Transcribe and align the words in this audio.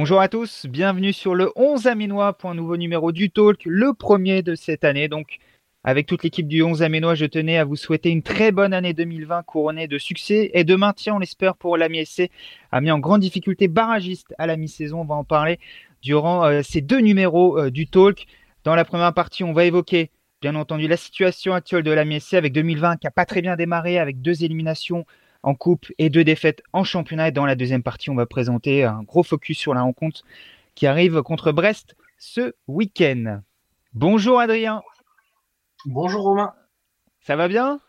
Bonjour 0.00 0.20
à 0.20 0.28
tous, 0.28 0.64
bienvenue 0.66 1.12
sur 1.12 1.34
le 1.34 1.50
11 1.56 1.88
Aménois 1.88 2.32
pour 2.32 2.50
un 2.50 2.54
nouveau 2.54 2.76
numéro 2.76 3.10
du 3.10 3.30
Talk, 3.32 3.64
le 3.64 3.94
premier 3.94 4.42
de 4.42 4.54
cette 4.54 4.84
année. 4.84 5.08
Donc, 5.08 5.38
avec 5.82 6.06
toute 6.06 6.22
l'équipe 6.22 6.46
du 6.46 6.62
11 6.62 6.84
Aménois, 6.84 7.16
je 7.16 7.26
tenais 7.26 7.58
à 7.58 7.64
vous 7.64 7.74
souhaiter 7.74 8.10
une 8.10 8.22
très 8.22 8.52
bonne 8.52 8.72
année 8.72 8.92
2020 8.92 9.42
couronnée 9.42 9.88
de 9.88 9.98
succès 9.98 10.52
et 10.54 10.62
de 10.62 10.76
maintien, 10.76 11.16
on 11.16 11.18
l'espère, 11.18 11.56
pour 11.56 11.76
l'AMI 11.76 12.06
SC, 12.06 12.30
mis 12.74 12.92
en 12.92 13.00
grande 13.00 13.22
difficulté 13.22 13.66
barragiste 13.66 14.36
à 14.38 14.46
la 14.46 14.56
mi-saison. 14.56 15.00
On 15.00 15.04
va 15.04 15.16
en 15.16 15.24
parler 15.24 15.58
durant 16.00 16.44
euh, 16.44 16.60
ces 16.62 16.80
deux 16.80 17.00
numéros 17.00 17.58
euh, 17.58 17.72
du 17.72 17.88
Talk. 17.88 18.26
Dans 18.62 18.76
la 18.76 18.84
première 18.84 19.12
partie, 19.12 19.42
on 19.42 19.52
va 19.52 19.64
évoquer, 19.64 20.12
bien 20.40 20.54
entendu, 20.54 20.86
la 20.86 20.96
situation 20.96 21.54
actuelle 21.54 21.82
de 21.82 21.90
l'AMI 21.90 22.20
SC 22.20 22.34
avec 22.34 22.52
2020 22.52 22.98
qui 22.98 23.08
n'a 23.08 23.10
pas 23.10 23.26
très 23.26 23.42
bien 23.42 23.56
démarré, 23.56 23.98
avec 23.98 24.22
deux 24.22 24.44
éliminations 24.44 25.06
en 25.48 25.54
coupe 25.54 25.86
et 25.96 26.10
deux 26.10 26.24
défaites 26.24 26.62
en 26.74 26.84
championnat. 26.84 27.28
Et 27.28 27.32
dans 27.32 27.46
la 27.46 27.56
deuxième 27.56 27.82
partie, 27.82 28.10
on 28.10 28.14
va 28.14 28.26
présenter 28.26 28.84
un 28.84 29.02
gros 29.02 29.22
focus 29.22 29.58
sur 29.58 29.72
la 29.72 29.80
rencontre 29.80 30.22
qui 30.74 30.86
arrive 30.86 31.22
contre 31.22 31.52
Brest 31.52 31.96
ce 32.18 32.52
week-end. 32.66 33.40
Bonjour 33.94 34.40
Adrien. 34.40 34.82
Bonjour 35.86 36.22
Romain. 36.22 36.52
Ça 37.22 37.34
va 37.34 37.48
bien? 37.48 37.80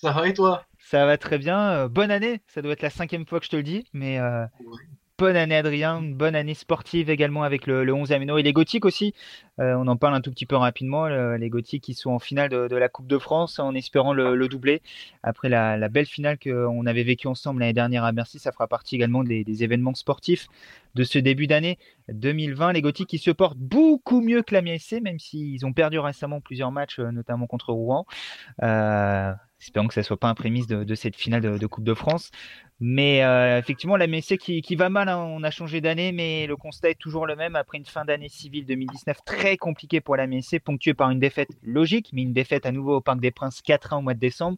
Ça 0.00 0.12
va 0.12 0.26
et 0.26 0.32
toi? 0.32 0.64
Ça 0.78 1.04
va 1.04 1.18
très 1.18 1.36
bien. 1.36 1.70
Euh, 1.70 1.88
bonne 1.88 2.10
année. 2.10 2.40
Ça 2.46 2.62
doit 2.62 2.72
être 2.72 2.82
la 2.82 2.90
cinquième 2.90 3.26
fois 3.26 3.40
que 3.40 3.44
je 3.44 3.50
te 3.50 3.56
le 3.56 3.62
dis, 3.62 3.86
mais 3.92 4.18
euh, 4.18 4.46
bonne 5.20 5.36
année 5.36 5.56
Adrien, 5.56 6.00
une 6.00 6.14
bonne 6.14 6.34
année 6.34 6.54
sportive 6.54 7.10
également 7.10 7.42
avec 7.42 7.66
le, 7.66 7.84
le 7.84 7.92
11 7.92 8.10
Amino 8.10 8.38
et 8.38 8.42
les 8.42 8.54
Gothiques 8.54 8.86
aussi. 8.86 9.12
Euh, 9.58 9.74
on 9.74 9.86
en 9.86 9.98
parle 9.98 10.14
un 10.14 10.22
tout 10.22 10.30
petit 10.30 10.46
peu 10.46 10.56
rapidement, 10.56 11.08
les 11.08 11.50
Gothiques 11.50 11.84
qui 11.84 11.92
sont 11.92 12.12
en 12.12 12.18
finale 12.18 12.48
de, 12.48 12.74
la 12.74 12.88
Coupe 12.88 13.06
de 13.06 13.18
France 13.18 13.58
en 13.58 13.74
espérant 13.74 14.14
le, 14.14 14.34
le 14.34 14.48
doubler. 14.48 14.80
Après 15.22 15.50
la, 15.50 15.88
belle 15.90 16.06
finale 16.06 16.38
qu'on 16.38 16.86
avait 16.86 17.02
vécue 17.02 17.26
ensemble 17.26 17.60
l'année 17.60 17.74
dernière 17.74 18.04
à 18.04 18.12
Bercy, 18.12 18.38
ça 18.38 18.50
fera 18.50 18.66
partie 18.66 18.94
également 18.94 19.22
des, 19.22 19.44
événements 19.62 19.94
sportifs 19.94 20.46
de 20.94 21.04
ce 21.04 21.18
début 21.18 21.46
d'année 21.46 21.76
2020. 22.08 22.72
Les 22.72 22.80
Gothiques 22.80 23.10
qui 23.10 23.18
se 23.18 23.30
portent 23.30 23.58
beaucoup 23.58 24.22
mieux 24.22 24.40
que 24.40 24.54
la 24.54 24.62
MSC, 24.62 25.02
même 25.02 25.18
s'ils 25.18 25.66
ont 25.66 25.74
perdu 25.74 25.98
récemment 25.98 26.40
plusieurs 26.40 26.72
matchs, 26.72 26.98
euh, 26.98 27.10
notamment 27.10 27.46
contre 27.46 27.74
Rouen. 27.74 28.06
Euh, 28.62 29.34
espérons 29.60 29.88
que 29.88 29.94
ça 29.94 30.02
soit 30.02 30.16
pas 30.16 30.28
un 30.28 30.34
prémisse 30.34 30.66
de, 30.66 30.94
cette 30.94 31.16
finale 31.16 31.58
de, 31.58 31.66
Coupe 31.66 31.84
de 31.84 31.94
France. 31.94 32.30
Mais 32.80 33.22
euh, 33.22 33.58
effectivement, 33.58 33.96
la 33.96 34.06
MSC 34.06 34.38
qui, 34.38 34.76
va 34.76 34.88
mal, 34.88 35.08
hein. 35.08 35.18
on 35.18 35.42
a 35.42 35.50
changé 35.50 35.80
d'année, 35.80 36.12
mais 36.12 36.46
le 36.46 36.56
constat 36.56 36.90
est 36.90 36.98
toujours 36.98 37.26
le 37.26 37.36
même. 37.36 37.56
Après 37.56 37.76
une 37.76 37.84
fin 37.84 38.04
d'année 38.04 38.30
civile 38.30 38.64
2019 38.64 39.18
très 39.24 39.56
compliquée 39.58 40.00
pour 40.00 40.16
la 40.16 40.26
MSC, 40.26 40.60
ponctuée 40.60 40.94
par 40.94 41.10
une 41.10 41.20
défaite 41.20 41.50
logique, 41.62 42.10
mais 42.12 42.22
une 42.22 42.32
défaite 42.32 42.64
à 42.64 42.72
nouveau 42.72 42.96
au 42.96 43.00
Parc 43.00 43.20
des 43.20 43.30
Princes 43.30 43.60
4-1 43.60 43.98
au 43.98 44.00
mois 44.00 44.14
de 44.14 44.20
décembre. 44.20 44.56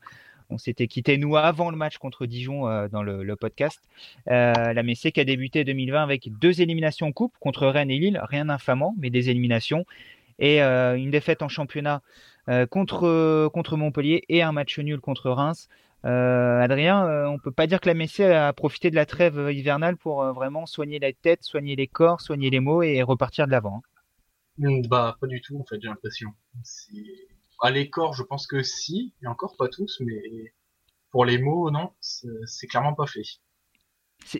On 0.50 0.58
s'était 0.58 0.86
quitté, 0.86 1.16
nous, 1.16 1.36
avant 1.36 1.70
le 1.70 1.76
match 1.76 1.98
contre 1.98 2.26
Dijon 2.26 2.68
euh, 2.68 2.86
dans 2.86 3.02
le, 3.02 3.34
podcast. 3.36 3.80
Euh, 4.28 4.52
la 4.52 4.82
MSC 4.82 5.10
qui 5.10 5.20
a 5.20 5.24
débuté 5.24 5.64
2020 5.64 6.02
avec 6.02 6.28
deux 6.38 6.60
éliminations 6.60 7.06
en 7.06 7.12
coupe 7.12 7.34
contre 7.40 7.66
Rennes 7.66 7.90
et 7.90 7.98
Lille, 7.98 8.20
rien 8.22 8.44
d'infamant, 8.44 8.94
mais 8.98 9.10
des 9.10 9.30
éliminations. 9.30 9.84
Et 10.38 10.60
une 10.60 11.10
défaite 11.10 11.42
en 11.42 11.48
championnat 11.48 12.02
contre, 12.70 13.48
contre 13.48 13.76
Montpellier 13.76 14.24
et 14.28 14.42
un 14.42 14.52
match 14.52 14.78
nul 14.78 15.00
contre 15.00 15.30
Reims. 15.30 15.68
Euh, 16.04 16.60
Adrien, 16.60 17.06
euh, 17.06 17.26
on 17.26 17.38
peut 17.38 17.52
pas 17.52 17.66
dire 17.66 17.80
que 17.80 17.88
la 17.88 17.94
Messie 17.94 18.24
a 18.24 18.52
profité 18.52 18.90
de 18.90 18.96
la 18.96 19.06
trêve 19.06 19.50
hivernale 19.52 19.96
pour 19.96 20.24
vraiment 20.32 20.66
soigner 20.66 20.98
la 20.98 21.12
tête, 21.12 21.44
soigner 21.44 21.76
les 21.76 21.86
corps, 21.86 22.20
soigner 22.20 22.50
les 22.50 22.60
mots 22.60 22.82
et 22.82 23.02
repartir 23.02 23.46
de 23.46 23.52
l'avant. 23.52 23.82
Hein. 24.58 24.68
Mm, 24.80 24.86
bah 24.88 25.16
pas 25.20 25.26
du 25.26 25.40
tout 25.40 25.58
en 25.58 25.64
fait, 25.64 25.80
j'ai 25.80 25.88
l'impression. 25.88 26.30
À 27.60 27.70
les 27.70 27.88
corps, 27.88 28.14
je 28.14 28.24
pense 28.24 28.46
que 28.46 28.62
si, 28.62 29.14
et 29.22 29.26
encore 29.26 29.56
pas 29.56 29.68
tous, 29.68 30.00
mais 30.04 30.20
pour 31.10 31.24
les 31.24 31.38
mots, 31.38 31.70
non, 31.70 31.92
c'est 32.00 32.66
clairement 32.66 32.94
pas 32.94 33.06
fait. 33.06 33.22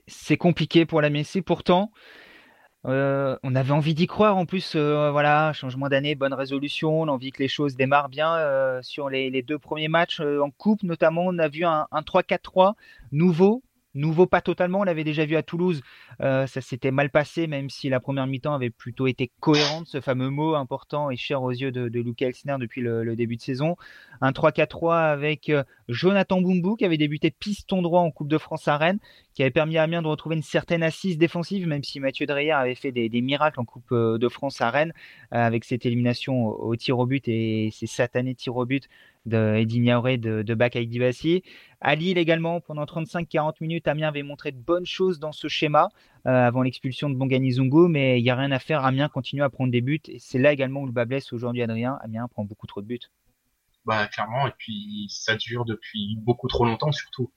C'est 0.06 0.36
compliqué 0.36 0.86
pour 0.86 1.00
la 1.00 1.11
Messi, 1.11 1.42
pourtant. 1.42 1.92
Euh, 2.84 3.36
on 3.44 3.54
avait 3.54 3.70
envie 3.70 3.94
d'y 3.94 4.06
croire 4.08 4.36
en 4.36 4.44
plus, 4.44 4.72
euh, 4.74 5.10
voilà, 5.12 5.52
changement 5.52 5.88
d'année, 5.88 6.16
bonne 6.16 6.34
résolution, 6.34 7.02
on 7.02 7.08
a 7.08 7.12
envie 7.12 7.30
que 7.30 7.40
les 7.40 7.48
choses 7.48 7.76
démarrent 7.76 8.08
bien. 8.08 8.34
Euh, 8.34 8.80
sur 8.82 9.08
les, 9.08 9.42
deux 9.42 9.58
premiers 9.58 9.88
matchs 9.88 10.20
en 10.20 10.50
coupe 10.50 10.82
notamment, 10.82 11.22
on 11.26 11.38
a 11.38 11.48
vu 11.48 11.64
un 11.64 11.86
3-4-3 11.92 12.74
nouveau, 13.12 13.62
Nouveau 13.95 14.27
pas 14.27 14.41
totalement, 14.41 14.80
on 14.80 14.85
l'avait 14.85 15.05
déjà 15.05 15.27
vu 15.27 15.36
à 15.36 15.42
Toulouse, 15.42 15.83
euh, 16.23 16.47
ça 16.47 16.63
s'était 16.63 16.91
mal 16.91 17.11
passé, 17.11 17.47
même 17.47 17.69
si 17.69 17.91
la 17.91 18.01
première 18.01 18.27
mi-temps 18.27 18.55
avait 18.55 18.70
plutôt 18.70 19.07
été 19.07 19.30
cohérente, 19.41 19.86
ce 19.86 20.01
fameux 20.01 20.30
mot 20.30 20.55
important 20.55 21.11
et 21.11 21.17
cher 21.17 21.42
aux 21.42 21.51
yeux 21.51 21.70
de, 21.73 21.91
de 21.91 22.03
depuis 22.58 22.80
le, 22.80 23.14
début 23.17 23.36
de 23.36 23.42
saison. 23.42 23.77
Un 24.23 24.30
3-4-3 24.30 25.13
avec 25.13 25.51
euh, 25.51 25.63
Jonathan 25.89 26.41
Bumbu 26.41 26.77
qui 26.79 26.86
avait 26.86 26.97
débuté 26.97 27.30
piston 27.30 27.83
droit 27.83 28.01
en 28.01 28.11
Coupe 28.11 28.29
de 28.29 28.39
France 28.39 28.67
à 28.67 28.79
Rennes, 28.79 28.98
qui 29.35 29.42
avait 29.42 29.51
permis 29.51 29.77
à 29.77 29.83
Amiens 29.83 30.01
de 30.01 30.07
retrouver 30.07 30.36
une 30.36 30.42
certaine 30.42 30.83
assise 30.83 31.19
défensive, 31.19 31.67
même 31.67 31.85
si 31.85 32.01
Mathieu 32.01 32.24
Dreyer 32.24 32.53
avait 32.53 32.74
fait 32.74 32.92
des, 32.92 33.11
miracles 33.20 33.61
en 33.61 33.64
Coupe 33.67 33.92
euh, 33.92 34.17
de 34.17 34.29
France 34.30 34.63
à 34.63 34.70
Rennes, 34.70 34.95
avec 35.30 35.64
cette 35.64 35.85
élimination 35.85 36.47
au, 36.47 36.74
tir 36.77 36.98
au 36.98 37.05
but 37.05 37.29
et 37.29 37.70
ces 37.73 37.86
satanés 37.86 38.35
tirs 38.35 38.57
au 38.57 38.64
but 38.64 38.89
de 39.27 39.55
Eddy 39.56 39.80
de, 39.80 40.42
de 40.42 40.55
Bakay 40.55 40.86
Dibassi. 40.86 41.42
À 41.80 41.94
Lille 41.94 42.18
également, 42.18 42.60
pendant 42.60 42.84
35-40 42.84 43.55
minutes, 43.60 43.88
Amiens 43.88 44.08
avait 44.08 44.22
montré 44.22 44.52
de 44.52 44.58
bonnes 44.58 44.86
choses 44.86 45.18
dans 45.18 45.33
ce 45.33 45.48
schéma 45.48 45.88
euh, 46.27 46.30
avant 46.30 46.62
l'expulsion 46.62 47.10
de 47.10 47.14
Bongani 47.14 47.52
Zungo, 47.52 47.88
mais 47.88 48.20
il 48.20 48.22
n'y 48.22 48.30
a 48.30 48.36
rien 48.36 48.52
à 48.52 48.58
faire. 48.58 48.84
Amiens 48.84 49.08
continue 49.08 49.42
à 49.42 49.50
prendre 49.50 49.70
des 49.70 49.80
buts 49.80 50.00
et 50.08 50.18
c'est 50.18 50.38
là 50.38 50.52
également 50.52 50.80
où 50.80 50.86
le 50.86 50.92
bas 50.92 51.05
blesse 51.05 51.32
aujourd'hui, 51.32 51.62
Adrien. 51.62 51.98
Amiens 52.02 52.28
prend 52.28 52.44
beaucoup 52.44 52.66
trop 52.66 52.82
de 52.82 52.86
buts. 52.86 53.00
Bah 53.84 54.06
clairement, 54.06 54.46
et 54.46 54.52
puis 54.56 55.06
ça 55.08 55.34
dure 55.34 55.64
depuis 55.64 56.16
beaucoup 56.20 56.46
trop 56.46 56.64
longtemps 56.64 56.92
surtout. 56.92 57.32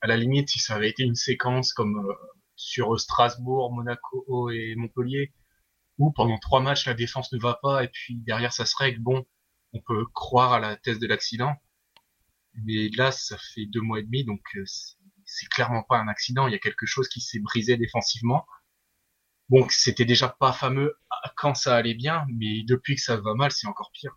À 0.00 0.06
la 0.06 0.16
limite, 0.16 0.48
si 0.48 0.58
ça 0.58 0.74
avait 0.74 0.88
été 0.88 1.02
une 1.02 1.14
séquence 1.14 1.74
comme 1.74 1.98
euh, 1.98 2.12
sur 2.56 2.98
Strasbourg, 2.98 3.72
Monaco 3.72 4.50
et 4.50 4.74
Montpellier, 4.76 5.32
où 5.98 6.10
pendant 6.10 6.38
trois 6.38 6.60
matchs 6.60 6.86
la 6.86 6.94
défense 6.94 7.32
ne 7.32 7.38
va 7.38 7.58
pas 7.62 7.84
et 7.84 7.88
puis 7.88 8.16
derrière 8.16 8.52
ça 8.52 8.64
se 8.64 8.74
règle, 8.78 9.00
bon, 9.00 9.26
on 9.74 9.80
peut 9.80 10.06
croire 10.14 10.52
à 10.52 10.60
la 10.60 10.76
thèse 10.76 10.98
de 10.98 11.06
l'accident. 11.06 11.52
Mais 12.64 12.88
là, 12.96 13.10
ça 13.10 13.36
fait 13.36 13.66
deux 13.66 13.80
mois 13.80 13.98
et 13.98 14.04
demi, 14.04 14.24
donc 14.24 14.40
euh, 14.56 14.64
c'est 15.24 15.48
clairement 15.48 15.82
pas 15.82 15.98
un 15.98 16.08
accident. 16.08 16.46
Il 16.46 16.52
y 16.52 16.56
a 16.56 16.60
quelque 16.60 16.86
chose 16.86 17.08
qui 17.08 17.20
s'est 17.20 17.40
brisé 17.40 17.76
défensivement. 17.76 18.46
Bon, 19.48 19.66
c'était 19.68 20.04
déjà 20.04 20.28
pas 20.28 20.52
fameux 20.52 20.96
quand 21.36 21.54
ça 21.54 21.76
allait 21.76 21.94
bien, 21.94 22.24
mais 22.32 22.62
depuis 22.62 22.94
que 22.94 23.00
ça 23.00 23.16
va 23.16 23.34
mal, 23.34 23.50
c'est 23.50 23.66
encore 23.66 23.90
pire. 23.92 24.14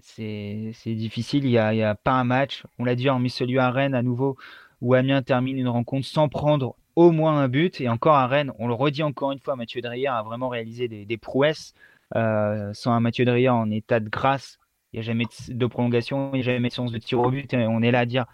c'est 0.00 0.72
difficile. 0.86 1.44
Il 1.44 1.50
n'y 1.50 1.58
a, 1.58 1.94
pas 1.94 2.12
un 2.12 2.24
match. 2.24 2.64
On 2.78 2.84
l'a 2.84 2.94
dit 2.94 3.10
en 3.10 3.28
celui 3.28 3.58
à 3.58 3.70
Rennes 3.70 3.94
à 3.94 4.02
nouveau, 4.02 4.38
où 4.80 4.94
Amiens 4.94 5.22
termine 5.22 5.58
une 5.58 5.68
rencontre 5.68 6.06
sans 6.06 6.28
prendre 6.28 6.76
au 6.94 7.10
moins 7.10 7.38
un 7.38 7.48
but. 7.48 7.80
Et 7.80 7.88
encore 7.88 8.14
à 8.14 8.28
Rennes, 8.28 8.52
on 8.58 8.68
le 8.68 8.74
redit 8.74 9.02
encore 9.02 9.32
une 9.32 9.40
fois, 9.40 9.56
Mathieu 9.56 9.82
Dreyer 9.82 10.06
a 10.06 10.22
vraiment 10.22 10.48
réalisé 10.48 10.88
des 10.88 11.18
prouesses. 11.18 11.74
Euh, 12.16 12.70
sans 12.74 12.92
un 12.92 13.00
Mathieu 13.00 13.24
Dreyer 13.24 13.48
en 13.48 13.70
état 13.70 14.00
de 14.00 14.08
grâce, 14.08 14.58
il 14.92 14.96
n'y 14.96 15.00
a 15.00 15.02
jamais 15.02 15.24
de 15.48 15.66
prolongation, 15.66 16.30
il 16.34 16.36
n'y 16.36 16.48
a 16.48 16.52
jamais 16.52 16.68
de 16.68 16.74
séance 16.74 16.92
de 16.92 16.98
tir 16.98 17.20
au 17.20 17.30
but. 17.30 17.52
On 17.54 17.82
est 17.82 17.90
là 17.90 18.00
à 18.00 18.06
dire 18.06 18.26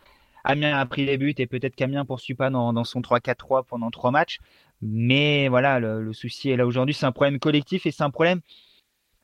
Amiens 0.44 0.76
a 0.76 0.86
pris 0.86 1.04
les 1.04 1.18
buts 1.18 1.34
et 1.38 1.46
peut-être 1.46 1.74
qu'Amiens 1.74 2.04
poursuit 2.04 2.34
pas 2.34 2.50
dans, 2.50 2.84
son 2.84 3.00
3-4-3 3.00 3.64
pendant 3.64 3.90
trois 3.90 4.10
matchs. 4.10 4.38
Mais 4.82 5.48
voilà, 5.48 5.78
le, 5.78 6.12
souci 6.12 6.50
est 6.50 6.56
là 6.56 6.66
aujourd'hui. 6.66 6.94
C'est 6.94 7.06
un 7.06 7.12
problème 7.12 7.38
collectif 7.38 7.86
et 7.86 7.90
c'est 7.90 8.02
un 8.02 8.10
problème. 8.10 8.40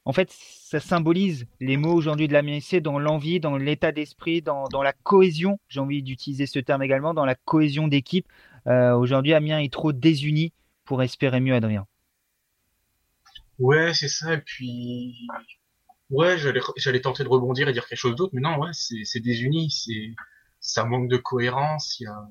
En 0.05 0.13
fait, 0.13 0.31
ça 0.31 0.79
symbolise 0.79 1.47
les 1.61 1.77
mots 1.77 1.93
aujourd'hui 1.93 2.29
de 2.29 2.33
l'Amiens 2.33 2.61
dans 2.81 2.99
l'envie, 2.99 3.41
dans 3.41 3.57
l'état 3.57 3.93
d'esprit, 3.93 4.41
dans, 4.41 4.69
la 4.83 4.93
cohésion. 4.93 5.59
J'ai 5.69 5.81
envie 5.81 6.03
d'utiliser 6.03 6.47
ce 6.47 6.59
terme 6.61 6.83
également, 6.83 7.13
dans 7.13 7.25
la 7.25 7.35
cohésion 7.35 7.89
d'équipe. 7.89 8.27
Euh, 8.67 8.95
aujourd'hui, 8.95 9.35
Amiens 9.35 9.59
est 9.59 9.73
trop 9.73 9.93
désuni 9.93 10.53
pour 10.85 11.03
espérer 11.03 11.41
mieux, 11.41 11.55
Adrien. 11.55 11.87
Ouais, 13.59 13.95
c'est 13.95 14.09
ça. 14.09 14.35
Et 14.35 14.41
puis, 14.41 15.27
ouais, 16.11 16.39
j'allais, 16.39 16.61
j'allais 16.77 17.01
tenter 17.01 17.25
de 17.25 17.29
rebondir 17.29 17.69
et 17.69 17.73
dire 17.73 17.87
quelque 17.87 17.99
chose 17.99 18.17
d'autre, 18.17 18.33
mais 18.35 18.41
non, 18.41 18.59
ouais, 18.59 18.71
c'est, 18.73 19.21
désuni, 19.21 19.71
c'est, 19.71 20.15
ça 20.61 20.85
manque 20.85 21.09
de 21.09 21.17
cohérence, 21.17 21.99
y 22.01 22.07
a, 22.07 22.29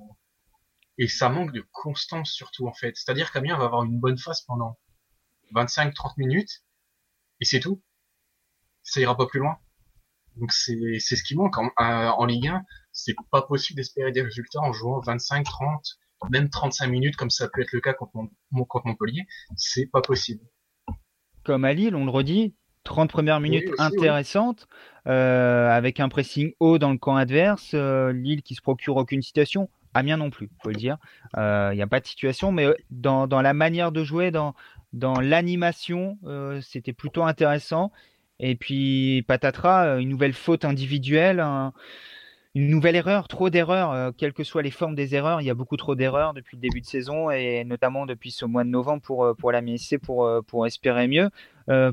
et 0.97 1.07
ça 1.07 1.29
manque 1.29 1.51
de 1.51 1.65
constance 1.71 2.31
surtout 2.31 2.67
en 2.67 2.73
fait. 2.73 2.95
C'est-à-dire 2.95 3.31
qu'Amiens 3.31 3.57
va 3.57 3.65
avoir 3.65 3.83
une 3.83 3.99
bonne 3.99 4.17
phase 4.17 4.41
pendant 4.41 4.77
25-30 5.53 6.13
minutes 6.17 6.63
et 7.41 7.45
c'est 7.45 7.59
tout. 7.59 7.81
Ça 8.83 9.01
ira 9.01 9.17
pas 9.17 9.27
plus 9.27 9.39
loin. 9.39 9.57
Donc 10.37 10.51
c'est, 10.53 10.99
ce 10.99 11.23
qui 11.23 11.35
manque 11.35 11.57
en, 11.57 11.69
en 11.77 12.25
Ligue 12.25 12.47
1. 12.47 12.63
C'est 12.93 13.15
pas 13.31 13.41
possible 13.41 13.77
d'espérer 13.77 14.11
des 14.11 14.21
résultats 14.21 14.61
en 14.61 14.71
jouant 14.73 15.01
25, 15.01 15.43
30, 15.43 15.99
même 16.29 16.49
35 16.49 16.87
minutes 16.87 17.15
comme 17.17 17.29
ça 17.29 17.49
peut 17.49 17.61
être 17.61 17.73
le 17.73 17.81
cas 17.81 17.93
contre, 17.93 18.13
contre 18.69 18.87
Montpellier. 18.87 19.25
C'est 19.57 19.87
pas 19.87 20.01
possible 20.01 20.41
comme 21.45 21.63
à 21.63 21.73
Lille, 21.73 21.95
on 21.95 22.03
le 22.03 22.11
redit, 22.11 22.53
30 22.83 23.09
premières 23.09 23.39
minutes 23.39 23.69
intéressantes, 23.77 24.67
euh, 25.07 25.69
avec 25.69 25.99
un 25.99 26.09
pressing 26.09 26.53
haut 26.59 26.77
dans 26.77 26.91
le 26.91 26.97
camp 26.97 27.15
adverse, 27.15 27.71
euh, 27.73 28.11
Lille 28.11 28.41
qui 28.41 28.55
se 28.55 28.61
procure 28.61 28.97
aucune 28.97 29.21
situation, 29.21 29.69
Amiens 29.93 30.17
non 30.17 30.29
plus, 30.29 30.49
faut 30.61 30.69
le 30.69 30.75
dire. 30.75 30.97
Il 31.35 31.39
euh, 31.39 31.73
n'y 31.73 31.81
a 31.81 31.87
pas 31.87 31.99
de 31.99 32.05
situation, 32.05 32.51
mais 32.51 32.67
dans, 32.89 33.27
la 33.27 33.53
manière 33.53 33.91
de 33.91 34.03
jouer, 34.03 34.31
dans, 34.31 34.53
dans 34.93 35.19
l'animation, 35.19 36.17
c'était 36.61 36.93
plutôt 36.93 37.23
intéressant. 37.23 37.91
Et 38.39 38.55
puis 38.55 39.23
patatras, 39.27 39.99
une 39.99 40.09
nouvelle 40.09 40.33
faute 40.33 40.65
individuelle, 40.65 41.39
une 42.55 42.69
nouvelle 42.69 42.95
erreur, 42.95 43.27
trop 43.27 43.49
d'erreurs, 43.49 43.91
euh, 43.91 44.11
quelles 44.17 44.31
que 44.31 44.45
soient 44.45 44.61
les 44.61 44.71
formes 44.71 44.95
des 44.95 45.13
erreurs. 45.13 45.41
Il 45.41 45.45
y 45.45 45.49
a 45.49 45.53
beaucoup 45.53 45.75
trop 45.75 45.93
d'erreurs 45.93 46.33
depuis 46.33 46.55
le 46.55 46.61
début 46.61 46.79
de 46.79 46.85
saison 46.85 47.29
et 47.29 47.65
notamment 47.65 48.05
depuis 48.05 48.31
ce 48.31 48.45
mois 48.45 48.63
de 48.63 48.69
novembre 48.69 49.01
pour, 49.01 49.25
euh, 49.25 49.33
pour 49.33 49.51
la 49.51 49.61
MSC 49.61 49.97
pour, 49.97 50.25
euh, 50.25 50.41
pour 50.41 50.65
espérer 50.65 51.07
mieux. 51.09 51.29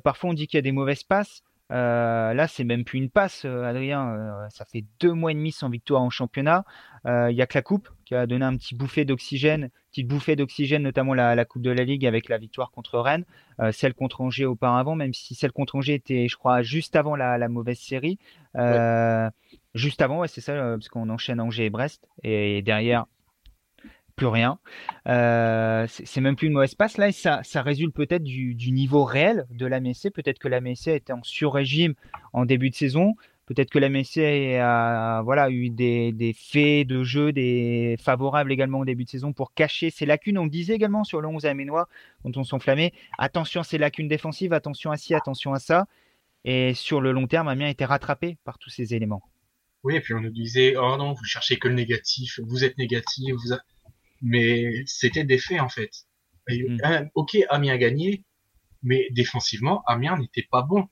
parfois, 0.05 0.31
on 0.31 0.35
dit 0.35 0.47
qu'il 0.47 0.59
y 0.59 0.61
a 0.61 0.63
des 0.63 0.73
mauvaises 0.73 1.03
passes. 1.03 1.43
là, 1.71 2.47
c'est 2.47 2.65
même 2.65 2.85
plus 2.85 2.99
une 2.99 3.11
passe, 3.11 3.45
Adrien. 3.45 4.47
ça 4.51 4.65
fait 4.65 4.85
deux 5.01 5.13
mois 5.13 5.33
et 5.33 5.35
demi 5.35 5.51
sans 5.51 5.69
victoire 5.71 6.03
en 6.03 6.11
championnat. 6.11 6.65
Il 7.07 7.35
y 7.35 7.43
a 7.43 7.47
que 7.47 7.59
la 7.59 7.63
coupe 7.63 7.89
qui 8.05 8.15
a 8.15 8.27
donné 8.27 8.45
un 8.45 8.57
petit 8.57 8.75
bouffée 8.75 9.05
d'oxygène, 9.07 9.71
petite 9.91 10.07
bouffée 10.07 10.37
d'oxygène, 10.37 10.83
notamment 10.83 11.15
la, 11.15 11.35
la, 11.35 11.45
coupe 11.47 11.63
de 11.63 11.71
la 11.71 11.85
Ligue 11.85 12.07
avec 12.07 12.29
la 12.29 12.37
victoire 12.37 12.71
contre 12.71 12.99
Rennes, 12.99 13.25
celle 13.73 13.95
contre 13.95 14.21
Angers 14.21 14.45
auparavant, 14.45 14.95
même 14.95 15.15
si 15.15 15.35
celle 15.35 15.53
contre 15.53 15.77
Angers 15.77 15.95
était, 15.95 16.29
je 16.29 16.37
crois, 16.37 16.61
juste 16.61 16.95
avant 16.95 17.17
la, 17.17 17.39
la 17.39 17.49
mauvaise 17.49 17.79
série. 17.79 18.19
Juste 19.75 20.03
avant, 20.03 20.19
ouais, 20.19 20.29
c'est 20.29 20.41
ça, 20.41 20.53
euh, 20.53 20.77
parce 20.77 20.89
qu'on 20.89 21.09
enchaîne 21.09 21.41
Angers 21.41 21.67
et 21.67 21.71
Brest, 21.71 22.07
et 22.23 22.61
derrière, 22.63 23.07
plus 24.17 24.27
rien. 24.27 24.59
Euh, 25.09 25.87
c'est 25.89 26.21
même 26.21 26.37
plus 26.37 26.49
une 26.49 26.53
mauvaise 26.53 26.75
passe 26.75 26.99
là, 26.99 27.11
ça, 27.13 27.63
résulte 27.63 27.95
peut-être 27.95 28.23
du, 28.23 28.55
niveau 28.71 29.05
réel 29.05 29.47
de 29.51 29.67
la 29.67 29.81
MSC. 29.81 30.11
Peut-être 30.11 30.39
que 30.39 30.49
la 30.49 30.61
MSC 30.61 30.89
était 30.89 31.13
en 31.13 31.23
sur-régime 31.23 31.95
en 32.33 32.45
début 32.45 32.71
de 32.71 32.75
saison. 32.75 33.15
Peut-être 33.47 33.71
que 33.71 33.79
la 33.79 33.89
MSC 33.89 34.19
a 34.61 35.23
voilà, 35.25 35.51
eu 35.51 35.71
des, 35.71 36.13
des, 36.13 36.33
faits 36.33 36.87
de 36.87 37.03
jeu 37.03 37.33
des 37.33 37.97
favorables 38.01 38.53
également 38.53 38.81
au 38.81 38.85
début 38.85 39.05
de 39.05 39.11
saison 39.11 39.33
pour 39.33 39.53
cacher 39.53 39.91
ses 39.91 40.07
lacunes. 40.07 40.39
On 40.39 40.45
le 40.45 40.51
disait 40.51 40.75
également 40.75 41.05
sur 41.05 41.21
le 41.21 41.29
11 41.29 41.47
Aménois 41.47 41.89
quand 42.23 42.37
on 42.37 42.45
s'enflammait. 42.45 42.93
Attention 43.19 43.63
à 43.63 43.65
ces 43.65 43.79
lacunes 43.79 44.09
défensives, 44.09 44.53
attention 44.53 44.91
à 44.91 44.97
ci, 44.97 45.15
attention 45.15 45.55
à 45.55 45.59
ça. 45.59 45.87
Et 46.45 46.75
sur 46.75 47.01
le 47.01 47.13
long 47.13 47.27
terme, 47.27 47.49
Amiens 47.49 47.67
a 47.67 47.71
été 47.71 47.85
rattrapé 47.85 48.37
par 48.45 48.59
tous 48.59 48.71
ces 48.71 48.95
éléments. 48.95 49.23
Oui, 49.83 49.97
et 49.97 50.01
puis 50.01 50.15
on 50.15 50.21
nous 50.21 50.31
disait, 50.31 50.77
oh 50.77 50.97
non, 50.97 51.13
vous 51.13 51.25
cherchez 51.25 51.59
que 51.59 51.69
le 51.69 51.75
négatif, 51.75 52.39
vous 52.45 52.65
êtes 52.65 52.79
négatif, 52.79 53.35
vous 53.35 53.55
mais 54.21 54.85
c'était 54.87 55.25
des 55.25 55.39
faits 55.39 55.61
en 55.61 55.69
fait. 55.69 55.91
Mm. 56.49 56.79
Euh, 56.85 57.05
ok, 57.15 57.37
Amiens 57.51 57.75
a 57.75 57.79
gagné, 57.79 58.25
mais 58.83 59.09
défensivement, 59.11 59.83
Amiens 59.87 60.17
n'était 60.19 60.47
pas 60.51 60.63
bon. 60.63 60.89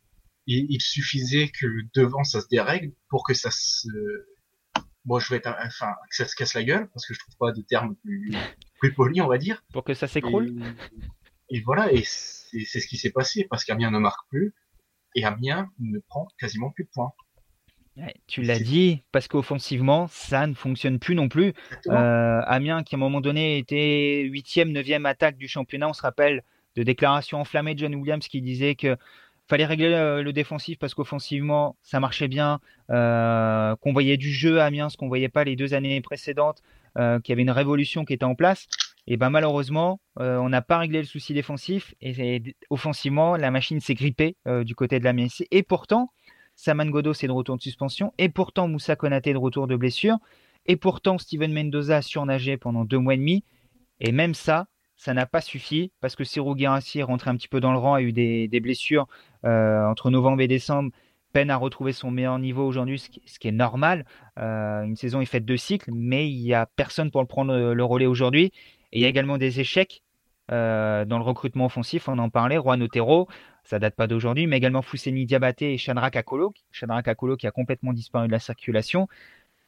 Il, 0.46 0.66
il, 0.68 0.80
suffisait 0.80 1.48
que 1.48 1.66
devant 1.94 2.24
ça 2.24 2.40
se 2.40 2.48
dérègle 2.48 2.92
pour 3.08 3.24
que 3.24 3.34
ça 3.34 3.50
se, 3.52 3.88
bon, 5.04 5.18
je 5.18 5.30
vais 5.30 5.36
être, 5.36 5.54
enfin, 5.64 5.94
que 6.08 6.16
ça 6.16 6.26
se 6.26 6.34
casse 6.34 6.54
la 6.54 6.64
gueule, 6.64 6.88
parce 6.92 7.06
que 7.06 7.14
je 7.14 7.20
trouve 7.20 7.36
pas 7.36 7.52
de 7.52 7.62
termes 7.62 7.94
plus, 7.96 8.32
plus 8.80 8.92
polis, 8.92 9.20
on 9.22 9.28
va 9.28 9.38
dire. 9.38 9.62
Pour 9.72 9.84
que 9.84 9.94
ça 9.94 10.06
s'écroule. 10.06 10.62
Et, 11.48 11.58
et, 11.58 11.60
voilà, 11.60 11.92
et 11.92 12.02
c'est 12.04 12.80
ce 12.80 12.86
qui 12.86 12.96
s'est 12.96 13.10
passé, 13.10 13.46
parce 13.48 13.64
qu'Amiens 13.64 13.90
ne 13.90 13.98
marque 13.98 14.28
plus, 14.28 14.54
et 15.14 15.24
Amiens 15.24 15.70
ne 15.78 15.98
prend 15.98 16.28
quasiment 16.38 16.70
plus 16.70 16.84
de 16.84 16.90
points. 16.90 17.12
Tu 18.26 18.42
l'as 18.42 18.58
dit, 18.58 19.02
parce 19.12 19.28
qu'offensivement, 19.28 20.06
ça 20.10 20.46
ne 20.46 20.54
fonctionne 20.54 20.98
plus 20.98 21.14
non 21.14 21.28
plus. 21.28 21.52
Euh, 21.88 22.40
Amiens, 22.46 22.82
qui 22.82 22.94
à 22.94 22.98
un 22.98 23.00
moment 23.00 23.20
donné 23.20 23.58
était 23.58 24.24
8e, 24.30 24.72
9e 24.72 25.06
attaque 25.06 25.36
du 25.36 25.48
championnat, 25.48 25.88
on 25.88 25.92
se 25.92 26.02
rappelle 26.02 26.42
de 26.76 26.82
déclarations 26.82 27.40
enflammées 27.40 27.74
de 27.74 27.80
John 27.80 27.94
Williams 27.94 28.26
qui 28.28 28.40
disait 28.40 28.74
que 28.74 28.96
fallait 29.48 29.66
régler 29.66 29.92
euh, 29.92 30.22
le, 30.22 30.32
défensif 30.32 30.78
parce 30.78 30.94
qu'offensivement, 30.94 31.76
ça 31.82 31.98
marchait 31.98 32.28
bien, 32.28 32.60
euh, 32.90 33.74
qu'on 33.76 33.92
voyait 33.92 34.16
du 34.16 34.32
jeu 34.32 34.60
à 34.60 34.66
Amiens, 34.66 34.88
ce 34.88 34.96
qu'on 34.96 35.08
voyait 35.08 35.28
pas 35.28 35.42
les 35.42 35.56
deux 35.56 35.74
années 35.74 36.00
précédentes, 36.00 36.62
qu'il 36.96 37.28
y 37.28 37.32
avait 37.32 37.42
une 37.42 37.50
révolution 37.50 38.04
qui 38.04 38.12
était 38.14 38.24
en 38.24 38.34
place. 38.34 38.66
Et 39.06 39.16
ben 39.16 39.30
malheureusement, 39.30 40.00
on 40.16 40.48
n'a 40.48 40.60
pas 40.60 40.78
réglé 40.78 40.98
le 40.98 41.06
souci 41.06 41.34
défensif 41.34 41.94
et, 42.00 42.42
offensivement, 42.68 43.36
la 43.36 43.52
machine 43.52 43.80
s'est 43.80 43.94
grippée 43.94 44.36
du 44.64 44.74
côté 44.74 44.98
de 44.98 45.04
l'Amiens. 45.04 45.28
Et 45.52 45.62
pourtant, 45.62 46.10
Saman 46.60 46.90
Godo, 46.90 47.14
c'est 47.14 47.26
de 47.26 47.32
retour 47.32 47.56
de 47.56 47.62
suspension. 47.62 48.12
Et 48.18 48.28
pourtant, 48.28 48.68
Moussa 48.68 48.94
Konaté 48.94 49.32
de 49.32 49.38
retour 49.38 49.66
de 49.66 49.76
blessure. 49.76 50.18
Et 50.66 50.76
pourtant, 50.76 51.16
Steven 51.16 51.50
Mendoza 51.54 51.96
a 51.96 52.02
surnagé 52.02 52.58
pendant 52.58 52.84
deux 52.84 52.98
mois 52.98 53.14
et 53.14 53.16
demi. 53.16 53.44
Et 53.98 54.12
même 54.12 54.34
ça, 54.34 54.66
ça 54.94 55.14
n'a 55.14 55.24
pas 55.24 55.40
suffi 55.40 55.90
parce 56.02 56.16
que 56.16 56.24
Serou 56.24 56.54
Guirassi 56.54 56.98
est 56.98 57.02
rentré 57.02 57.30
un 57.30 57.36
petit 57.36 57.48
peu 57.48 57.60
dans 57.60 57.72
le 57.72 57.78
rang, 57.78 57.94
a 57.94 58.02
eu 58.02 58.12
des, 58.12 58.60
blessures 58.60 59.08
euh, 59.46 59.86
entre 59.86 60.10
novembre 60.10 60.42
et 60.42 60.48
décembre, 60.48 60.90
peine 61.32 61.48
à 61.48 61.56
retrouver 61.56 61.94
son 61.94 62.10
meilleur 62.10 62.38
niveau 62.38 62.66
aujourd'hui, 62.66 62.98
ce, 62.98 63.38
qui 63.38 63.48
est 63.48 63.52
normal. 63.52 64.04
Euh, 64.38 64.82
une 64.82 64.96
saison 64.96 65.22
est 65.22 65.26
faite 65.26 65.46
de 65.46 65.56
cycles, 65.56 65.90
mais 65.94 66.30
il 66.30 66.42
n'y 66.42 66.52
a 66.52 66.66
personne 66.66 67.10
pour 67.10 67.22
le 67.22 67.26
prendre 67.26 67.72
le 67.72 67.84
relais 67.84 68.04
aujourd'hui. 68.04 68.52
Et 68.92 68.98
il 68.98 69.00
y 69.00 69.06
a 69.06 69.08
également 69.08 69.38
des 69.38 69.60
échecs 69.60 70.02
euh, 70.50 71.04
dans 71.04 71.18
le 71.18 71.24
recrutement 71.24 71.66
offensif, 71.66 72.08
on 72.08 72.18
en 72.18 72.30
parlait, 72.30 72.56
Juan 72.56 72.82
Otero, 72.82 73.28
ça 73.64 73.78
date 73.78 73.94
pas 73.94 74.06
d'aujourd'hui, 74.06 74.46
mais 74.46 74.56
également 74.56 74.82
Fousseni 74.82 75.26
Diabaté 75.26 75.74
et 75.74 75.78
Chandra 75.78 76.10
Kakolo, 76.10 76.52
Chandra 76.72 77.02
Kakolo 77.02 77.36
qui 77.36 77.46
a 77.46 77.50
complètement 77.50 77.92
disparu 77.92 78.26
de 78.26 78.32
la 78.32 78.38
circulation, 78.38 79.06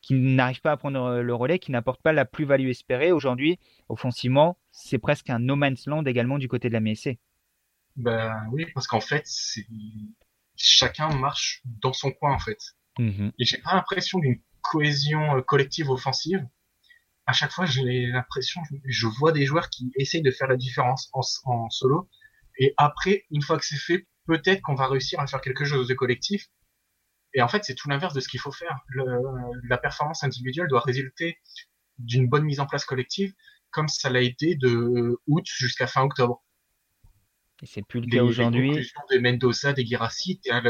qui 0.00 0.14
n'arrive 0.14 0.60
pas 0.60 0.72
à 0.72 0.76
prendre 0.76 1.20
le 1.20 1.34
relais, 1.34 1.58
qui 1.58 1.70
n'apporte 1.70 2.02
pas 2.02 2.12
la 2.12 2.24
plus-value 2.24 2.68
espérée. 2.68 3.12
Aujourd'hui, 3.12 3.60
offensivement, 3.88 4.56
c'est 4.72 4.98
presque 4.98 5.30
un 5.30 5.38
no 5.38 5.54
man's 5.54 5.86
land 5.86 6.04
également 6.04 6.38
du 6.38 6.48
côté 6.48 6.68
de 6.68 6.72
la 6.72 6.80
MSC. 6.80 7.18
Ben 7.96 8.34
oui, 8.50 8.66
parce 8.74 8.86
qu'en 8.88 9.00
fait, 9.00 9.24
chacun 10.56 11.14
marche 11.14 11.62
dans 11.64 11.92
son 11.92 12.10
coin 12.10 12.34
en 12.34 12.38
fait. 12.38 12.58
Mm-hmm. 12.98 13.32
Et 13.38 13.44
j'ai 13.44 13.58
pas 13.58 13.74
l'impression 13.74 14.18
d'une 14.18 14.40
cohésion 14.60 15.36
euh, 15.36 15.42
collective 15.42 15.90
offensive 15.90 16.46
à 17.32 17.34
chaque 17.34 17.52
fois, 17.52 17.64
j'ai 17.64 18.08
l'impression, 18.08 18.60
je 18.84 19.06
vois 19.06 19.32
des 19.32 19.46
joueurs 19.46 19.70
qui 19.70 19.90
essayent 19.96 20.20
de 20.20 20.30
faire 20.30 20.48
la 20.48 20.56
différence 20.56 21.10
en, 21.14 21.70
solo. 21.70 22.10
Et 22.58 22.74
après, 22.76 23.24
une 23.30 23.40
fois 23.40 23.58
que 23.58 23.64
c'est 23.64 23.78
fait, 23.78 24.06
peut-être 24.26 24.60
qu'on 24.60 24.74
va 24.74 24.86
réussir 24.86 25.18
à 25.18 25.26
faire 25.26 25.40
quelque 25.40 25.64
chose 25.64 25.88
de 25.88 25.94
collectif. 25.94 26.48
Et 27.32 27.40
en 27.40 27.48
fait, 27.48 27.64
c'est 27.64 27.74
tout 27.74 27.88
l'inverse 27.88 28.12
de 28.12 28.20
ce 28.20 28.28
qu'il 28.28 28.38
faut 28.38 28.52
faire. 28.52 28.84
la 29.64 29.78
performance 29.78 30.22
individuelle 30.24 30.68
doit 30.68 30.82
résulter 30.82 31.38
d'une 31.96 32.28
bonne 32.28 32.44
mise 32.44 32.60
en 32.60 32.66
place 32.66 32.84
collective, 32.84 33.32
comme 33.70 33.88
ça 33.88 34.10
l'a 34.10 34.20
été 34.20 34.54
de 34.54 35.18
août 35.26 35.46
jusqu'à 35.46 35.86
fin 35.86 36.02
octobre. 36.02 36.44
Et 37.62 37.66
c'est 37.66 37.80
plus 37.80 38.02
le 38.02 38.08
cas 38.08 38.22
aujourd'hui. 38.24 38.74
Les 38.74 39.16
de 39.16 39.22
Mendoza, 39.22 39.72
des 39.72 39.86
Girassi 39.86 40.32
étaient 40.32 40.50
à, 40.50 40.60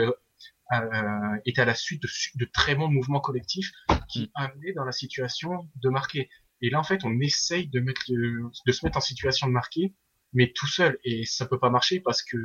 à 0.70 1.64
la 1.64 1.74
suite 1.74 2.04
de, 2.36 2.44
très 2.44 2.76
bons 2.76 2.88
mouvements 2.88 3.20
collectifs 3.20 3.72
qui 4.08 4.26
mm. 4.26 4.30
amenaient 4.34 4.72
dans 4.74 4.84
la 4.84 4.92
situation 4.92 5.68
de 5.74 5.88
marquer. 5.88 6.30
Et 6.62 6.70
là, 6.70 6.78
en 6.78 6.84
fait, 6.84 7.04
on 7.04 7.18
essaye 7.20 7.68
de, 7.68 7.84
se 7.84 8.84
mettre 8.86 8.96
en 8.96 9.00
situation 9.00 9.48
de 9.48 9.52
marquer, 9.52 9.94
mais 10.32 10.52
tout 10.54 10.68
seul. 10.68 10.98
Et 11.04 11.24
ça 11.26 11.44
peut 11.46 11.58
pas 11.58 11.70
marcher 11.70 12.00
parce 12.00 12.22
que 12.22 12.38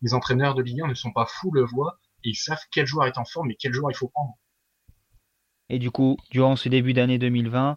les 0.00 0.14
entraîneurs 0.14 0.54
de 0.54 0.62
Ligue 0.62 0.80
1 0.82 0.88
ne 0.88 0.94
sont 0.94 1.12
pas 1.12 1.26
fous, 1.26 1.50
le 1.52 1.64
voient, 1.64 2.00
et 2.24 2.30
ils 2.30 2.34
savent 2.34 2.64
quel 2.72 2.86
joueur 2.86 3.06
est 3.06 3.18
en 3.18 3.24
forme 3.24 3.50
et 3.50 3.56
quel 3.56 3.72
joueur 3.72 3.90
il 3.90 3.94
faut 3.94 4.08
prendre. 4.08 4.34
Et 5.68 5.78
du 5.78 5.90
coup, 5.90 6.16
durant 6.30 6.56
ce 6.56 6.70
début 6.70 6.94
d'année 6.94 7.18
2020, 7.18 7.76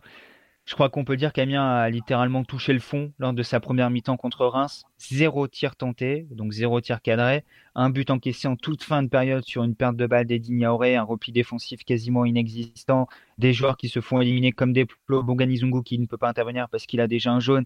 je 0.71 0.75
crois 0.77 0.89
qu'on 0.89 1.03
peut 1.03 1.17
dire 1.17 1.33
qu'Amiens 1.33 1.69
a 1.69 1.89
littéralement 1.89 2.45
touché 2.45 2.71
le 2.71 2.79
fond 2.79 3.11
lors 3.19 3.33
de 3.33 3.43
sa 3.43 3.59
première 3.59 3.89
mi-temps 3.89 4.15
contre 4.15 4.45
Reims. 4.45 4.85
Zéro 4.99 5.49
tir 5.49 5.75
tenté, 5.75 6.27
donc 6.31 6.53
zéro 6.53 6.79
tir 6.79 7.01
cadré. 7.01 7.43
Un 7.75 7.89
but 7.89 8.09
encaissé 8.09 8.47
en 8.47 8.55
toute 8.55 8.81
fin 8.81 9.03
de 9.03 9.09
période 9.09 9.43
sur 9.43 9.65
une 9.65 9.75
perte 9.75 9.97
de 9.97 10.07
balle 10.07 10.27
d'Edi 10.27 10.53
Niaoré, 10.53 10.95
un 10.95 11.03
repli 11.03 11.33
défensif 11.33 11.83
quasiment 11.83 12.23
inexistant. 12.23 13.09
Des 13.37 13.51
joueurs 13.51 13.75
qui 13.75 13.89
se 13.89 13.99
font 13.99 14.21
éliminer 14.21 14.53
comme 14.53 14.71
des 14.71 14.85
plots. 14.85 15.23
Boganizungu 15.23 15.83
qui 15.83 15.99
ne 15.99 16.05
peut 16.05 16.15
pas 16.17 16.29
intervenir 16.29 16.69
parce 16.69 16.85
qu'il 16.85 17.01
a 17.01 17.07
déjà 17.09 17.33
un 17.33 17.41
jaune. 17.41 17.65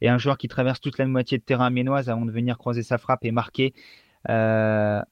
Et 0.00 0.08
un 0.08 0.16
joueur 0.16 0.38
qui 0.38 0.48
traverse 0.48 0.80
toute 0.80 0.96
la 0.96 1.04
moitié 1.04 1.36
de 1.36 1.42
terrain 1.42 1.68
ménoise 1.68 2.08
avant 2.08 2.24
de 2.24 2.32
venir 2.32 2.56
croiser 2.56 2.82
sa 2.82 2.96
frappe 2.96 3.26
et 3.26 3.32
marquer. 3.32 3.74
Euh, 4.30 5.02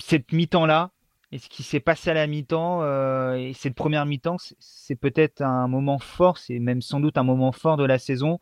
cette 0.00 0.30
mi-temps-là, 0.30 0.92
et 1.34 1.38
ce 1.38 1.48
qui 1.48 1.64
s'est 1.64 1.80
passé 1.80 2.10
à 2.10 2.14
la 2.14 2.28
mi-temps, 2.28 2.82
euh, 2.82 3.34
et 3.34 3.54
cette 3.54 3.74
première 3.74 4.06
mi-temps, 4.06 4.36
c'est 4.60 4.94
peut-être 4.94 5.42
un 5.42 5.66
moment 5.66 5.98
fort, 5.98 6.38
c'est 6.38 6.60
même 6.60 6.80
sans 6.80 7.00
doute 7.00 7.18
un 7.18 7.24
moment 7.24 7.50
fort 7.50 7.76
de 7.76 7.84
la 7.84 7.98
saison. 7.98 8.38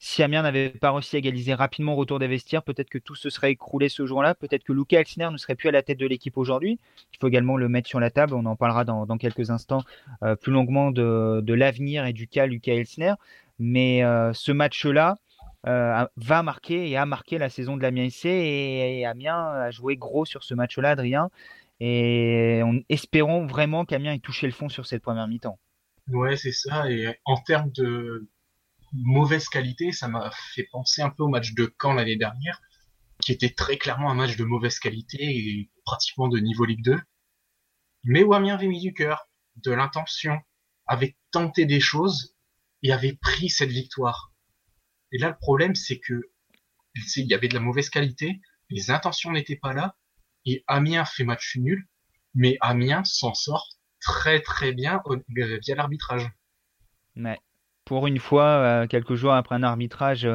Si 0.00 0.24
Amiens 0.24 0.42
n'avait 0.42 0.70
pas 0.70 0.90
réussi 0.90 1.14
à 1.14 1.20
égaliser 1.20 1.54
rapidement 1.54 1.92
au 1.92 1.96
retour 1.96 2.18
des 2.18 2.26
vestiaires, 2.26 2.64
peut-être 2.64 2.90
que 2.90 2.98
tout 2.98 3.14
se 3.14 3.30
serait 3.30 3.52
écroulé 3.52 3.88
ce 3.88 4.04
jour-là. 4.04 4.34
Peut-être 4.34 4.64
que 4.64 4.72
Luca 4.72 4.98
Elsner 4.98 5.28
ne 5.30 5.36
serait 5.36 5.54
plus 5.54 5.68
à 5.68 5.72
la 5.72 5.82
tête 5.82 5.98
de 5.98 6.08
l'équipe 6.08 6.36
aujourd'hui. 6.36 6.80
Il 7.12 7.18
faut 7.20 7.28
également 7.28 7.56
le 7.56 7.68
mettre 7.68 7.88
sur 7.88 8.00
la 8.00 8.10
table. 8.10 8.34
On 8.34 8.46
en 8.46 8.56
parlera 8.56 8.84
dans, 8.84 9.06
quelques 9.16 9.50
instants 9.50 9.84
euh, 10.24 10.34
plus 10.34 10.50
longuement 10.50 10.90
de, 10.90 11.52
l'avenir 11.52 12.04
et 12.04 12.12
du 12.12 12.26
cas 12.26 12.46
Luca 12.46 12.74
Elsner. 12.74 13.14
Mais 13.60 14.02
euh, 14.02 14.32
ce 14.32 14.50
match-là 14.50 15.18
va 15.64 16.42
marquer 16.42 16.88
et 16.88 16.96
a 16.96 17.06
marqué 17.06 17.38
la 17.38 17.48
saison 17.48 17.76
de 17.76 17.82
l'Amiens 17.82 18.08
et, 18.24 19.00
et 19.00 19.06
Amiens 19.06 19.36
a 19.36 19.70
joué 19.70 19.96
gros 19.96 20.24
sur 20.24 20.42
ce 20.42 20.54
match-là, 20.54 20.90
Adrien. 20.90 21.30
Et 21.80 22.60
on, 22.64 22.82
espérons 22.88 23.46
vraiment 23.46 23.84
qu'Amiens 23.84 24.12
ait 24.12 24.18
touché 24.18 24.46
le 24.46 24.52
fond 24.52 24.68
sur 24.68 24.86
cette 24.86 25.02
première 25.02 25.28
mi-temps. 25.28 25.58
Ouais, 26.08 26.36
c'est 26.36 26.52
ça. 26.52 26.90
Et 26.90 27.14
en 27.24 27.36
termes 27.36 27.70
de 27.72 28.28
mauvaise 28.92 29.48
qualité, 29.48 29.92
ça 29.92 30.08
m'a 30.08 30.30
fait 30.54 30.66
penser 30.72 31.02
un 31.02 31.10
peu 31.10 31.22
au 31.22 31.28
match 31.28 31.54
de 31.54 31.72
Caen 31.80 31.92
l'année 31.94 32.16
dernière, 32.16 32.60
qui 33.20 33.32
était 33.32 33.50
très 33.50 33.76
clairement 33.76 34.10
un 34.10 34.14
match 34.14 34.36
de 34.36 34.44
mauvaise 34.44 34.78
qualité 34.78 35.18
et 35.20 35.70
pratiquement 35.84 36.28
de 36.28 36.38
niveau 36.38 36.64
Ligue 36.64 36.84
2. 36.84 36.98
Mais 38.04 38.22
où 38.22 38.32
Amiens 38.32 38.54
avait 38.54 38.68
mis 38.68 38.80
du 38.80 38.94
cœur, 38.94 39.28
de 39.56 39.72
l'intention, 39.72 40.38
avait 40.86 41.16
tenté 41.30 41.66
des 41.66 41.80
choses 41.80 42.34
et 42.82 42.92
avait 42.92 43.18
pris 43.20 43.50
cette 43.50 43.70
victoire. 43.70 44.32
Et 45.12 45.18
là, 45.18 45.28
le 45.28 45.36
problème, 45.36 45.74
c'est 45.74 45.98
que 45.98 46.30
il 47.16 47.26
y 47.26 47.34
avait 47.34 47.48
de 47.48 47.54
la 47.54 47.60
mauvaise 47.60 47.90
qualité, 47.90 48.40
les 48.70 48.90
intentions 48.90 49.30
n'étaient 49.30 49.56
pas 49.56 49.72
là, 49.72 49.96
et 50.50 50.64
Amiens 50.66 51.04
fait 51.04 51.24
match 51.24 51.56
nul, 51.56 51.86
mais 52.34 52.56
Amiens 52.60 53.04
s'en 53.04 53.34
sort 53.34 53.68
très 54.00 54.40
très 54.40 54.72
bien 54.72 55.02
via 55.28 55.74
l'arbitrage. 55.74 56.30
Pour 57.84 58.06
une 58.06 58.18
fois, 58.18 58.86
quelques 58.88 59.14
jours 59.14 59.32
après 59.32 59.54
un 59.56 59.62
arbitrage 59.62 60.28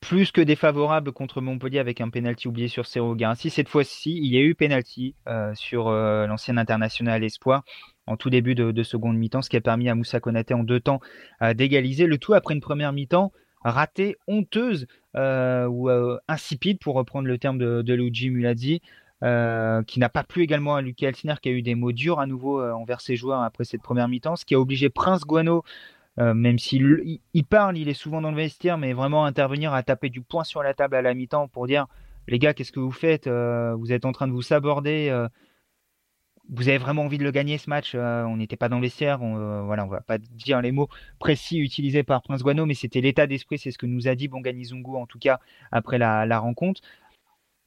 plus 0.00 0.30
que 0.30 0.40
défavorable 0.40 1.12
contre 1.12 1.40
Montpellier 1.40 1.78
avec 1.78 2.00
un 2.00 2.08
penalty 2.08 2.48
oublié 2.48 2.68
sur 2.68 2.86
Sergio 2.86 3.14
Garassi. 3.14 3.50
Cette 3.50 3.68
fois-ci, 3.68 4.16
il 4.16 4.32
y 4.32 4.36
a 4.36 4.40
eu 4.40 4.54
penalty 4.54 5.14
euh, 5.26 5.52
sur 5.54 5.88
euh, 5.88 6.26
l'ancien 6.26 6.56
international 6.56 7.24
Espoir 7.24 7.64
en 8.06 8.16
tout 8.16 8.30
début 8.30 8.54
de, 8.54 8.82
seconde 8.82 9.18
mi-temps, 9.18 9.42
ce 9.42 9.50
qui 9.50 9.56
a 9.56 9.60
permis 9.60 9.88
à 9.88 9.94
Moussa 9.94 10.18
Konaté 10.20 10.54
en 10.54 10.64
deux 10.64 10.80
temps 10.80 11.00
euh, 11.42 11.52
d'égaliser 11.52 12.06
le 12.06 12.16
tout 12.16 12.32
après 12.32 12.54
une 12.54 12.60
première 12.60 12.92
mi-temps 12.92 13.32
ratée, 13.62 14.16
honteuse 14.26 14.86
ou 15.14 15.90
insipide 16.28 16.78
pour 16.78 16.94
reprendre 16.94 17.28
le 17.28 17.38
terme 17.38 17.58
de, 17.58 17.94
Luigi 17.94 18.30
Mulazzi. 18.30 18.80
qui 19.20 20.00
n'a 20.00 20.08
pas 20.08 20.24
plu 20.24 20.42
également 20.42 20.76
à 20.76 20.82
Lucas 20.82 21.08
Altiner, 21.08 21.34
qui 21.42 21.48
a 21.48 21.52
eu 21.52 21.62
des 21.62 21.74
mots 21.74 21.92
durs 21.92 22.20
à 22.20 22.26
nouveau 22.26 22.62
envers 22.62 23.00
ses 23.00 23.16
joueurs 23.16 23.42
après 23.42 23.64
cette 23.64 23.82
première 23.82 24.08
mi-temps, 24.08 24.36
ce 24.36 24.44
qui 24.44 24.54
a 24.54 24.60
obligé 24.60 24.90
Prince 24.90 25.22
Guano 25.22 25.64
euh, 26.18 26.34
même 26.34 26.58
s'il 26.58 27.20
il 27.32 27.44
parle, 27.44 27.78
il 27.78 27.88
est 27.88 27.94
souvent 27.94 28.20
dans 28.20 28.30
le 28.30 28.36
vestiaire, 28.36 28.76
mais 28.76 28.92
vraiment 28.92 29.24
intervenir 29.24 29.72
à 29.72 29.82
taper 29.82 30.10
du 30.10 30.20
poing 30.20 30.44
sur 30.44 30.62
la 30.62 30.74
table 30.74 30.96
à 30.96 31.02
la 31.02 31.14
mi-temps 31.14 31.48
pour 31.48 31.66
dire 31.66 31.86
les 32.26 32.38
gars, 32.38 32.54
qu'est-ce 32.54 32.72
que 32.72 32.80
vous 32.80 32.90
faites 32.90 33.26
euh, 33.26 33.74
Vous 33.76 33.92
êtes 33.92 34.04
en 34.04 34.12
train 34.12 34.26
de 34.26 34.32
vous 34.32 34.42
saborder. 34.42 35.08
Euh, 36.50 36.54
vous 36.54 36.68
avez 36.68 36.78
vraiment 36.78 37.04
envie 37.04 37.18
de 37.18 37.24
le 37.24 37.30
gagner 37.30 37.58
ce 37.58 37.68
match 37.70 37.94
On 37.94 38.36
n'était 38.36 38.56
pas 38.56 38.68
dans 38.68 38.76
le 38.76 38.82
vestiaire. 38.82 39.22
On, 39.22 39.64
voilà, 39.64 39.84
on 39.84 39.88
va 39.88 40.00
pas 40.00 40.18
dire 40.18 40.60
les 40.62 40.72
mots 40.72 40.88
précis 41.18 41.58
utilisés 41.58 42.02
par 42.02 42.22
Prince 42.22 42.42
Guano, 42.42 42.66
mais 42.66 42.74
c'était 42.74 43.00
l'état 43.00 43.26
d'esprit. 43.26 43.58
C'est 43.58 43.70
ce 43.70 43.78
que 43.78 43.86
nous 43.86 44.08
a 44.08 44.14
dit 44.14 44.28
Bongani 44.28 44.64
Zungu 44.66 44.96
en 44.96 45.06
tout 45.06 45.18
cas 45.18 45.40
après 45.72 45.98
la, 45.98 46.38
rencontre. 46.38 46.80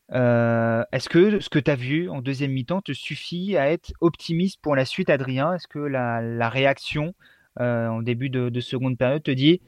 Est-ce 0.10 1.10
que 1.10 1.40
ce 1.40 1.50
que 1.50 1.60
tu 1.60 1.72
as 1.72 1.76
vu 1.76 2.10
en 2.10 2.22
deuxième 2.22 2.52
mi-temps 2.52 2.82
te 2.82 2.94
suffit 2.94 3.58
à 3.58 3.72
être 3.72 3.94
optimiste 4.02 4.60
pour 4.62 4.76
la 4.76 4.86
suite, 4.86 5.10
Adrien? 5.10 5.54
Est-ce 5.54 5.68
que 5.68 5.80
la 5.80 6.50
réaction 6.50 7.14
euh, 7.60 7.88
en 7.88 8.02
début 8.02 8.30
de, 8.30 8.60
seconde 8.62 8.98
période, 8.98 9.24
te 9.24 9.32
dit 9.32 9.62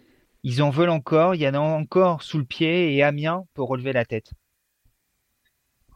ils 0.44 0.62
en 0.64 0.70
veulent 0.70 0.90
encore, 0.90 1.36
il 1.36 1.42
y 1.42 1.48
en 1.48 1.54
a 1.54 1.60
encore 1.60 2.24
sous 2.24 2.38
le 2.38 2.46
pied 2.46 2.96
et 2.96 3.04
Amiens 3.04 3.46
peut 3.54 3.64
relever 3.64 3.94
la 3.94 4.06
tête? 4.06 4.32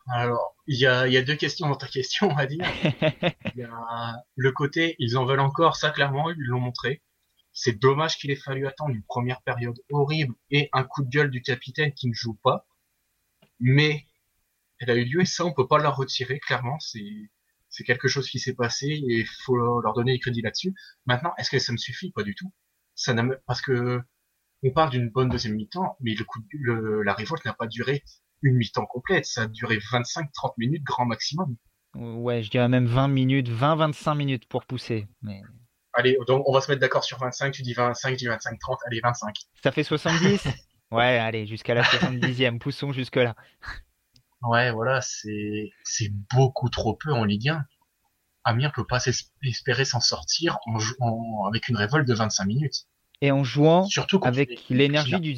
Alors, 0.10 0.56
il 0.68 0.78
y 0.78 0.86
a, 0.86 1.22
deux 1.22 1.36
questions 1.36 1.68
dans 1.68 1.76
ta 1.76 1.88
question, 1.88 2.30
on 2.30 2.36
va 2.36 2.46
dire. 2.46 2.66
y 3.56 3.64
a 3.64 4.24
le 4.36 4.52
côté 4.52 4.96
ils 5.00 5.18
en 5.18 5.26
veulent 5.26 5.40
encore, 5.40 5.76
ça 5.76 5.90
clairement, 5.90 6.30
ils 6.32 6.38
l'ont 6.40 6.60
montré. 6.60 7.04
C'est 7.52 7.80
dommage 7.80 8.18
qu'il 8.18 8.32
ait 8.32 8.36
fallu 8.36 8.68
attendre 8.68 8.92
une 8.92 9.04
première 9.04 9.42
période 9.42 9.78
horrible 9.90 10.36
et 10.52 10.70
un 10.74 10.84
coup 10.84 11.04
de 11.04 11.10
gueule 11.10 11.32
du 11.32 11.42
capitaine 11.42 11.94
qui 11.94 12.08
ne 12.08 12.14
joue 12.14 12.36
pas. 12.36 12.68
Mais 13.60 14.08
elle 14.80 14.92
a 14.92 14.96
eu 14.96 15.06
lieu 15.06 15.22
et 15.22 15.26
ça, 15.26 15.46
on 15.46 15.54
peut 15.54 15.68
pas 15.68 15.80
la 15.80 15.90
retirer, 15.90 16.40
clairement. 16.40 16.80
C'est, 16.80 17.30
c'est 17.70 17.84
quelque 17.84 18.08
chose 18.08 18.30
qui 18.30 18.40
s'est 18.40 18.54
passé 18.54 18.88
et 18.88 19.20
il 19.20 19.28
faut 19.44 19.82
leur 19.82 19.94
donner 19.94 20.14
les 20.14 20.20
crédits 20.20 20.42
là-dessus. 20.42 20.74
Maintenant, 21.06 21.34
est-ce 21.38 21.50
que 21.50 21.60
ça 21.60 21.72
me 21.72 21.78
suffit? 21.78 22.12
Pas 22.12 22.24
du 22.24 22.36
tout. 22.36 22.54
Ça 22.96 23.14
parce 23.46 23.62
que 23.62 24.02
on 24.64 24.72
parle 24.72 24.92
d'une 24.92 25.10
bonne 25.10 25.30
deuxième 25.30 25.56
mi-temps, 25.56 25.98
mais 26.00 26.16
le 26.16 26.24
coup 26.24 26.40
la 27.04 27.14
révolte 27.14 27.46
n'a 27.46 27.54
pas 27.54 27.68
duré 27.68 28.04
une 28.48 28.58
mi-temps 28.58 28.86
complète. 28.86 29.26
Ça 29.26 29.44
a 29.44 29.48
duré 29.48 29.78
25-30 29.78 30.54
minutes 30.58 30.84
grand 30.84 31.06
maximum. 31.06 31.56
Ouais, 31.96 32.44
je 32.44 32.50
dirais 32.50 32.68
même 32.70 32.86
20 32.86 33.08
minutes, 33.08 33.50
20-25 33.50 34.16
minutes 34.16 34.48
pour 34.48 34.66
pousser. 34.66 35.08
Mais... 35.22 35.42
Allez, 35.94 36.18
donc 36.28 36.48
on 36.48 36.54
va 36.54 36.62
se 36.62 36.70
mettre 36.70 36.82
d'accord 36.82 37.04
sur 37.04 37.18
25. 37.18 37.52
Tu 37.52 37.64
dis 37.64 37.74
25, 37.74 38.12
je 38.12 38.16
dis 38.16 38.28
25-30. 38.28 38.78
Allez, 38.86 39.00
25. 39.02 39.36
Ça 39.64 39.72
fait 39.72 39.84
70 39.84 40.48
Ouais, 40.92 41.18
allez, 41.18 41.46
jusqu'à 41.48 41.74
la 41.74 41.84
70e. 41.84 42.60
Poussons 42.60 42.94
jusque-là. 42.94 43.36
Ouais, 44.42 44.72
voilà, 44.72 45.02
c'est 45.02 46.12
beaucoup 46.34 46.70
trop 46.70 46.96
peu 46.96 47.12
en 47.12 47.24
Ligue 47.24 47.50
1. 47.50 47.66
Amiens 48.44 48.70
peut 48.70 48.86
pas 48.86 49.00
espérer 49.44 49.84
s'en 49.84 50.00
sortir 50.00 50.58
en, 51.00 51.48
avec 51.48 51.68
une 51.68 51.76
révolte 51.76 52.08
de 52.08 52.14
25 52.14 52.46
minutes. 52.46 52.86
Et 53.20 53.32
en 53.32 53.44
jouant 53.44 53.84
Surtout 53.86 54.22
avec 54.24 54.70
l'énergie 54.70 55.20
du, 55.20 55.36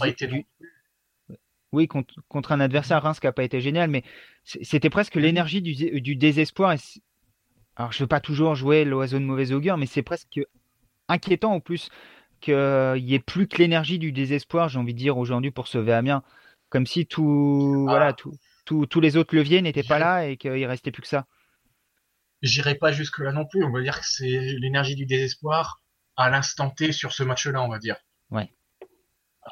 Oui, 1.71 1.87
contre, 1.87 2.51
un 2.51 2.59
adversaire 2.59 3.03
Reims 3.03 3.19
qui 3.19 3.27
n'a 3.27 3.31
pas 3.31 3.43
été 3.43 3.61
génial, 3.61 3.89
mais 3.89 4.03
c'était 4.43 4.89
presque 4.89 5.15
l'énergie 5.15 5.61
du, 5.61 6.01
du, 6.01 6.15
désespoir. 6.15 6.75
Alors, 7.75 7.91
je 7.91 7.99
veux 8.03 8.07
pas 8.07 8.19
toujours 8.19 8.55
jouer 8.55 8.85
l'oiseau 8.85 9.19
de 9.19 9.23
mauvais 9.23 9.51
augure, 9.51 9.77
mais 9.77 9.85
c'est 9.85 10.01
presque 10.01 10.39
inquiétant 11.07 11.53
en 11.53 11.59
plus 11.59 11.89
qu'il 12.39 13.03
n'y 13.03 13.13
ait 13.13 13.19
plus 13.19 13.47
que 13.47 13.57
l'énergie 13.57 13.99
du 13.99 14.11
désespoir, 14.11 14.69
j'ai 14.69 14.79
envie 14.79 14.93
de 14.93 14.99
dire 14.99 15.17
aujourd'hui 15.17 15.51
pour 15.51 15.67
sauver 15.67 15.93
Amiens, 15.93 16.23
comme 16.69 16.85
si 16.85 17.05
tout, 17.05 17.85
voilà, 17.87 18.07
ah. 18.07 18.13
tout, 18.65 18.85
tous 18.85 18.99
les 18.99 19.17
autres 19.17 19.35
leviers 19.35 19.61
n'étaient 19.61 19.83
pas 19.83 19.99
là 19.99 20.27
et 20.27 20.37
qu'il 20.37 20.65
restait 20.65 20.91
plus 20.91 21.01
que 21.01 21.07
ça. 21.07 21.25
J'irai 22.41 22.75
pas 22.75 22.91
jusque 22.91 23.19
là 23.19 23.31
non 23.31 23.45
plus. 23.45 23.63
On 23.63 23.71
va 23.71 23.81
dire 23.81 23.99
que 23.99 24.05
c'est 24.05 24.27
l'énergie 24.27 24.95
du 24.95 25.05
désespoir 25.05 25.81
à 26.15 26.29
l'instant 26.29 26.69
T 26.69 26.91
sur 26.91 27.11
ce 27.11 27.23
match-là, 27.23 27.61
on 27.61 27.67
va 27.67 27.79
dire. 27.79 27.97
Ouais. 28.31 28.49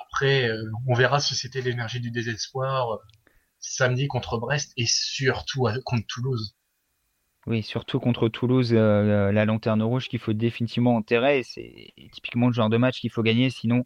Après, 0.06 0.50
euh, 0.50 0.72
on 0.88 0.94
verra 0.94 1.20
si 1.20 1.36
c'était 1.36 1.62
l'énergie 1.62 2.00
du 2.00 2.12
désespoir 2.12 2.94
euh, 2.94 2.98
samedi 3.60 4.08
contre 4.08 4.38
Brest 4.38 4.74
et 4.78 4.86
surtout 4.86 5.68
contre 5.86 6.06
Toulouse. 6.08 6.56
Oui, 7.46 7.64
surtout 7.64 8.00
contre 8.00 8.28
Toulouse, 8.28 8.74
euh, 8.74 9.32
la 9.32 9.46
lanterne 9.46 9.82
rouge 9.82 10.10
qu'il 10.10 10.20
faut 10.20 10.34
définitivement 10.34 10.96
enterrer. 10.96 11.44
C'est 11.44 11.94
typiquement 12.12 12.48
le 12.48 12.54
genre 12.54 12.70
de 12.70 12.78
match 12.78 13.00
qu'il 13.00 13.12
faut 13.12 13.24
gagner, 13.24 13.50
sinon 13.50 13.86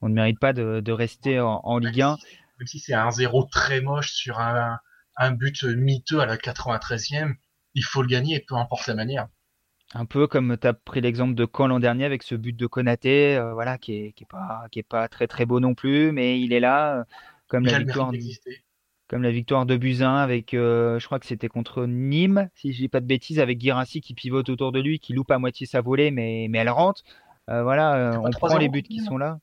on 0.00 0.08
ne 0.08 0.14
mérite 0.14 0.38
pas 0.38 0.52
de, 0.52 0.92
rester 0.92 1.40
en, 1.40 1.60
en 1.64 1.78
Ligue 1.78 2.02
1 2.02 2.16
même 2.58 2.66
si 2.66 2.78
c'est 2.78 2.94
un 2.94 3.10
zéro 3.10 3.44
très 3.44 3.80
moche 3.80 4.12
sur 4.12 4.38
un, 4.38 4.78
un 5.16 5.32
but 5.32 5.64
miteux 5.64 6.20
à 6.20 6.26
la 6.26 6.36
93e, 6.36 7.34
il 7.74 7.82
faut 7.82 8.02
le 8.02 8.08
gagner, 8.08 8.40
peu 8.40 8.54
importe 8.54 8.86
la 8.86 8.94
manière. 8.94 9.28
Un 9.96 10.06
peu 10.06 10.26
comme 10.26 10.56
tu 10.58 10.66
as 10.66 10.72
pris 10.72 11.00
l'exemple 11.00 11.34
de 11.34 11.46
Caen 11.46 11.68
l'an 11.68 11.78
dernier 11.78 12.04
avec 12.04 12.24
ce 12.24 12.34
but 12.34 12.56
de 12.56 12.66
Konaté, 12.66 13.36
euh, 13.36 13.54
voilà, 13.54 13.78
qui 13.78 13.94
est, 13.94 14.12
qui 14.12 14.24
est, 14.24 14.28
pas, 14.28 14.66
qui 14.72 14.80
est 14.80 14.82
pas 14.82 15.06
très 15.06 15.28
très 15.28 15.46
beau 15.46 15.60
non 15.60 15.74
plus, 15.74 16.10
mais 16.10 16.40
il 16.40 16.52
est 16.52 16.58
là, 16.58 16.98
euh, 16.98 17.04
comme, 17.46 17.64
la 17.64 17.78
victoire, 17.78 18.10
comme 19.06 19.22
la 19.22 19.30
victoire 19.30 19.66
de 19.66 19.76
Buzyn 19.76 20.16
avec, 20.16 20.52
euh, 20.52 20.98
je 20.98 21.06
crois 21.06 21.20
que 21.20 21.26
c'était 21.26 21.46
contre 21.46 21.86
Nîmes, 21.86 22.48
si 22.56 22.72
je 22.72 22.78
dis 22.78 22.88
pas 22.88 22.98
de 22.98 23.06
bêtises, 23.06 23.38
avec 23.38 23.60
Girassi 23.60 24.00
qui 24.00 24.14
pivote 24.14 24.48
autour 24.48 24.72
de 24.72 24.80
lui, 24.80 24.98
qui 24.98 25.12
loupe 25.12 25.30
à 25.30 25.38
moitié 25.38 25.64
sa 25.64 25.80
volée, 25.80 26.10
mais, 26.10 26.48
mais 26.50 26.58
elle 26.58 26.70
rentre. 26.70 27.04
voilà, 27.46 28.20
on 28.20 28.30
prend 28.30 28.58
les 28.58 28.68
buts 28.68 28.82
qui 28.82 28.98
sont 28.98 29.16
là. 29.16 29.38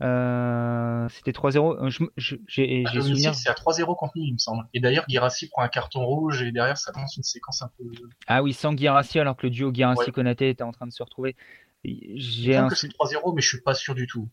Euh, 0.00 1.08
c'était 1.08 1.32
3-0. 1.32 1.86
Euh, 1.86 2.08
j'ai 2.16 2.84
ah, 2.86 2.92
souvenir. 2.92 3.34
C'est 3.34 3.48
à 3.48 3.54
3-0 3.54 3.96
contre 3.96 4.12
nous, 4.16 4.24
il 4.24 4.32
me 4.34 4.38
semble. 4.38 4.64
Et 4.72 4.80
d'ailleurs, 4.80 5.04
Girassi 5.08 5.48
prend 5.48 5.62
un 5.62 5.68
carton 5.68 6.04
rouge 6.04 6.42
et 6.42 6.52
derrière, 6.52 6.78
ça 6.78 6.92
commence 6.92 7.16
une 7.16 7.24
séquence 7.24 7.62
un 7.62 7.70
peu. 7.76 7.84
Ah 8.26 8.42
oui, 8.42 8.52
sans 8.52 8.76
Girassi, 8.76 9.18
alors 9.18 9.36
que 9.36 9.46
le 9.46 9.50
duo 9.50 9.72
Girassi-Konaté 9.72 10.50
était 10.50 10.62
en 10.62 10.72
train 10.72 10.86
de 10.86 10.92
se 10.92 11.02
retrouver. 11.02 11.36
J'ai 11.84 12.56
un... 12.56 12.68
que 12.68 12.76
c'est 12.76 12.88
3-0, 12.88 13.34
mais 13.34 13.42
je 13.42 13.48
suis 13.48 13.60
pas 13.60 13.74
sûr 13.74 13.94
du 13.94 14.06
tout. 14.06 14.28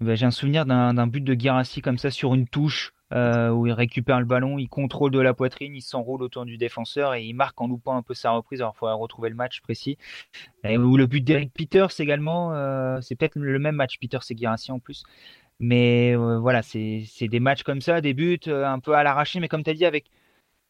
Bah, 0.00 0.16
j'ai 0.16 0.26
un 0.26 0.32
souvenir 0.32 0.66
d'un 0.66 1.06
but 1.06 1.22
de 1.22 1.34
Girassi 1.34 1.80
comme 1.80 1.98
ça 1.98 2.10
sur 2.10 2.34
une 2.34 2.48
touche 2.48 2.92
euh, 3.12 3.50
où 3.50 3.66
il 3.66 3.72
récupère 3.72 4.20
le 4.20 4.24
ballon, 4.24 4.58
il 4.58 4.68
contrôle 4.68 5.10
de 5.10 5.20
la 5.20 5.34
poitrine, 5.34 5.74
il 5.74 5.82
s'enroule 5.82 6.22
autour 6.22 6.46
du 6.46 6.56
défenseur 6.56 7.14
et 7.14 7.22
il 7.24 7.34
marque 7.34 7.60
en 7.60 7.68
loupant 7.68 7.94
un 7.94 8.02
peu 8.02 8.14
sa 8.14 8.30
reprise. 8.30 8.60
Alors 8.60 8.72
il 8.74 8.78
faudra 8.78 8.94
retrouver 8.94 9.28
le 9.28 9.34
match 9.34 9.60
précis. 9.60 9.98
Et, 10.64 10.78
ou 10.78 10.96
le 10.96 11.06
but 11.06 11.22
d'Eric 11.22 11.52
Peters 11.52 12.00
également, 12.00 12.54
euh, 12.54 13.00
c'est 13.02 13.14
peut-être 13.14 13.36
le 13.36 13.58
même 13.58 13.76
match, 13.76 13.98
Peters 13.98 14.22
et 14.30 14.34
Guirassi 14.34 14.72
en 14.72 14.78
plus. 14.78 15.04
Mais 15.60 16.16
euh, 16.16 16.38
voilà, 16.38 16.62
c'est 16.62 17.04
des 17.20 17.40
matchs 17.40 17.64
comme 17.64 17.82
ça, 17.82 18.00
des 18.00 18.14
buts 18.14 18.40
un 18.46 18.78
peu 18.78 18.94
à 18.94 19.02
l'arraché, 19.02 19.40
mais 19.40 19.48
comme 19.48 19.62
tu 19.62 19.70
as 19.70 19.74
dit, 19.74 19.84
avec 19.84 20.06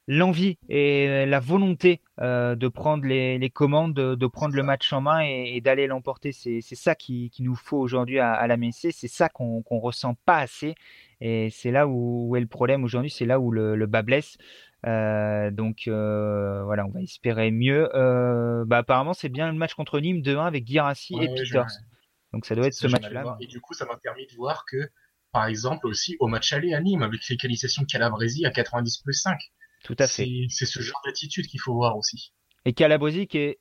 l'envie 0.08 0.58
et 0.68 1.24
la 1.26 1.38
volonté 1.38 2.00
de 2.18 2.68
prendre 2.68 3.06
les, 3.06 3.50
commandes, 3.50 3.94
de, 3.94 4.26
prendre 4.26 4.56
le 4.56 4.64
match 4.64 4.92
en 4.92 5.00
main 5.00 5.20
et, 5.20 5.60
d'aller 5.60 5.86
l'emporter. 5.86 6.32
C'est 6.32 6.60
ça 6.60 6.96
qui, 6.96 7.30
nous 7.38 7.54
faut 7.54 7.78
aujourd'hui 7.78 8.18
à, 8.18 8.44
la 8.48 8.56
MSC, 8.56 8.90
c'est 8.90 9.08
ça 9.08 9.28
qu'on 9.28 9.62
ne 9.70 9.80
ressent 9.80 10.16
pas 10.26 10.38
assez. 10.38 10.74
Et 11.24 11.50
c'est 11.50 11.70
là 11.70 11.86
où, 11.86 12.34
est 12.34 12.40
le 12.40 12.48
problème 12.48 12.82
aujourd'hui, 12.82 13.08
c'est 13.08 13.26
là 13.26 13.38
où 13.38 13.52
le, 13.52 13.86
bas 13.86 14.02
blesse. 14.02 14.36
Euh, 14.84 15.52
donc 15.52 15.84
euh, 15.86 16.64
voilà, 16.64 16.84
on 16.84 16.90
va 16.90 17.00
espérer 17.00 17.52
mieux. 17.52 17.88
Euh, 17.94 18.64
bah, 18.66 18.78
apparemment, 18.78 19.14
c'est 19.14 19.28
bien 19.28 19.46
le 19.52 19.56
match 19.56 19.74
contre 19.74 20.00
Nîmes 20.00 20.20
2-1 20.20 20.44
avec 20.44 20.66
Girassi 20.66 21.14
et 21.20 21.28
Peters. 21.28 21.68
Donc 22.32 22.44
ça 22.44 22.56
doit 22.56 22.66
être 22.66 22.74
ce 22.74 22.88
match-là. 22.88 23.36
Et 23.40 23.46
du 23.46 23.60
coup, 23.60 23.72
ça 23.72 23.86
m'a 23.86 23.96
permis 23.98 24.26
de 24.26 24.34
voir 24.34 24.64
que, 24.68 24.90
par 25.30 25.46
exemple, 25.46 25.86
aussi 25.86 26.16
au 26.18 26.26
match 26.26 26.52
aller 26.52 26.74
à 26.74 26.80
Nîmes, 26.80 27.02
avec 27.02 27.20
l'égalisation 27.28 27.82
de 27.82 27.86
Calabresi 27.86 28.44
à 28.44 28.50
90 28.50 28.98
plus 29.04 29.14
5. 29.14 29.38
Tout 29.84 29.96
à 30.00 30.08
fait. 30.08 30.26
C'est 30.48 30.66
ce 30.66 30.80
genre 30.80 31.00
d'attitude 31.06 31.46
qu'il 31.46 31.60
faut 31.60 31.74
voir 31.74 31.96
aussi. 31.96 32.32
Et 32.64 32.72
Calabresi 32.72 33.28
qui 33.28 33.38
est 33.38 33.60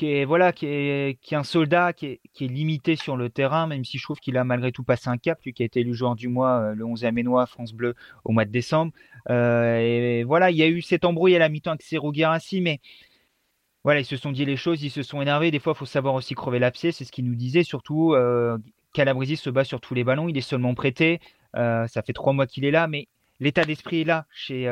qui 0.00 0.12
est 0.14 0.24
voilà 0.24 0.52
qui 0.52 0.64
est, 0.64 1.20
qui 1.20 1.34
est 1.34 1.36
un 1.36 1.44
soldat 1.44 1.92
qui 1.92 2.06
est, 2.06 2.20
qui 2.32 2.46
est, 2.46 2.48
limité 2.48 2.96
sur 2.96 3.18
le 3.18 3.28
terrain 3.28 3.66
même 3.66 3.84
si 3.84 3.98
je 3.98 4.02
trouve 4.02 4.18
qu'il 4.18 4.38
a 4.38 4.44
malgré 4.44 4.72
tout 4.72 4.82
passé 4.82 5.10
un 5.10 5.18
cap 5.18 5.38
lui 5.44 5.52
qui 5.52 5.62
a 5.62 5.66
été 5.66 5.80
élu 5.80 5.92
joueur 5.94 6.16
du 6.16 6.28
mois 6.28 6.58
euh, 6.60 6.74
le 6.74 6.86
11e 6.86 7.12
Ménois 7.12 7.44
France 7.44 7.74
Bleu 7.74 7.94
au 8.24 8.32
mois 8.32 8.46
de 8.46 8.50
décembre. 8.50 8.92
Euh, 9.28 9.76
et 9.78 10.24
voilà 10.24 10.50
il 10.50 10.56
y 10.56 10.62
a 10.62 10.68
eu 10.68 10.80
cet 10.80 11.04
embrouille 11.04 11.36
à 11.36 11.38
la 11.38 11.50
mi-temps 11.50 11.72
avec 11.72 11.82
Sergio 11.82 12.12
Guirassi 12.12 12.62
mais 12.62 12.80
voilà 13.84 14.00
ils 14.00 14.06
se 14.06 14.16
sont 14.16 14.32
dit 14.32 14.46
les 14.46 14.56
choses 14.56 14.82
ils 14.82 14.90
se 14.90 15.02
sont 15.02 15.20
énervés. 15.20 15.50
Des 15.50 15.58
fois 15.58 15.74
il 15.74 15.78
faut 15.78 15.84
savoir 15.84 16.14
aussi 16.14 16.34
crever 16.34 16.58
l'abcès 16.58 16.92
c'est 16.92 17.04
ce 17.04 17.12
qu'il 17.12 17.26
nous 17.26 17.36
disait. 17.36 17.62
Surtout 17.62 18.14
euh, 18.14 18.56
Calabresi 18.94 19.36
se 19.36 19.50
bat 19.50 19.64
sur 19.64 19.82
tous 19.82 19.92
les 19.92 20.02
ballons 20.02 20.28
il 20.30 20.38
est 20.38 20.40
seulement 20.40 20.72
prêté. 20.72 21.20
Euh, 21.56 21.86
ça 21.88 22.00
fait 22.00 22.14
trois 22.14 22.32
mois 22.32 22.46
qu'il 22.46 22.64
est 22.64 22.70
là 22.70 22.88
mais 22.88 23.06
l'état 23.38 23.66
d'esprit 23.66 24.00
est 24.00 24.04
là 24.04 24.24
chez 24.32 24.64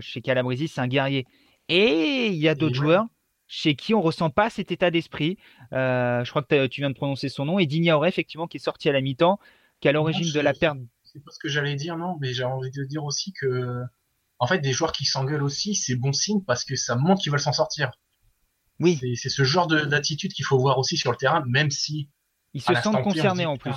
chez 0.00 0.22
Calabresi 0.22 0.68
c'est 0.68 0.80
un 0.80 0.88
guerrier. 0.88 1.26
Et 1.68 2.28
il 2.28 2.38
y 2.38 2.48
a 2.48 2.54
d'autres 2.54 2.76
joueurs 2.76 3.04
chez 3.50 3.74
qui 3.74 3.94
on 3.94 4.00
ressent 4.00 4.30
pas 4.30 4.48
cet 4.48 4.70
état 4.70 4.92
d'esprit. 4.92 5.36
Euh, 5.72 6.24
je 6.24 6.30
crois 6.30 6.42
que 6.42 6.68
tu 6.68 6.80
viens 6.80 6.88
de 6.88 6.94
prononcer 6.94 7.28
son 7.28 7.44
nom, 7.44 7.58
et 7.58 7.66
Dignaoré, 7.66 8.08
effectivement, 8.08 8.46
qui 8.46 8.58
est 8.58 8.60
sorti 8.60 8.88
à 8.88 8.92
la 8.92 9.00
mi-temps, 9.00 9.40
qui 9.80 9.88
est 9.88 9.90
à 9.90 9.92
l'origine 9.92 10.32
de 10.32 10.40
la 10.40 10.54
perte. 10.54 10.78
C'est 11.02 11.22
pas 11.22 11.32
ce 11.32 11.40
que 11.40 11.48
j'allais 11.48 11.74
dire, 11.74 11.98
non, 11.98 12.16
mais 12.20 12.32
j'ai 12.32 12.44
envie 12.44 12.70
de 12.70 12.84
dire 12.84 13.04
aussi 13.04 13.32
que, 13.32 13.82
en 14.38 14.46
fait, 14.46 14.60
des 14.60 14.72
joueurs 14.72 14.92
qui 14.92 15.04
s'engueulent 15.04 15.42
aussi, 15.42 15.74
c'est 15.74 15.96
bon 15.96 16.12
signe 16.12 16.44
parce 16.46 16.64
que 16.64 16.76
ça 16.76 16.94
montre 16.94 17.22
qu'ils 17.22 17.32
veulent 17.32 17.40
s'en 17.40 17.52
sortir. 17.52 17.90
Oui. 18.78 19.00
C'est 19.16 19.28
ce 19.28 19.42
genre 19.42 19.66
d'attitude 19.66 20.32
qu'il 20.32 20.44
faut 20.44 20.58
voir 20.58 20.78
aussi 20.78 20.96
sur 20.96 21.10
le 21.10 21.16
terrain, 21.16 21.44
même 21.48 21.72
si. 21.72 22.08
Ils 22.54 22.62
se 22.62 22.72
sentent 22.74 23.02
concernés 23.02 23.46
en 23.46 23.56
plus. 23.56 23.72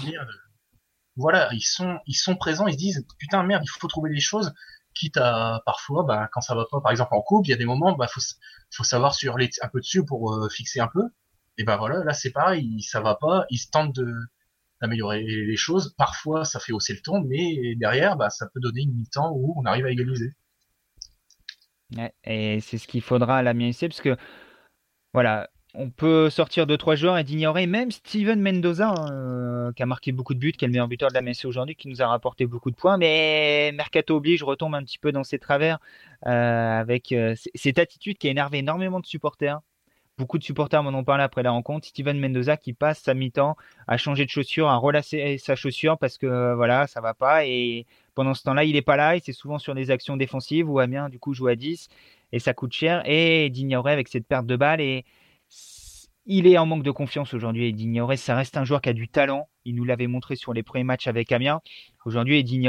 voilà, 1.16 1.50
ils 1.52 1.62
sont, 1.62 1.98
ils 2.06 2.14
sont 2.14 2.36
présents, 2.36 2.68
ils 2.68 2.74
se 2.74 2.78
disent, 2.78 3.08
putain, 3.18 3.42
merde, 3.42 3.64
il 3.66 3.70
faut 3.70 3.88
trouver 3.88 4.12
des 4.12 4.22
choses 4.22 4.54
quitte 4.94 5.18
à 5.18 5.62
parfois, 5.66 6.04
bah, 6.04 6.30
quand 6.32 6.42
ça 6.42 6.56
va 6.56 6.66
pas, 6.70 6.82
par 6.82 6.92
exemple 6.92 7.14
en 7.14 7.22
couple, 7.22 7.48
il 7.48 7.52
y 7.52 7.54
a 7.54 7.58
des 7.58 7.66
moments, 7.66 7.94
bah, 7.94 8.08
faut, 8.08 8.22
faut 8.72 8.84
savoir 8.84 9.14
sur 9.16 9.38
les 9.38 9.50
un 9.62 9.68
peu 9.68 9.80
dessus 9.80 10.06
pour 10.06 10.34
euh, 10.34 10.50
fixer 10.50 10.80
un 10.80 10.88
peu. 10.88 11.04
Et 11.58 11.64
ben 11.64 11.78
voilà, 11.78 12.04
là 12.04 12.14
c'est 12.14 12.32
pareil, 12.32 12.82
ça 12.82 13.02
va 13.02 13.16
pas, 13.16 13.46
ils 13.50 13.70
tentent 13.70 13.96
de 13.96 14.14
d'améliorer 14.82 15.24
les 15.24 15.56
choses. 15.56 15.96
Parfois, 15.98 16.46
ça 16.46 16.60
fait 16.60 16.74
hausser 16.74 16.94
le 16.94 17.02
ton, 17.02 17.22
mais 17.22 17.76
derrière, 17.76 18.18
bah, 18.18 18.30
ça 18.30 18.48
peut 18.54 18.60
donner 18.60 18.82
une 18.82 18.94
mi-temps 18.94 19.32
où 19.34 19.54
on 19.58 19.66
arrive 19.66 19.86
à 19.86 19.92
égaliser. 19.92 20.34
et 22.26 22.60
c'est 22.60 22.78
ce 22.78 22.88
qu'il 22.88 23.02
faudra 23.02 23.38
à 23.38 23.44
la 23.44 23.54
ici, 23.54 23.88
parce 23.88 24.02
que 24.02 24.18
voilà, 25.14 25.50
on 25.76 25.90
peut 25.90 26.30
sortir 26.30 26.68
de 26.68 26.76
trois 26.76 26.96
joueurs 26.96 27.18
et 27.18 27.24
d'ignorer 27.24 27.66
même 27.66 27.90
Steven 27.92 28.40
Mendoza, 28.40 28.90
hein, 28.90 29.12
euh, 29.12 29.72
qui 29.74 29.82
a 29.82 29.86
marqué 29.88 30.12
beaucoup 30.12 30.36
de 30.36 30.40
buts, 30.40 30.52
qui 30.52 30.66
est 30.66 30.68
le 30.68 30.72
meilleur 30.72 30.88
buteur 30.88 31.10
de 31.10 31.16
la 31.16 31.22
MSC 31.22 31.46
aujourd'hui, 31.46 31.76
qui 31.76 31.88
nous 31.88 32.02
a 32.02 32.08
rapporté 32.08 32.46
beaucoup 32.46 32.70
de 32.70 32.76
points. 32.76 32.98
Mais 32.98 33.72
Mercato 33.74 34.16
oblige, 34.16 34.44
retombe 34.44 34.76
un 34.76 34.84
petit 34.84 35.00
peu 35.00 35.12
dans 35.12 35.24
ses 35.24 35.40
travers 35.40 35.80
euh, 36.28 36.80
avec 36.80 37.12
euh, 37.12 37.36
cette 37.56 37.80
attitude 37.80 38.18
qui 38.18 38.28
a 38.28 38.32
énervé 38.32 38.60
énormément 38.60 39.00
de 39.00 39.06
supporters. 39.08 39.62
Beaucoup 40.20 40.38
de 40.38 40.44
supporters 40.44 40.84
m'en 40.84 40.96
ont 40.96 41.04
parlé 41.04 41.24
après 41.24 41.42
la 41.42 41.50
rencontre. 41.50 41.88
Steven 41.88 42.20
Mendoza 42.20 42.56
qui 42.56 42.74
passe 42.74 43.02
sa 43.02 43.16
mi-temps 43.16 43.58
à 43.88 43.98
changer 43.98 44.26
de 44.26 44.30
chaussure, 44.30 44.68
à 44.68 44.76
relasser 44.76 45.40
sa 45.40 45.56
chaussure 45.56 45.98
parce 45.98 46.20
que 46.20 46.54
voilà, 46.54 46.86
ça 46.86 47.02
va 47.02 47.16
pas. 47.16 47.48
Et 47.48 47.88
pendant 48.14 48.36
ce 48.36 48.44
temps-là, 48.44 48.64
il 48.64 48.76
est 48.76 48.84
pas 48.84 48.96
là. 48.96 49.16
Et 49.16 49.22
c'est 49.22 49.34
souvent 49.34 49.58
sur 49.58 49.74
des 49.74 49.90
actions 49.90 50.16
défensives 50.16 50.70
où 50.70 50.78
Amiens 50.78 51.10
du 51.10 51.18
coup 51.18 51.34
joue 51.34 51.48
à 51.48 51.56
10 51.56 51.88
et 52.32 52.38
ça 52.38 52.54
coûte 52.54 52.74
cher. 52.74 53.02
Et 53.10 53.50
d'ignorer 53.50 53.92
avec 53.92 54.08
cette 54.08 54.28
perte 54.28 54.46
de 54.46 54.56
balle 54.56 54.82
et 54.82 55.04
il 56.26 56.48
est 56.48 56.58
en 56.58 56.66
manque 56.66 56.84
de 56.84 56.92
confiance 56.92 57.34
aujourd'hui, 57.34 57.68
Eddie 57.68 58.00
Ça 58.16 58.36
reste 58.36 58.58
un 58.58 58.64
joueur 58.64 58.82
qui 58.82 58.90
a 58.90 58.94
du 58.94 59.08
talent. 59.08 59.50
Il 59.66 59.76
nous 59.76 59.84
l'avait 59.84 60.08
montré 60.08 60.36
sur 60.36 60.54
les 60.54 60.64
premiers 60.64 60.84
matchs 60.84 61.08
avec 61.08 61.32
Amiens. 61.32 61.62
Aujourd'hui, 62.06 62.40
Eddie 62.40 62.66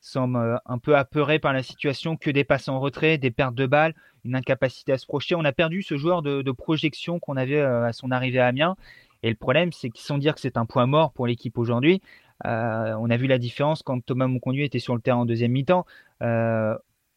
semble 0.00 0.36
euh, 0.36 0.56
un 0.66 0.78
peu 0.78 0.96
apeuré 0.96 1.38
par 1.38 1.54
la 1.54 1.62
situation, 1.62 2.16
que 2.16 2.30
des 2.30 2.44
passes 2.44 2.68
en 2.68 2.78
retrait, 2.78 3.16
des 3.16 3.30
pertes 3.30 3.54
de 3.54 3.66
balles, 3.66 3.94
une 4.24 4.34
incapacité 4.34 4.92
à 4.92 4.98
se 4.98 5.06
projeter. 5.06 5.34
On 5.34 5.44
a 5.44 5.52
perdu 5.52 5.82
ce 5.82 5.96
joueur 5.96 6.20
de, 6.20 6.50
projection 6.52 7.18
qu'on 7.18 7.36
avait 7.36 7.60
euh, 7.60 7.86
à 7.86 7.92
son 7.92 8.10
arrivée 8.10 8.38
à 8.38 8.48
Amiens. 8.48 8.76
Et 9.22 9.30
le 9.30 9.36
problème, 9.36 9.72
c'est 9.72 9.88
que 9.88 9.98
sans 9.98 10.18
dire 10.18 10.34
que 10.34 10.40
c'est 10.40 10.58
un 10.58 10.66
point 10.66 10.86
mort 10.86 11.12
pour 11.12 11.26
l'équipe 11.26 11.56
aujourd'hui, 11.56 12.02
euh, 12.44 12.94
on 13.00 13.08
a 13.08 13.16
vu 13.16 13.26
la 13.26 13.38
différence 13.38 13.82
quand 13.82 14.04
Thomas 14.04 14.26
Monconduit 14.26 14.64
était 14.64 14.78
sur 14.78 14.94
le 14.94 15.00
terrain 15.00 15.18
en 15.18 15.24
deuxième 15.24 15.52
mi-temps. 15.52 15.86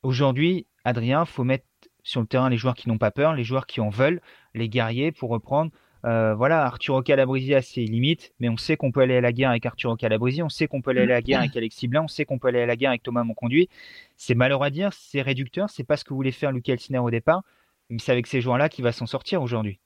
aujourd'hui, 0.04 0.66
Adrien, 0.86 1.26
faut 1.26 1.44
mettre 1.44 1.66
sur 2.08 2.22
le 2.22 2.28
terrain 2.28 2.50
les 2.50 2.58
joueurs 2.58 2.76
qui 2.76 2.88
n'ont 2.90 2.98
pas 2.98 3.12
peur, 3.12 3.34
les 3.34 3.44
joueurs 3.44 3.68
qui 3.68 3.82
en 3.82 3.90
veulent, 3.90 4.22
les 4.54 4.70
guerriers 4.70 5.12
pour 5.12 5.30
reprendre. 5.30 5.72
Euh, 6.06 6.34
voilà, 6.36 6.64
Arturo 6.64 7.02
Calabresi 7.02 7.54
a 7.54 7.62
ses 7.62 7.84
limites, 7.84 8.32
mais 8.40 8.48
on 8.48 8.56
sait 8.56 8.78
qu'on 8.78 8.92
peut 8.92 9.02
aller 9.02 9.18
à 9.18 9.22
la 9.22 9.34
guerre 9.34 9.50
avec 9.50 9.66
Arturo 9.66 9.98
Calabresi, 9.98 10.42
on 10.42 10.50
sait 10.50 10.68
qu'on 10.68 10.82
peut 10.82 10.92
aller 10.92 11.02
à 11.02 11.06
la 11.06 11.22
guerre 11.22 11.40
avec 11.40 11.58
Alexis 11.58 11.88
Blin, 11.88 12.04
on 12.04 12.08
sait 12.08 12.24
qu'on 12.24 12.40
peut 12.40 12.48
aller 12.48 12.62
à 12.62 12.66
la 12.66 12.78
guerre 12.78 12.92
avec 12.92 13.04
Thomas 13.04 13.24
Monconduit. 13.24 13.68
C'est 14.16 14.36
malheureux 14.36 14.68
à 14.68 14.70
dire, 14.70 14.94
c'est 14.94 15.22
réducteur, 15.22 15.70
c'est 15.70 15.84
pas 15.84 15.98
ce 15.98 16.06
que 16.06 16.14
voulait 16.14 16.32
faire 16.32 16.52
Luc 16.52 16.70
Elsner 16.70 17.00
au 17.00 17.12
départ, 17.12 17.44
mais 17.90 18.00
c'est 18.00 18.14
avec 18.14 18.28
ces 18.28 18.40
joueurs-là 18.40 18.70
qu'il 18.70 18.86
va 18.86 18.94
s'en 18.94 19.06
sortir 19.06 19.42
aujourd'hui. 19.42 19.82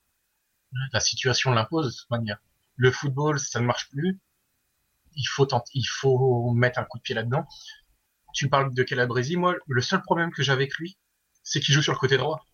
La 0.93 0.99
situation 0.99 1.51
l'impose 1.51 1.87
de 1.87 1.91
toute 1.91 2.11
manière. 2.11 2.37
Le 2.75 2.91
football, 2.91 3.39
ça 3.39 3.59
ne 3.59 3.65
marche 3.65 3.89
plus. 3.89 4.19
Il 5.15 5.25
faut, 5.25 5.47
il 5.73 5.85
faut 5.85 6.51
mettre 6.53 6.79
un 6.79 6.83
coup 6.83 6.99
de 6.99 7.03
pied 7.03 7.15
là-dedans. 7.15 7.45
Tu 8.33 8.47
parles 8.47 8.73
de 8.73 8.83
Calabresi, 8.83 9.37
moi, 9.37 9.55
le 9.67 9.81
seul 9.81 10.01
problème 10.01 10.31
que 10.31 10.43
j'ai 10.43 10.51
avec 10.51 10.75
lui, 10.75 10.97
c'est 11.51 11.59
qu'il 11.59 11.75
joue 11.75 11.81
sur 11.81 11.91
le 11.91 11.97
côté 11.97 12.15
droit. 12.15 12.45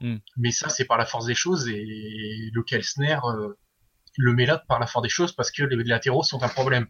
Hmm. 0.00 0.18
Mais 0.36 0.50
ça, 0.50 0.68
c'est 0.68 0.84
par 0.84 0.98
la 0.98 1.06
force 1.06 1.24
des 1.24 1.34
choses 1.34 1.66
et 1.66 2.50
le 2.52 2.62
Kelsner 2.62 3.18
euh, 3.24 3.54
le 4.18 4.34
met 4.34 4.44
là 4.44 4.62
par 4.68 4.78
la 4.78 4.86
force 4.86 5.02
des 5.02 5.08
choses 5.08 5.32
parce 5.32 5.50
que 5.50 5.62
les 5.62 5.82
latéraux 5.82 6.22
sont 6.22 6.42
un 6.42 6.48
problème. 6.48 6.86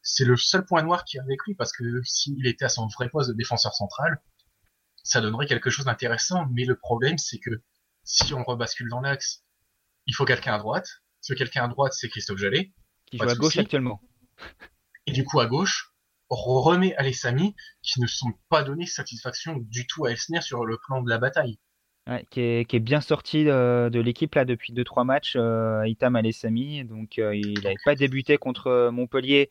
C'est 0.00 0.24
le 0.24 0.36
seul 0.36 0.64
point 0.64 0.82
noir 0.82 1.04
qui 1.04 1.18
a 1.18 1.22
avec 1.22 1.38
lui 1.46 1.54
parce 1.54 1.70
que 1.70 2.02
s'il 2.04 2.46
était 2.46 2.64
à 2.64 2.70
son 2.70 2.86
vrai 2.86 3.10
poste 3.10 3.28
de 3.28 3.34
défenseur 3.34 3.74
central, 3.74 4.22
ça 5.02 5.20
donnerait 5.20 5.46
quelque 5.46 5.68
chose 5.68 5.84
d'intéressant. 5.84 6.46
Mais 6.50 6.64
le 6.64 6.78
problème, 6.78 7.18
c'est 7.18 7.38
que 7.38 7.50
si 8.04 8.32
on 8.32 8.42
rebascule 8.42 8.88
dans 8.88 9.00
l'axe, 9.00 9.44
il 10.06 10.14
faut 10.14 10.24
quelqu'un 10.24 10.54
à 10.54 10.58
droite. 10.58 10.88
Ce 11.20 11.34
quelqu'un 11.34 11.64
à 11.64 11.68
droite, 11.68 11.92
c'est 11.94 12.08
Christophe 12.08 12.38
Jallet. 12.38 12.72
Qui 13.04 13.18
joue 13.18 13.28
à 13.28 13.34
gauche 13.34 13.58
actuellement. 13.58 14.00
Et 15.06 15.12
du 15.12 15.24
coup, 15.24 15.40
à 15.40 15.46
gauche, 15.46 15.93
remet 16.34 16.94
Alessami 16.96 17.54
qui 17.82 18.00
ne 18.00 18.06
sont 18.06 18.32
pas 18.48 18.62
donné 18.62 18.86
satisfaction 18.86 19.56
du 19.58 19.86
tout 19.86 20.04
à 20.04 20.10
Elsner 20.10 20.40
sur 20.40 20.64
le 20.64 20.78
plan 20.78 21.02
de 21.02 21.08
la 21.08 21.18
bataille. 21.18 21.58
qui, 22.30 22.40
est, 22.40 22.80
bien 22.80 23.00
sorti 23.00 23.48
euh, 23.48 23.90
de, 23.90 24.00
l'équipe 24.00 24.34
là 24.34 24.44
depuis 24.44 24.72
2-3 24.72 25.04
matchs, 25.04 25.34
euh, 25.36 25.86
Itam 25.86 26.16
Alessami. 26.16 26.84
Donc 26.84 27.18
euh, 27.18 27.34
il 27.34 27.60
n'avait 27.62 27.76
pas 27.84 27.94
débuté 27.94 28.36
contre 28.36 28.90
Montpellier. 28.90 29.50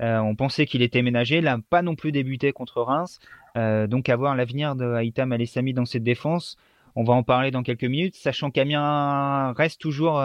on 0.00 0.34
pensait 0.36 0.66
qu'il 0.66 0.82
était 0.82 1.02
ménagé. 1.02 1.40
N'a 1.40 1.58
pas 1.58 1.82
non 1.82 1.94
plus 1.94 2.12
débuté 2.12 2.52
contre 2.52 2.82
Reims. 2.82 3.18
donc 3.56 4.08
à 4.08 4.16
voir 4.16 4.36
l'avenir 4.36 4.76
de 4.76 5.02
Itam 5.02 5.32
Alessami 5.32 5.72
dans 5.72 5.86
cette 5.86 6.04
défense. 6.04 6.56
On 6.96 7.02
va 7.02 7.14
en 7.14 7.24
parler 7.24 7.50
dans 7.50 7.64
quelques 7.64 7.84
minutes, 7.84 8.14
sachant 8.14 8.52
qu'Amiens 8.52 9.52
reste 9.54 9.80
toujours 9.80 10.22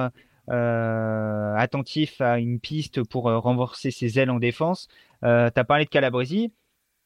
attentif 0.49 2.21
à 2.21 2.39
une 2.39 2.59
piste 2.59 3.03
pour 3.03 3.23
renforcer 3.23 3.91
ses 3.91 4.19
ailes 4.19 4.31
en 4.31 4.39
défense. 4.39 4.87
Euh, 5.23 5.49
tu 5.53 5.59
as 5.59 5.63
parlé 5.63 5.85
de 5.85 5.89
Calabresi. 5.89 6.51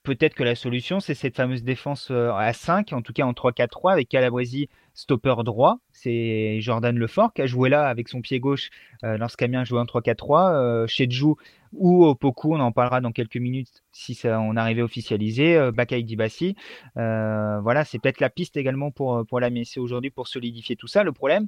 Peut-être 0.04 0.36
que 0.36 0.44
la 0.44 0.56
solution, 0.56 1.00
c'est 1.00 1.14
cette 1.14 1.38
fameuse 1.38 1.64
défense 1.64 2.10
euh, 2.12 2.34
à 2.34 2.52
5, 2.52 2.92
en 2.92 3.02
tout 3.02 3.14
cas 3.14 3.24
en 3.24 3.32
3-4-3, 3.32 3.94
avec 3.94 4.10
Calabresi 4.10 4.68
stopper 4.94 5.36
droit. 5.46 5.78
C'est 5.94 6.60
Jordan 6.60 6.98
Lefort 6.98 7.32
qui 7.34 7.42
a 7.42 7.46
joué 7.46 7.70
là 7.70 7.88
avec 7.88 8.10
son 8.10 8.20
pied 8.20 8.42
gauche 8.42 8.70
euh, 9.06 9.18
lorsqu'Amiens 9.18 9.64
jouait 9.64 9.80
en 9.80 9.86
3-4-3. 9.86 10.54
Euh, 10.54 10.88
chez 10.88 11.10
Djou 11.10 11.38
ou 11.72 12.04
au 12.04 12.16
Poku, 12.16 12.54
on 12.54 12.60
en 12.60 12.74
parlera 12.74 13.00
dans 13.00 13.14
quelques 13.14 13.38
minutes 13.38 13.82
si 13.94 14.14
ça, 14.14 14.42
on 14.42 14.58
arrivait 14.58 14.82
à 14.82 14.84
officialiser. 14.84 15.56
Euh, 15.56 15.72
Bakay 15.72 16.04
Dibassi. 16.04 16.58
Euh, 16.98 17.62
voilà, 17.62 17.86
c'est 17.86 17.98
peut-être 17.98 18.20
la 18.20 18.30
piste 18.30 18.58
également 18.58 18.92
pour, 18.92 19.26
pour 19.26 19.40
la 19.40 19.50
MSC 19.50 19.78
aujourd'hui 19.78 20.10
pour 20.10 20.28
solidifier 20.28 20.76
tout 20.76 20.88
ça. 20.88 21.04
Le 21.04 21.14
problème, 21.14 21.48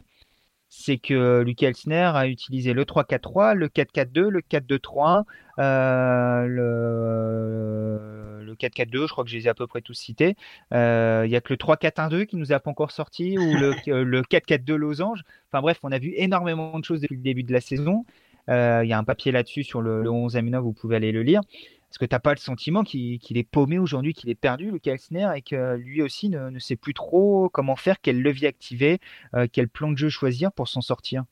c'est 0.70 0.98
que 0.98 1.42
Lucas 1.42 1.68
Elsner 1.68 2.12
a 2.14 2.28
utilisé 2.28 2.74
le 2.74 2.84
3-4-3, 2.84 3.54
le 3.54 3.68
4-4-2, 3.68 4.28
le 4.28 4.42
4-2-3, 4.42 5.24
euh, 5.60 6.46
le, 6.48 8.44
le 8.44 8.56
4-4-2, 8.56 9.08
je 9.08 9.12
crois 9.12 9.24
que 9.24 9.30
je 9.30 9.38
les 9.38 9.46
ai 9.46 9.50
à 9.50 9.54
peu 9.54 9.68
près 9.68 9.82
tous 9.82 9.94
cités. 9.94 10.36
Euh, 10.74 11.24
il 11.26 11.30
n'y 11.30 11.36
a 11.36 11.42
que 11.42 11.54
le 11.54 11.58
3-4-1-2 11.58 12.26
qui 12.26 12.36
nous 12.36 12.52
a 12.52 12.60
pas 12.60 12.70
encore 12.70 12.92
sorti, 12.92 13.38
ou 13.38 13.54
le, 13.58 14.04
le 14.04 14.22
4-4-2 14.22 14.76
losange. 14.76 15.24
Enfin 15.52 15.62
bref, 15.62 15.80
on 15.84 15.92
a 15.92 16.00
vu 16.00 16.14
énormément 16.16 16.78
de 16.80 16.84
choses 16.84 17.02
depuis 17.02 17.16
le 17.18 17.24
début 17.24 17.44
de 17.44 17.54
la 17.54 17.62
saison. 17.62 18.06
Euh, 18.50 18.82
il 18.84 18.90
y 18.90 18.94
a 18.94 18.98
un 18.98 19.04
papier 19.04 19.32
là-dessus 19.32 19.64
sur 19.64 19.82
le, 19.82 20.04
le 20.04 20.10
11 20.10 20.38
Amina, 20.38 20.60
vous 20.60 20.74
pouvez 20.74 20.96
aller 20.96 21.12
le 21.12 21.24
lire. 21.24 21.42
Est-ce 21.90 22.00
que 22.00 22.06
tu 22.06 22.14
n'as 22.14 22.20
pas 22.20 22.34
le 22.34 22.40
sentiment 22.40 22.84
qu'il 22.84 23.38
est 23.38 23.50
paumé 23.50 23.80
aujourd'hui, 23.80 24.14
qu'il 24.14 24.30
est 24.30 24.36
perdu, 24.36 24.72
le 24.72 24.80
Kelsner, 24.80 25.30
et 25.36 25.42
que 25.42 25.76
lui 25.76 26.02
aussi 26.02 26.30
ne, 26.30 26.60
sait 26.60 26.76
plus 26.76 26.94
trop 26.94 27.50
comment 27.50 27.76
faire, 27.76 28.02
quel 28.02 28.22
levier 28.22 28.48
activer, 28.48 29.00
euh, 29.34 29.48
quel 29.52 29.70
plan 29.70 29.92
de 29.92 29.98
jeu 29.98 30.10
choisir 30.10 30.52
pour 30.52 30.68
s'en 30.68 30.82
sortir? 30.82 31.24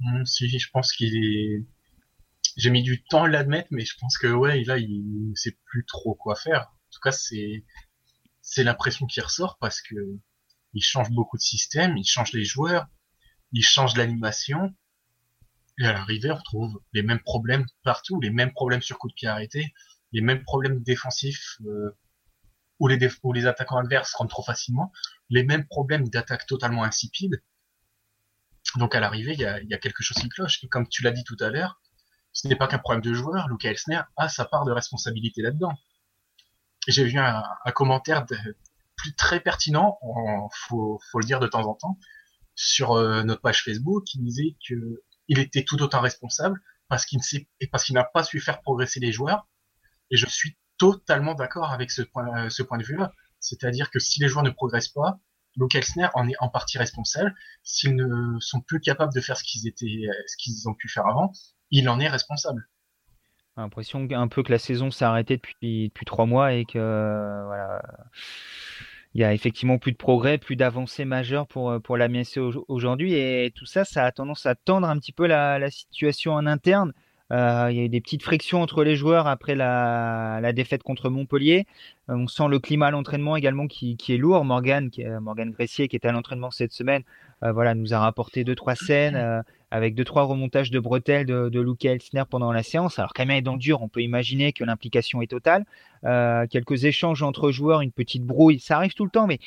Mmh, 0.00 0.24
Si, 0.24 0.48
je 0.48 0.70
pense 0.70 0.92
qu'il 0.92 1.16
est. 1.16 1.64
J'ai 2.56 2.70
mis 2.70 2.82
du 2.82 3.02
temps 3.02 3.24
à 3.24 3.28
l'admettre, 3.28 3.68
mais 3.70 3.84
je 3.84 3.96
pense 3.98 4.18
que 4.18 4.26
ouais, 4.28 4.62
là, 4.64 4.78
il 4.78 5.30
ne 5.30 5.34
sait 5.34 5.56
plus 5.64 5.84
trop 5.86 6.14
quoi 6.14 6.36
faire. 6.36 6.62
En 6.62 6.90
tout 6.90 7.00
cas, 7.02 7.12
c'est 7.12 7.64
c'est 8.42 8.64
l'impression 8.64 9.06
qui 9.06 9.20
ressort 9.20 9.56
parce 9.58 9.80
que 9.80 9.94
il 10.74 10.82
change 10.82 11.10
beaucoup 11.10 11.36
de 11.36 11.42
systèmes, 11.42 11.96
il 11.96 12.04
change 12.04 12.32
les 12.32 12.44
joueurs, 12.44 12.86
il 13.52 13.62
change 13.62 13.96
l'animation. 13.96 14.74
Et 15.78 15.86
à 15.86 15.92
l'arrivée, 15.92 16.30
on 16.30 16.36
retrouve 16.36 16.80
les 16.92 17.02
mêmes 17.02 17.20
problèmes 17.20 17.66
partout, 17.82 18.20
les 18.20 18.30
mêmes 18.30 18.52
problèmes 18.52 18.82
sur 18.82 18.98
coup 18.98 19.08
de 19.08 19.14
pied 19.14 19.28
arrêté, 19.28 19.72
les 20.12 20.20
mêmes 20.20 20.42
problèmes 20.42 20.82
défensifs 20.82 21.58
euh, 21.66 21.96
où, 22.78 22.88
les 22.88 22.98
où 23.22 23.32
les 23.32 23.46
attaquants 23.46 23.78
adverses 23.78 24.14
rentrent 24.14 24.34
trop 24.34 24.42
facilement, 24.42 24.92
les 25.30 25.44
mêmes 25.44 25.66
problèmes 25.66 26.08
d'attaque 26.08 26.46
totalement 26.46 26.84
insipides. 26.84 27.42
Donc 28.76 28.94
à 28.94 29.00
l'arrivée, 29.00 29.32
il 29.32 29.40
y 29.40 29.44
a, 29.44 29.60
y 29.62 29.74
a, 29.74 29.78
quelque 29.78 30.02
chose 30.02 30.16
qui 30.18 30.28
cloche. 30.28 30.62
Et 30.64 30.68
comme 30.68 30.88
tu 30.88 31.02
l'as 31.02 31.10
dit 31.10 31.24
tout 31.24 31.36
à 31.40 31.50
l'heure, 31.50 31.80
ce 32.32 32.48
n'est 32.48 32.56
pas 32.56 32.66
qu'un 32.66 32.78
problème 32.78 33.02
de 33.02 33.12
joueur. 33.12 33.48
Luca 33.48 33.70
Elsner 33.70 34.00
a 34.16 34.28
sa 34.28 34.44
part 34.44 34.64
de 34.64 34.72
responsabilité 34.72 35.42
là-dedans. 35.42 35.72
J'ai 36.88 37.04
vu 37.04 37.18
un, 37.18 37.42
un 37.64 37.72
commentaire 37.72 38.24
de, 38.26 38.36
plus 39.02 39.14
très 39.14 39.40
pertinent, 39.40 39.98
en, 40.00 40.48
faut, 40.52 41.00
faut 41.10 41.18
le 41.18 41.26
dire 41.26 41.40
de 41.40 41.46
temps 41.46 41.66
en 41.66 41.74
temps, 41.74 41.98
sur 42.54 42.92
euh, 42.92 43.24
notre 43.24 43.40
page 43.40 43.64
Facebook, 43.64 44.04
qui 44.04 44.18
disait 44.18 44.56
que 44.66 45.02
il 45.28 45.38
était 45.38 45.64
tout 45.64 45.80
autant 45.82 46.00
responsable 46.00 46.60
parce 46.88 47.06
qu'il 47.06 47.18
ne 47.18 47.22
sait, 47.22 47.48
et 47.60 47.66
parce 47.66 47.84
qu'il 47.84 47.94
n'a 47.94 48.04
pas 48.04 48.22
su 48.22 48.40
faire 48.40 48.60
progresser 48.60 49.00
les 49.00 49.12
joueurs 49.12 49.48
et 50.12 50.16
je 50.16 50.26
suis 50.26 50.56
totalement 50.78 51.34
d'accord 51.34 51.72
avec 51.72 51.90
ce 51.90 52.02
point, 52.02 52.48
ce 52.50 52.62
point 52.62 52.78
de 52.78 52.84
vue-là. 52.84 53.12
C'est-à-dire 53.40 53.90
que 53.90 53.98
si 53.98 54.20
les 54.20 54.28
joueurs 54.28 54.44
ne 54.44 54.50
progressent 54.50 54.88
pas, 54.88 55.18
Luke 55.56 55.74
Elsner 55.74 56.08
en 56.14 56.28
est 56.28 56.36
en 56.40 56.48
partie 56.48 56.78
responsable. 56.78 57.34
S'ils 57.62 57.96
ne 57.96 58.38
sont 58.38 58.60
plus 58.60 58.80
capables 58.80 59.12
de 59.12 59.20
faire 59.20 59.36
ce 59.36 59.44
qu'ils 59.44 59.66
étaient, 59.66 60.06
ce 60.26 60.36
qu'ils 60.36 60.68
ont 60.68 60.74
pu 60.74 60.88
faire 60.88 61.06
avant, 61.06 61.32
il 61.70 61.88
en 61.88 61.98
est 61.98 62.08
responsable. 62.08 62.68
L'impression 63.56 64.06
un 64.10 64.28
peu 64.28 64.42
que 64.42 64.52
la 64.52 64.58
saison 64.58 64.90
s'est 64.90 65.04
arrêtée 65.04 65.36
depuis, 65.36 65.90
trois 66.06 66.24
mois 66.24 66.54
et 66.54 66.64
que 66.64 67.44
voilà, 67.46 67.82
il 69.14 69.20
y 69.20 69.24
a 69.24 69.34
effectivement 69.34 69.78
plus 69.78 69.92
de 69.92 69.98
progrès, 69.98 70.38
plus 70.38 70.56
d'avancées 70.56 71.04
majeures 71.04 71.46
pour, 71.46 71.80
pour 71.82 71.98
la 71.98 72.08
MSC 72.08 72.38
aujourd'hui. 72.68 73.14
Et 73.14 73.52
tout 73.54 73.66
ça, 73.66 73.84
ça 73.84 74.04
a 74.04 74.12
tendance 74.12 74.46
à 74.46 74.54
tendre 74.54 74.88
un 74.88 74.98
petit 74.98 75.12
peu 75.12 75.26
la 75.26 75.70
situation 75.70 76.32
en 76.32 76.46
interne. 76.46 76.92
Euh, 77.32 77.68
il 77.70 77.76
y 77.76 77.80
a 77.80 77.84
eu 77.84 77.88
des 77.88 78.00
petites 78.00 78.22
frictions 78.22 78.60
entre 78.60 78.84
les 78.84 78.94
joueurs 78.94 79.26
après 79.26 79.54
la, 79.54 80.52
défaite 80.52 80.82
contre 80.82 81.08
Montpellier. 81.08 81.66
Euh, 82.10 82.14
on 82.14 82.26
sent 82.26 82.48
le 82.48 82.58
climat 82.58 82.88
à 82.88 82.90
l'entraînement 82.90 83.36
également 83.36 83.66
qui, 83.66 83.96
est 84.08 84.16
lourd. 84.18 84.44
Morgan, 84.44 84.90
qui, 84.90 85.04
Morgan 85.04 85.50
Gressier, 85.50 85.88
qui 85.88 85.96
était 85.96 86.08
à 86.08 86.12
l'entraînement 86.12 86.50
cette 86.50 86.72
semaine, 86.72 87.02
euh, 87.42 87.52
voilà, 87.52 87.74
nous 87.74 87.94
a 87.94 87.98
rapporté 87.98 88.44
deux 88.44 88.54
trois 88.54 88.74
scènes 88.74 89.42
avec 89.70 89.94
deux 89.94 90.04
trois 90.04 90.24
remontages 90.24 90.70
de 90.70 90.78
bretelles 90.78 91.24
de, 91.24 91.48
de 91.48 91.60
Luke 91.60 91.84
Elsner 91.86 92.24
pendant 92.28 92.52
la 92.52 92.62
séance. 92.62 92.98
Alors 92.98 93.14
quand 93.14 93.24
même 93.24 93.38
est 93.38 93.42
dans 93.42 93.54
le 93.54 93.58
dur, 93.58 93.80
on 93.80 93.88
peut 93.88 94.02
imaginer 94.02 94.52
que 94.52 94.64
l'implication 94.64 95.22
est 95.22 95.30
totale. 95.30 95.64
quelques 96.50 96.84
échanges 96.84 97.22
entre 97.22 97.50
joueurs, 97.50 97.80
une 97.80 97.92
petite 97.92 98.24
brouille, 98.24 98.60
ça 98.60 98.76
arrive 98.76 98.92
tout 98.92 99.04
le 99.04 99.10
temps, 99.10 99.26
mais 99.26 99.38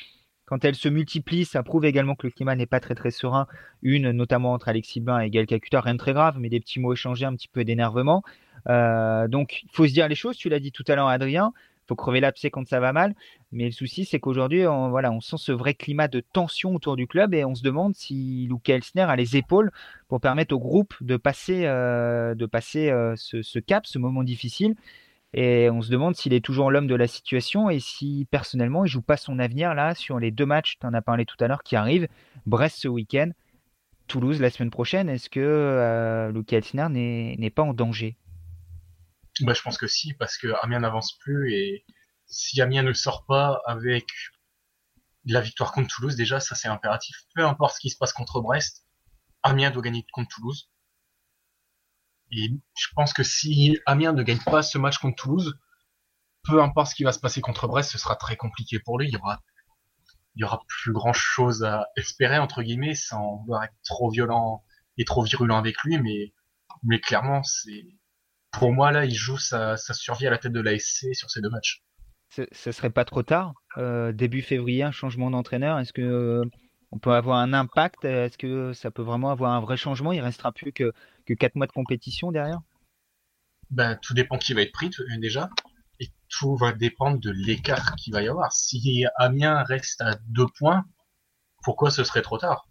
quand 0.46 0.64
elles 0.64 0.76
se 0.76 0.88
multiplient, 0.88 1.44
ça 1.44 1.62
prouve 1.62 1.84
également 1.84 2.14
que 2.14 2.26
le 2.26 2.32
climat 2.32 2.54
n'est 2.54 2.66
pas 2.66 2.80
très 2.80 2.94
très 2.94 3.10
serein. 3.10 3.46
Une, 3.82 4.12
notamment 4.12 4.52
entre 4.52 4.68
Alexis 4.68 5.00
Bain 5.00 5.18
et 5.18 5.28
Gaël 5.28 5.46
Kakuta, 5.46 5.80
rien 5.80 5.94
de 5.94 5.98
très 5.98 6.12
grave, 6.12 6.36
mais 6.38 6.48
des 6.48 6.60
petits 6.60 6.78
mots 6.78 6.92
échangés, 6.92 7.26
un 7.26 7.34
petit 7.34 7.48
peu 7.48 7.64
d'énervement. 7.64 8.22
Euh, 8.68 9.26
donc, 9.26 9.62
il 9.64 9.70
faut 9.72 9.86
se 9.86 9.92
dire 9.92 10.08
les 10.08 10.14
choses. 10.14 10.36
Tu 10.36 10.48
l'as 10.48 10.60
dit 10.60 10.70
tout 10.70 10.84
à 10.86 10.94
l'heure, 10.94 11.08
Adrien. 11.08 11.52
Il 11.56 11.88
faut 11.88 11.96
crever 11.96 12.20
l'abcès 12.20 12.50
quand 12.50 12.66
ça 12.66 12.78
va 12.78 12.92
mal. 12.92 13.14
Mais 13.50 13.66
le 13.66 13.70
souci, 13.72 14.04
c'est 14.04 14.20
qu'aujourd'hui, 14.20 14.66
on, 14.66 14.90
voilà, 14.90 15.10
on 15.12 15.20
sent 15.20 15.36
ce 15.38 15.52
vrai 15.52 15.74
climat 15.74 16.08
de 16.08 16.20
tension 16.20 16.74
autour 16.74 16.96
du 16.96 17.06
club 17.06 17.34
et 17.34 17.44
on 17.44 17.54
se 17.54 17.62
demande 17.62 17.94
si 17.94 18.46
Luke 18.48 18.68
Elsner 18.68 19.02
a 19.02 19.16
les 19.16 19.36
épaules 19.36 19.70
pour 20.08 20.20
permettre 20.20 20.54
au 20.54 20.58
groupe 20.58 20.94
de 21.00 21.16
passer, 21.16 21.64
euh, 21.66 22.34
euh, 22.36 23.14
ce, 23.16 23.58
cap, 23.58 23.86
ce 23.86 23.98
moment 23.98 24.22
difficile. 24.22 24.74
Et 25.32 25.68
on 25.70 25.82
se 25.82 25.90
demande 25.90 26.16
s'il 26.16 26.32
est 26.32 26.44
toujours 26.44 26.70
l'homme 26.70 26.86
de 26.86 26.94
la 26.94 27.06
situation 27.06 27.68
et 27.68 27.78
si 27.78 28.26
personnellement 28.30 28.84
il 28.84 28.88
joue 28.88 29.02
pas 29.02 29.16
son 29.16 29.38
avenir 29.38 29.74
là 29.74 29.94
sur 29.94 30.18
les 30.18 30.30
deux 30.30 30.46
matchs, 30.46 30.78
tu 30.80 30.86
en 30.86 30.94
as 30.94 31.02
parlé 31.02 31.26
tout 31.26 31.36
à 31.40 31.48
l'heure, 31.48 31.62
qui 31.62 31.76
arrivent. 31.76 32.08
Brest 32.46 32.78
ce 32.78 32.88
week-end, 32.88 33.30
Toulouse 34.06 34.40
la 34.40 34.50
semaine 34.50 34.70
prochaine. 34.70 35.08
Est-ce 35.08 35.28
que 35.28 35.40
euh, 35.40 36.32
Lucas 36.32 36.72
n'est 36.72 37.50
pas 37.50 37.62
en 37.62 37.74
danger? 37.74 38.16
Bah, 39.40 39.52
Je 39.52 39.62
pense 39.62 39.78
que 39.78 39.86
si, 39.86 40.14
parce 40.14 40.38
que 40.38 40.48
Amiens 40.62 40.80
n'avance 40.80 41.18
plus 41.18 41.52
et 41.52 41.84
si 42.26 42.60
Amiens 42.60 42.82
ne 42.82 42.92
sort 42.92 43.26
pas 43.26 43.60
avec 43.66 44.06
la 45.26 45.40
victoire 45.40 45.72
contre 45.72 45.88
Toulouse, 45.88 46.16
déjà 46.16 46.40
ça 46.40 46.54
c'est 46.54 46.68
impératif. 46.68 47.16
Peu 47.34 47.44
importe 47.44 47.74
ce 47.74 47.80
qui 47.80 47.90
se 47.90 47.98
passe 47.98 48.12
contre 48.12 48.40
Brest, 48.40 48.86
Amiens 49.42 49.70
doit 49.70 49.82
gagner 49.82 50.06
contre 50.12 50.28
Toulouse. 50.34 50.70
Et 52.36 52.50
je 52.78 52.88
pense 52.94 53.14
que 53.14 53.22
si 53.22 53.78
Amiens 53.86 54.12
ne 54.12 54.22
gagne 54.22 54.42
pas 54.44 54.62
ce 54.62 54.76
match 54.76 54.98
contre 54.98 55.16
Toulouse, 55.16 55.58
peu 56.44 56.62
importe 56.62 56.90
ce 56.90 56.94
qui 56.94 57.02
va 57.02 57.12
se 57.12 57.18
passer 57.18 57.40
contre 57.40 57.66
Brest, 57.66 57.90
ce 57.90 57.98
sera 57.98 58.14
très 58.14 58.36
compliqué 58.36 58.78
pour 58.78 58.98
lui. 58.98 59.08
Il 59.08 59.14
y 59.14 59.16
aura, 59.16 59.40
il 60.34 60.42
y 60.42 60.44
aura 60.44 60.62
plus 60.68 60.92
grand 60.92 61.14
chose 61.14 61.64
à 61.64 61.86
espérer, 61.96 62.38
entre 62.38 62.62
guillemets, 62.62 62.94
sans 62.94 63.38
vouloir 63.38 63.64
être 63.64 63.74
trop 63.84 64.10
violent 64.10 64.62
et 64.98 65.04
trop 65.04 65.22
virulent 65.22 65.56
avec 65.56 65.76
lui, 65.82 65.98
mais, 65.98 66.34
mais 66.82 67.00
clairement, 67.00 67.42
c'est, 67.42 67.86
pour 68.52 68.70
moi, 68.70 68.92
là, 68.92 69.06
il 69.06 69.14
joue 69.14 69.38
sa, 69.38 69.76
survie 69.78 70.26
à 70.26 70.30
la 70.30 70.38
tête 70.38 70.52
de 70.52 70.60
l'ASC 70.60 71.14
sur 71.14 71.30
ces 71.30 71.40
deux 71.40 71.50
matchs. 71.50 71.82
Ce 72.28 72.72
serait 72.72 72.90
pas 72.90 73.06
trop 73.06 73.22
tard, 73.22 73.54
euh, 73.78 74.12
début 74.12 74.42
février, 74.42 74.82
un 74.82 74.90
changement 74.90 75.30
d'entraîneur. 75.30 75.78
Est-ce 75.78 75.92
que 75.92 76.02
euh, 76.02 76.44
on 76.92 76.98
peut 76.98 77.12
avoir 77.12 77.38
un 77.38 77.54
impact? 77.54 78.04
Est-ce 78.04 78.36
que 78.36 78.74
ça 78.74 78.90
peut 78.90 79.02
vraiment 79.02 79.30
avoir 79.30 79.52
un 79.52 79.60
vrai 79.60 79.78
changement? 79.78 80.12
Il 80.12 80.20
restera 80.20 80.52
plus 80.52 80.72
que 80.72 80.92
que 81.26 81.34
4 81.34 81.56
mois 81.56 81.66
de 81.66 81.72
compétition 81.72 82.32
derrière? 82.32 82.60
Ben, 83.70 83.96
Tout 84.00 84.14
dépend 84.14 84.38
qui 84.38 84.54
va 84.54 84.62
être 84.62 84.72
pris 84.72 84.90
déjà. 85.18 85.50
Et 85.98 86.10
tout 86.28 86.56
va 86.56 86.72
dépendre 86.72 87.18
de 87.18 87.30
l'écart 87.30 87.96
qu'il 87.96 88.12
va 88.12 88.22
y 88.22 88.28
avoir. 88.28 88.52
Si 88.52 89.04
Amiens 89.16 89.62
reste 89.64 90.00
à 90.00 90.16
2 90.28 90.46
points, 90.58 90.84
pourquoi 91.62 91.90
ce 91.90 92.04
serait 92.04 92.22
trop 92.22 92.38
tard? 92.38 92.68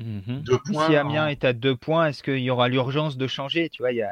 Mhm. 0.00 0.44
Si 0.64 0.96
Amiens 0.96 1.28
est 1.28 1.44
à 1.44 1.52
2 1.52 1.76
points, 1.76 2.08
est-ce 2.08 2.22
qu'il 2.22 2.38
y 2.38 2.50
aura 2.50 2.68
l'urgence 2.68 3.16
de 3.16 3.26
changer? 3.26 3.68
Tu 3.68 3.82
vois, 3.82 3.92
il 3.92 3.96
y, 3.96 4.02
a 4.02 4.10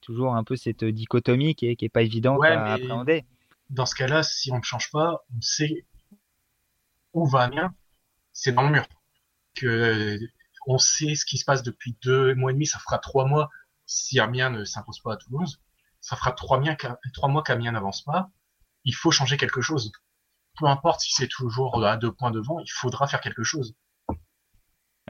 toujours 0.00 0.34
un 0.34 0.44
peu 0.44 0.56
cette 0.56 0.84
dichotomie 0.84 1.54
qui 1.54 1.66
est, 1.66 1.88
pas 1.88 2.02
évidente 2.02 2.42
à 2.44 2.74
appréhender. 2.74 3.24
Dans 3.68 3.86
ce 3.86 3.94
cas-là, 3.94 4.22
si 4.22 4.50
on 4.52 4.58
ne 4.58 4.62
change 4.62 4.90
pas, 4.90 5.24
on 5.36 5.40
sait 5.40 5.84
où 7.12 7.26
va 7.26 7.42
Amiens, 7.42 7.74
c'est 8.32 8.52
dans 8.52 8.62
le 8.62 8.70
mur. 8.70 8.86
Que 9.54 10.18
on 10.66 10.78
sait 10.78 11.14
ce 11.14 11.24
qui 11.24 11.38
se 11.38 11.44
passe 11.44 11.62
depuis 11.62 11.96
deux 12.02 12.34
mois 12.34 12.50
et 12.50 12.54
demi, 12.54 12.66
ça 12.66 12.78
fera 12.78 12.98
trois 12.98 13.26
mois 13.26 13.50
si 13.86 14.18
Amiens 14.18 14.50
ne 14.50 14.64
s'impose 14.64 15.00
pas 15.00 15.14
à 15.14 15.16
Toulouse. 15.16 15.60
Ça 16.00 16.16
fera 16.16 16.32
trois, 16.32 16.60
mois 16.60 17.42
qu'Amiens 17.42 17.72
n'avance 17.72 18.02
pas. 18.02 18.30
Il 18.84 18.94
faut 18.94 19.10
changer 19.10 19.36
quelque 19.36 19.60
chose. 19.60 19.92
Peu 20.58 20.66
importe 20.66 21.00
si 21.00 21.12
c'est 21.12 21.28
toujours 21.28 21.84
à 21.84 21.96
deux 21.96 22.12
points 22.12 22.30
devant, 22.30 22.58
il 22.60 22.70
faudra 22.70 23.06
faire 23.06 23.20
quelque 23.20 23.42
chose. 23.42 23.74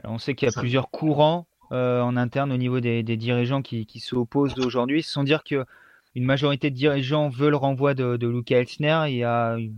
on 0.03 0.17
sait 0.17 0.35
qu'il 0.35 0.47
y 0.47 0.51
a 0.51 0.59
plusieurs 0.59 0.89
courants 0.89 1.47
euh, 1.71 2.01
en 2.01 2.17
interne 2.17 2.51
au 2.51 2.57
niveau 2.57 2.79
des, 2.79 3.03
dirigeants 3.03 3.61
qui, 3.61 3.99
s'opposent 3.99 4.57
aujourd'hui, 4.59 5.03
sans 5.03 5.23
dire 5.23 5.43
qu'une 5.43 5.65
majorité 6.15 6.69
de 6.69 6.75
dirigeants 6.75 7.29
veulent 7.29 7.51
le 7.51 7.57
renvoi 7.57 7.93
de, 7.93 8.17
de 8.17 8.27
Luca 8.27 8.57
Elsner. 8.57 9.05
Il 9.07 9.17
y 9.17 9.23
a 9.23 9.55
une 9.57 9.77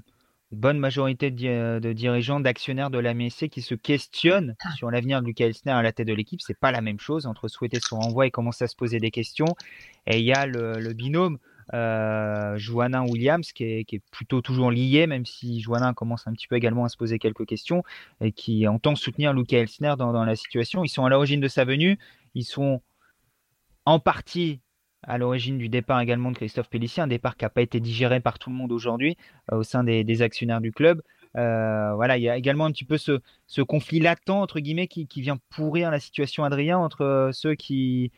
bonne 0.52 0.80
majorité 0.80 1.30
de, 1.32 1.94
dirigeants, 1.94 2.40
d'actionnaires 2.40 2.90
de 2.90 2.98
la 2.98 3.14
MSC 3.14 3.50
qui 3.50 3.62
se 3.62 3.76
questionnent 3.76 4.56
sur 4.76 4.90
l'avenir 4.90 5.22
de 5.22 5.28
Lucas 5.28 5.46
Elsner 5.46 5.72
à 5.72 5.82
la 5.82 5.92
tête 5.92 6.08
de 6.08 6.14
l'équipe. 6.14 6.42
C'est 6.42 6.58
pas 6.58 6.72
la 6.72 6.82
même 6.82 7.00
chose 7.00 7.28
entre 7.28 7.48
souhaiter 7.48 7.80
son 7.80 8.00
renvoi 8.00 8.26
et 8.26 8.32
commencer 8.32 8.64
à 8.64 8.68
se 8.68 8.76
poser 8.76 9.00
des 9.00 9.12
questions. 9.12 9.56
Et 10.08 10.20
il 10.20 10.26
y 10.26 10.34
a 10.34 10.48
le, 10.48 10.94
binôme 10.94 11.38
euh, 11.74 12.58
Williams 13.10 13.52
qui 13.52 13.64
est, 13.64 14.02
plutôt 14.12 14.42
toujours 14.42 14.72
lié, 14.72 15.06
même 15.06 15.26
si 15.26 15.62
Joannin 15.62 15.94
commence 15.94 16.28
un 16.28 16.34
petit 16.34 16.48
peu 16.48 16.56
également 16.56 16.86
à 16.86 16.90
se 16.90 16.98
poser 16.98 17.20
quelques 17.20 17.46
questions 17.46 17.84
et 18.20 18.32
qui 18.32 18.68
entend 18.68 18.96
soutenir 18.96 19.34
Lucas 19.34 19.60
Elsner 19.60 19.94
dans, 19.98 20.12
dans 20.12 20.26
la 20.26 20.36
situation. 20.36 20.84
Ils 20.84 20.90
sont 20.90 21.06
à 21.06 21.10
l'origine 21.10 21.42
de 21.42 21.48
sa 21.48 21.64
venue. 21.64 22.00
Ils 22.34 22.46
sont 22.46 22.82
en 23.86 24.00
partie 24.00 24.62
à 25.04 25.18
l'origine 25.18 25.58
du 25.58 25.70
départ 25.70 26.00
également 26.02 26.32
de 26.32 26.36
Christophe 26.36 26.70
Pellissier, 26.70 27.02
un 27.04 27.08
départ 27.08 27.38
qui 27.38 27.46
n'a 27.46 27.50
pas 27.50 27.62
été 27.62 27.80
digéré 27.80 28.20
par 28.20 28.40
tout 28.40 28.50
le 28.50 28.56
monde 28.56 28.72
aujourd'hui 28.72 29.18
euh, 29.52 29.58
au 29.58 29.64
sein 29.64 29.84
des, 29.84 30.22
actionnaires 30.22 30.62
du 30.62 30.72
club. 30.72 31.02
Euh, 31.38 31.94
voilà, 31.96 32.18
il 32.18 32.24
y 32.24 32.30
a 32.30 32.38
également 32.38 32.66
un 32.66 32.72
petit 32.72 32.86
peu 32.86 32.98
ce, 32.98 33.22
conflit 33.62 34.00
latent 34.00 34.30
entre 34.30 34.60
guillemets 34.60 34.88
qui, 34.88 35.08
vient 35.22 35.38
pourrir 35.50 35.92
la 35.92 36.00
situation 36.00 36.44
Adrien 36.44 36.78
entre 36.78 37.04
euh, 37.04 37.32
ceux 37.32 37.56
qui 37.56 38.12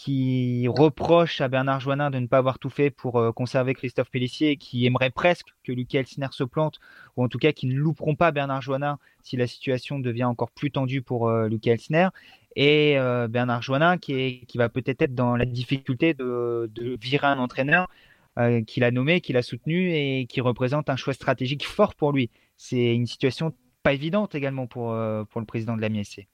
qui 0.00 0.68
reprochent 0.68 1.40
à 1.40 1.48
Bernard 1.48 1.80
Joannin 1.80 2.10
de 2.10 2.20
ne 2.20 2.28
pas 2.28 2.38
avoir 2.38 2.60
tout 2.60 2.70
fait 2.70 2.90
pour 2.90 3.34
conserver 3.34 3.74
Christophe 3.74 4.10
Pellissier 4.10 4.56
qui 4.56 4.86
aimeraient 4.86 5.10
presque 5.10 5.48
que 5.64 5.72
Lucas 5.72 5.98
Elsner 5.98 6.28
se 6.30 6.44
plante 6.44 6.78
ou 7.16 7.24
en 7.24 7.28
tout 7.28 7.38
cas 7.38 7.50
qui 7.50 7.66
ne 7.66 7.74
louperont 7.74 8.14
pas 8.14 8.30
Bernard 8.30 8.62
Joannin 8.62 9.00
si 9.24 9.36
la 9.36 9.48
situation 9.48 9.98
devient 9.98 10.22
encore 10.22 10.52
plus 10.52 10.70
tendue 10.70 11.02
pour 11.02 11.28
Lucas 11.28 11.72
Elsner 11.72 12.10
et 12.58 12.98
euh, 12.98 13.28
Bernard 13.28 13.62
Joannin 13.62 13.98
qui, 13.98 14.44
qui 14.46 14.58
va 14.58 14.68
peut-être 14.68 15.00
être 15.02 15.14
dans 15.14 15.36
la 15.36 15.44
difficulté 15.44 16.12
de, 16.12 16.68
virer 17.00 17.28
un 17.28 17.38
entraîneur 17.38 17.88
euh, 18.36 18.62
qu'il 18.64 18.82
a 18.82 18.90
nommé, 18.90 19.20
qu'il 19.20 19.36
a 19.36 19.42
soutenu 19.42 19.92
et 19.92 20.26
qui 20.26 20.40
représente 20.40 20.90
un 20.90 20.96
choix 20.96 21.14
stratégique 21.14 21.64
fort 21.64 21.94
pour 21.94 22.12
lui. 22.12 22.30
C'est 22.56 22.94
une 22.94 23.06
situation 23.06 23.54
pas 23.84 23.92
évidente 23.92 24.34
également 24.34 24.66
pour, 24.66 24.90
euh, 24.90 25.22
pour 25.24 25.40
le 25.40 25.46
président 25.46 25.76
de 25.76 25.80
la 25.80 25.88
MSC. 25.88 26.26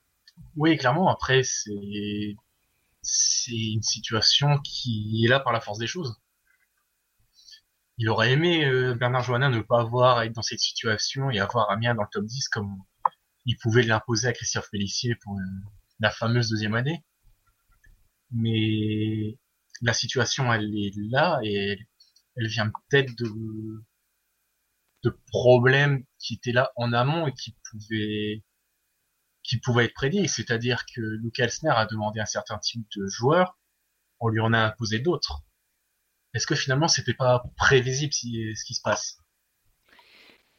Oui, 0.56 0.78
clairement. 0.78 1.10
Après, 1.10 1.42
c'est 1.42 2.36
c'est 3.04 3.56
une 3.56 3.82
situation 3.82 4.58
qui 4.58 5.22
est 5.24 5.28
là 5.28 5.40
par 5.40 5.52
la 5.52 5.60
force 5.60 5.78
des 5.78 5.86
choses. 5.86 6.20
Il 7.98 8.08
aurait 8.08 8.32
aimé 8.32 8.64
Bernard 8.98 9.22
Joannin 9.22 9.50
ne 9.50 9.60
pas 9.60 9.80
avoir 9.80 10.18
à 10.18 10.26
être 10.26 10.32
dans 10.32 10.42
cette 10.42 10.58
situation 10.58 11.30
et 11.30 11.38
avoir 11.38 11.70
Amiens 11.70 11.94
dans 11.94 12.02
le 12.02 12.08
top 12.10 12.24
10 12.24 12.48
comme 12.48 12.76
il 13.46 13.56
pouvait 13.58 13.82
l'imposer 13.82 14.28
à 14.28 14.32
Christophe 14.32 14.70
Pellissier 14.70 15.16
pour 15.22 15.38
la 16.00 16.10
fameuse 16.10 16.48
deuxième 16.48 16.74
année. 16.74 17.04
Mais 18.30 19.38
la 19.82 19.92
situation, 19.92 20.52
elle 20.52 20.74
est 20.74 20.92
là 21.10 21.38
et 21.44 21.78
elle, 22.36 22.48
vient 22.48 22.72
peut-être 22.88 23.14
de 23.16 23.84
problèmes 25.28 26.04
qui 26.18 26.34
étaient 26.34 26.52
là 26.52 26.72
en 26.76 26.92
amont 26.92 27.28
et 27.28 27.32
qui 27.32 27.54
pouvaient 27.70 28.42
qui 29.44 29.58
pouvaient 29.58 29.84
être 29.84 29.94
prédits. 29.94 30.26
C'est-à-dire 30.28 30.84
que 30.86 31.00
Luke 31.00 31.38
Elsner 31.38 31.70
a 31.70 31.86
demandé 31.86 32.18
un 32.18 32.26
certain 32.26 32.58
type 32.58 32.86
de 32.96 33.06
joueurs, 33.06 33.56
on 34.18 34.28
lui 34.28 34.40
en 34.40 34.52
a 34.52 34.58
imposé 34.58 34.98
d'autres. 34.98 35.42
Est-ce 36.34 36.46
que 36.48 36.56
finalement 36.56 36.88
c'était 36.88 37.14
pas 37.14 37.44
prévisible 37.56 38.12
ce 38.12 38.64
qui 38.64 38.74
se 38.74 38.82
passe? 38.82 39.18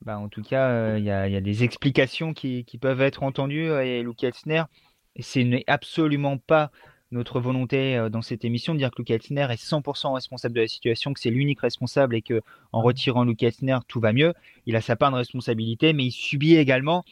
Bah, 0.02 0.18
en 0.18 0.30
tout 0.30 0.44
cas, 0.44 0.70
euh, 0.70 1.00
il 1.00 1.06
y, 1.06 1.12
a, 1.12 1.42
des 1.42 1.64
explications 1.64 2.34
qui, 2.34 2.64
peuvent 2.80 3.02
être 3.02 3.24
entendues 3.24 3.72
et 3.72 4.04
Luke 4.04 4.24
Elsner 4.24 4.64
ce 5.20 5.40
n'est 5.40 5.64
absolument 5.68 6.38
pas 6.38 6.72
notre 7.12 7.40
volonté 7.40 7.96
euh, 7.96 8.10
dans 8.10 8.22
cette 8.22 8.44
émission 8.44 8.74
de 8.74 8.80
dire 8.80 8.92
que 8.92 8.98
Luke 8.98 9.12
Elsner 9.12 9.48
est 9.50 9.64
100% 9.64 10.14
responsable 10.14 10.56
de 10.56 10.62
la 10.62 10.68
situation, 10.68 11.14
que 11.14 11.20
c'est 11.20 11.30
l'unique 11.30 11.62
responsable 11.62 12.16
et 12.16 12.22
que 12.22 12.42
en 12.72 12.82
retirant 12.82 13.24
Luke 13.24 13.44
Elsner, 13.44 13.78
tout 13.88 14.00
va 14.00 14.12
mieux. 14.12 14.34
Il 14.66 14.76
a 14.76 14.82
sa 14.82 14.96
part 14.96 15.12
de 15.12 15.18
responsabilité, 15.18 15.94
mais 15.94 16.06
il 16.06 16.12
subit 16.12 16.56
également 16.56 17.06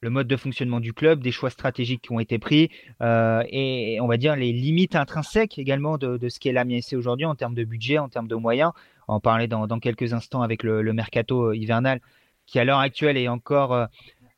le 0.00 0.10
mode 0.10 0.26
de 0.26 0.36
fonctionnement 0.36 0.80
du 0.80 0.92
club, 0.92 1.20
des 1.20 1.32
choix 1.32 1.50
stratégiques 1.50 2.02
qui 2.02 2.12
ont 2.12 2.20
été 2.20 2.38
pris 2.38 2.70
euh, 3.02 3.42
et 3.50 3.98
on 4.00 4.06
va 4.06 4.16
dire 4.16 4.34
les 4.36 4.52
limites 4.52 4.96
intrinsèques 4.96 5.58
également 5.58 5.98
de, 5.98 6.16
de 6.16 6.28
ce 6.28 6.40
qu'est 6.40 6.52
la 6.52 6.64
MSC 6.64 6.94
aujourd'hui 6.94 7.26
en 7.26 7.34
termes 7.34 7.54
de 7.54 7.64
budget, 7.64 7.98
en 7.98 8.08
termes 8.08 8.28
de 8.28 8.34
moyens. 8.34 8.72
On 9.08 9.14
en 9.14 9.20
parler 9.20 9.48
dans, 9.48 9.66
dans 9.66 9.80
quelques 9.80 10.12
instants 10.12 10.42
avec 10.42 10.62
le, 10.62 10.92
mercato 10.92 11.52
hivernal 11.52 12.00
qui 12.46 12.58
à 12.58 12.64
l'heure 12.64 12.78
actuelle 12.78 13.16
est 13.16 13.28
encore 13.28 13.72
euh, 13.74 13.86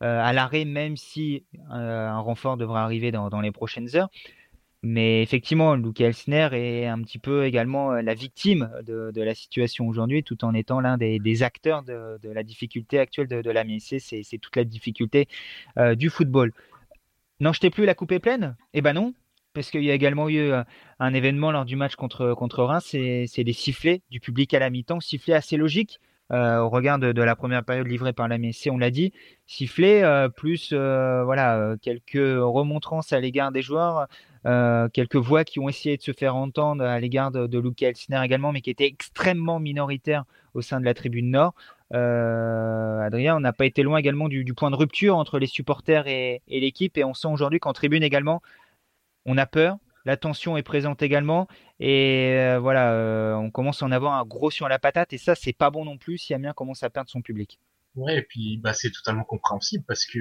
à 0.00 0.32
l'arrêt, 0.32 0.64
même 0.64 0.96
si 0.96 1.44
un 1.70 2.18
renfort 2.18 2.56
devrait 2.56 2.80
arriver 2.80 3.12
dans, 3.12 3.28
dans 3.28 3.40
les 3.40 3.52
prochaines 3.52 3.94
heures. 3.94 4.08
Mais 4.84 5.22
effectivement, 5.22 5.76
Luca 5.76 6.06
Elsner 6.06 6.48
est 6.52 6.86
un 6.86 7.00
petit 7.02 7.20
peu 7.20 7.44
également 7.44 7.92
euh, 7.92 8.02
la 8.02 8.14
victime 8.14 8.68
de, 8.84 9.12
la 9.22 9.34
situation 9.34 9.86
aujourd'hui, 9.86 10.24
tout 10.24 10.44
en 10.44 10.54
étant 10.54 10.80
l'un 10.80 10.98
des, 10.98 11.42
acteurs 11.44 11.84
de, 11.84 12.18
la 12.24 12.42
difficulté 12.42 12.98
actuelle 12.98 13.28
de, 13.28 13.42
de 13.42 13.50
la 13.50 13.62
MSC. 13.62 14.00
C'est 14.00 14.38
toute 14.38 14.56
la 14.56 14.64
difficulté 14.64 15.28
euh, 15.78 15.94
du 15.94 16.10
football. 16.10 16.52
Non, 17.38 17.52
je 17.52 17.60
t'ai 17.60 17.70
plus, 17.70 17.84
la 17.84 17.94
coupe 17.94 18.10
est 18.10 18.18
pleine? 18.18 18.56
Eh 18.74 18.82
ben 18.82 18.92
non, 18.92 19.14
parce 19.54 19.70
qu'il 19.70 19.84
y 19.84 19.90
a 19.90 19.94
également 19.94 20.28
eu 20.28 20.38
euh, 20.38 20.64
un 20.98 21.14
événement 21.14 21.52
lors 21.52 21.64
du 21.64 21.76
match 21.76 21.94
contre, 21.94 22.34
contre 22.34 22.64
Reims, 22.64 22.88
c'est 22.90 23.44
des 23.44 23.52
sifflets 23.52 24.02
du 24.10 24.18
public 24.18 24.52
à 24.52 24.58
la 24.58 24.68
mi-temps, 24.68 25.00
sifflets 25.00 25.34
assez 25.34 25.56
logiques. 25.56 26.00
Au 26.30 26.70
regard 26.70 26.98
de, 26.98 27.22
la 27.22 27.36
première 27.36 27.62
période 27.62 27.86
livrée 27.86 28.14
par 28.14 28.26
la 28.26 28.38
MSC, 28.38 28.70
on 28.70 28.78
l'a 28.78 28.90
dit, 28.90 29.12
sifflets 29.44 30.02
euh, 30.02 30.30
plus 30.30 30.72
voilà 30.72 31.76
quelques 31.82 32.14
remontrances 32.14 33.12
à 33.12 33.20
l'égard 33.20 33.52
des 33.52 33.60
joueurs, 33.60 34.08
euh, 34.44 34.88
quelques 34.88 35.16
voix 35.16 35.44
qui 35.44 35.60
ont 35.60 35.68
essayé 35.68 35.96
de 35.96 36.02
se 36.02 36.12
faire 36.12 36.34
entendre 36.34 36.84
à 36.84 36.98
l'égard 36.98 37.30
de, 37.30 37.46
de 37.46 37.58
Luca 37.58 37.88
Elsner 37.88 38.20
également, 38.24 38.52
mais 38.52 38.60
qui 38.60 38.70
étaient 38.70 38.86
extrêmement 38.86 39.60
minoritaires 39.60 40.24
au 40.54 40.62
sein 40.62 40.80
de 40.80 40.84
la 40.84 40.94
tribune 40.94 41.30
nord. 41.30 41.54
Euh, 41.94 43.00
Adrien, 43.00 43.36
on 43.36 43.40
n'a 43.40 43.52
pas 43.52 43.66
été 43.66 43.82
loin 43.82 43.98
également 43.98 44.28
du, 44.28 44.44
point 44.54 44.70
de 44.70 44.76
rupture 44.76 45.16
entre 45.16 45.38
les 45.38 45.46
supporters 45.46 46.06
et, 46.06 46.42
l'équipe, 46.48 46.96
et 46.98 47.04
on 47.04 47.14
sent 47.14 47.28
aujourd'hui 47.28 47.60
qu'en 47.60 47.72
tribune 47.72 48.02
également, 48.02 48.42
on 49.26 49.38
a 49.38 49.46
peur. 49.46 49.78
La 50.04 50.16
tension 50.16 50.56
est 50.56 50.64
présente 50.64 51.00
également, 51.02 51.46
et 51.78 52.36
euh, 52.36 52.58
voilà, 52.58 53.38
on 53.38 53.52
commence 53.52 53.84
à 53.84 53.86
en 53.86 53.92
avoir 53.92 54.14
un 54.14 54.24
gros 54.24 54.50
sur 54.50 54.68
la 54.68 54.80
patate, 54.80 55.12
et 55.12 55.18
ça, 55.18 55.36
c'est 55.36 55.52
pas 55.52 55.70
bon 55.70 55.84
non 55.84 55.96
plus 55.96 56.18
si 56.18 56.34
Amiens 56.34 56.54
commence 56.54 56.82
à 56.82 56.90
perdre 56.90 57.08
son 57.08 57.22
public. 57.22 57.60
Ouais, 57.94 58.18
et 58.18 58.22
puis 58.22 58.56
bah, 58.56 58.72
c'est 58.72 58.90
totalement 58.90 59.24
compréhensible 59.24 59.84
parce 59.86 60.06
que 60.06 60.18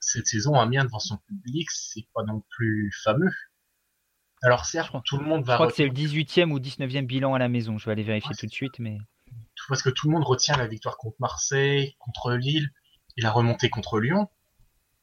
cette 0.00 0.26
saison, 0.26 0.54
Amiens 0.54 0.84
devant 0.84 0.98
son 0.98 1.18
public, 1.18 1.70
c'est 1.70 2.04
pas 2.14 2.24
non 2.24 2.42
plus 2.50 2.92
fameux. 3.04 3.30
Alors 4.42 4.64
certes, 4.64 4.94
tout 5.04 5.18
le 5.18 5.24
monde 5.24 5.44
va. 5.44 5.54
Je 5.54 5.56
crois 5.56 5.68
que 5.68 5.74
c'est 5.74 5.84
le 5.84 5.92
18e 5.92 6.50
ou 6.50 6.58
19e 6.58 7.06
bilan 7.06 7.34
à 7.34 7.38
la 7.38 7.48
maison. 7.48 7.78
Je 7.78 7.86
vais 7.86 7.92
aller 7.92 8.02
vérifier 8.02 8.30
ouais, 8.30 8.36
tout 8.36 8.46
de 8.46 8.52
suite, 8.52 8.78
mais. 8.78 8.98
Parce 9.68 9.82
que 9.82 9.90
tout 9.90 10.08
le 10.08 10.14
monde 10.14 10.24
retient 10.24 10.56
la 10.56 10.66
victoire 10.66 10.96
contre 10.96 11.16
Marseille, 11.20 11.94
contre 11.98 12.32
Lille 12.32 12.70
et 13.16 13.22
la 13.22 13.30
remontée 13.30 13.70
contre 13.70 14.00
Lyon. 14.00 14.28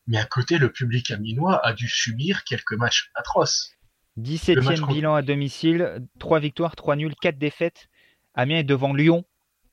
Mais 0.08 0.18
à 0.18 0.26
côté, 0.26 0.58
le 0.58 0.72
public 0.72 1.12
aminois 1.12 1.66
a 1.66 1.74
dû 1.74 1.88
subir 1.88 2.44
quelques 2.44 2.74
matchs 2.74 3.12
atroces. 3.16 3.72
17e 4.18 4.62
match 4.64 4.82
bilan 4.82 5.12
contre... 5.12 5.16
à 5.16 5.22
domicile, 5.22 6.08
3 6.20 6.40
victoires, 6.40 6.76
3 6.76 6.98
nuls, 6.98 7.16
4 7.22 7.38
défaites. 7.38 7.90
Amiens 8.34 8.58
est 8.58 8.64
devant 8.64 8.94
Lyon, 8.94 9.24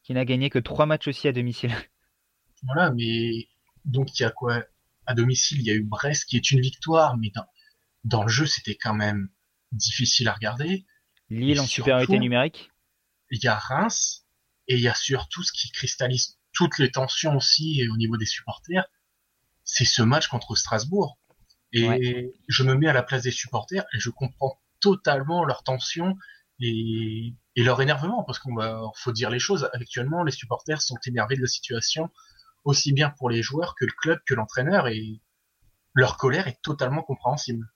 qui 0.04 0.14
n'a 0.14 0.24
gagné 0.24 0.50
que 0.50 0.58
3 0.58 0.86
matchs 0.86 1.08
aussi 1.08 1.28
à 1.28 1.32
domicile. 1.32 1.72
Voilà, 2.62 2.90
mais 2.90 3.48
donc 3.84 4.18
il 4.18 4.22
y 4.22 4.26
a 4.26 4.30
quoi? 4.30 4.64
À 5.04 5.14
domicile, 5.14 5.60
il 5.60 5.66
y 5.66 5.70
a 5.70 5.74
eu 5.74 5.82
Brest 5.82 6.24
qui 6.24 6.36
est 6.36 6.50
une 6.50 6.60
victoire, 6.60 7.16
mais 7.18 7.30
dans, 7.34 7.44
dans 8.02 8.22
le 8.22 8.28
jeu, 8.28 8.46
c'était 8.46 8.74
quand 8.74 8.94
même 8.94 9.28
difficile 9.72 10.28
à 10.28 10.32
regarder. 10.32 10.86
Lille 11.30 11.60
en 11.60 11.66
supériorité 11.66 12.18
numérique. 12.18 12.70
Il 13.30 13.42
y 13.42 13.48
a 13.48 13.56
Reims 13.56 14.26
et 14.68 14.74
il 14.74 14.80
y 14.80 14.88
a 14.88 14.94
surtout 14.94 15.42
ce 15.42 15.52
qui 15.52 15.70
cristallise 15.70 16.38
toutes 16.52 16.78
les 16.78 16.90
tensions 16.90 17.36
aussi 17.36 17.86
au 17.92 17.96
niveau 17.96 18.16
des 18.16 18.26
supporters, 18.26 18.86
c'est 19.64 19.84
ce 19.84 20.02
match 20.02 20.28
contre 20.28 20.56
Strasbourg. 20.56 21.18
Et 21.72 21.86
ouais. 21.86 22.32
je 22.48 22.62
me 22.62 22.74
mets 22.74 22.88
à 22.88 22.92
la 22.92 23.02
place 23.02 23.22
des 23.22 23.30
supporters 23.30 23.84
et 23.92 24.00
je 24.00 24.10
comprends 24.10 24.60
totalement 24.80 25.44
leur 25.44 25.64
tension 25.64 26.16
et, 26.60 27.34
et 27.56 27.62
leur 27.62 27.82
énervement 27.82 28.24
parce 28.24 28.38
qu'on 28.38 28.54
va, 28.54 28.80
faut 28.94 29.12
dire 29.12 29.28
les 29.28 29.38
choses. 29.38 29.68
Actuellement, 29.74 30.22
les 30.22 30.32
supporters 30.32 30.80
sont 30.80 30.96
énervés 31.06 31.36
de 31.36 31.42
la 31.42 31.48
situation 31.48 32.10
aussi 32.64 32.92
bien 32.92 33.10
pour 33.10 33.28
les 33.28 33.42
joueurs 33.42 33.74
que 33.78 33.84
le 33.84 33.92
club 33.92 34.18
que 34.26 34.34
l'entraîneur 34.34 34.88
et 34.88 35.20
leur 35.94 36.16
colère 36.16 36.48
est 36.48 36.60
totalement 36.62 37.02
compréhensible. 37.02 37.66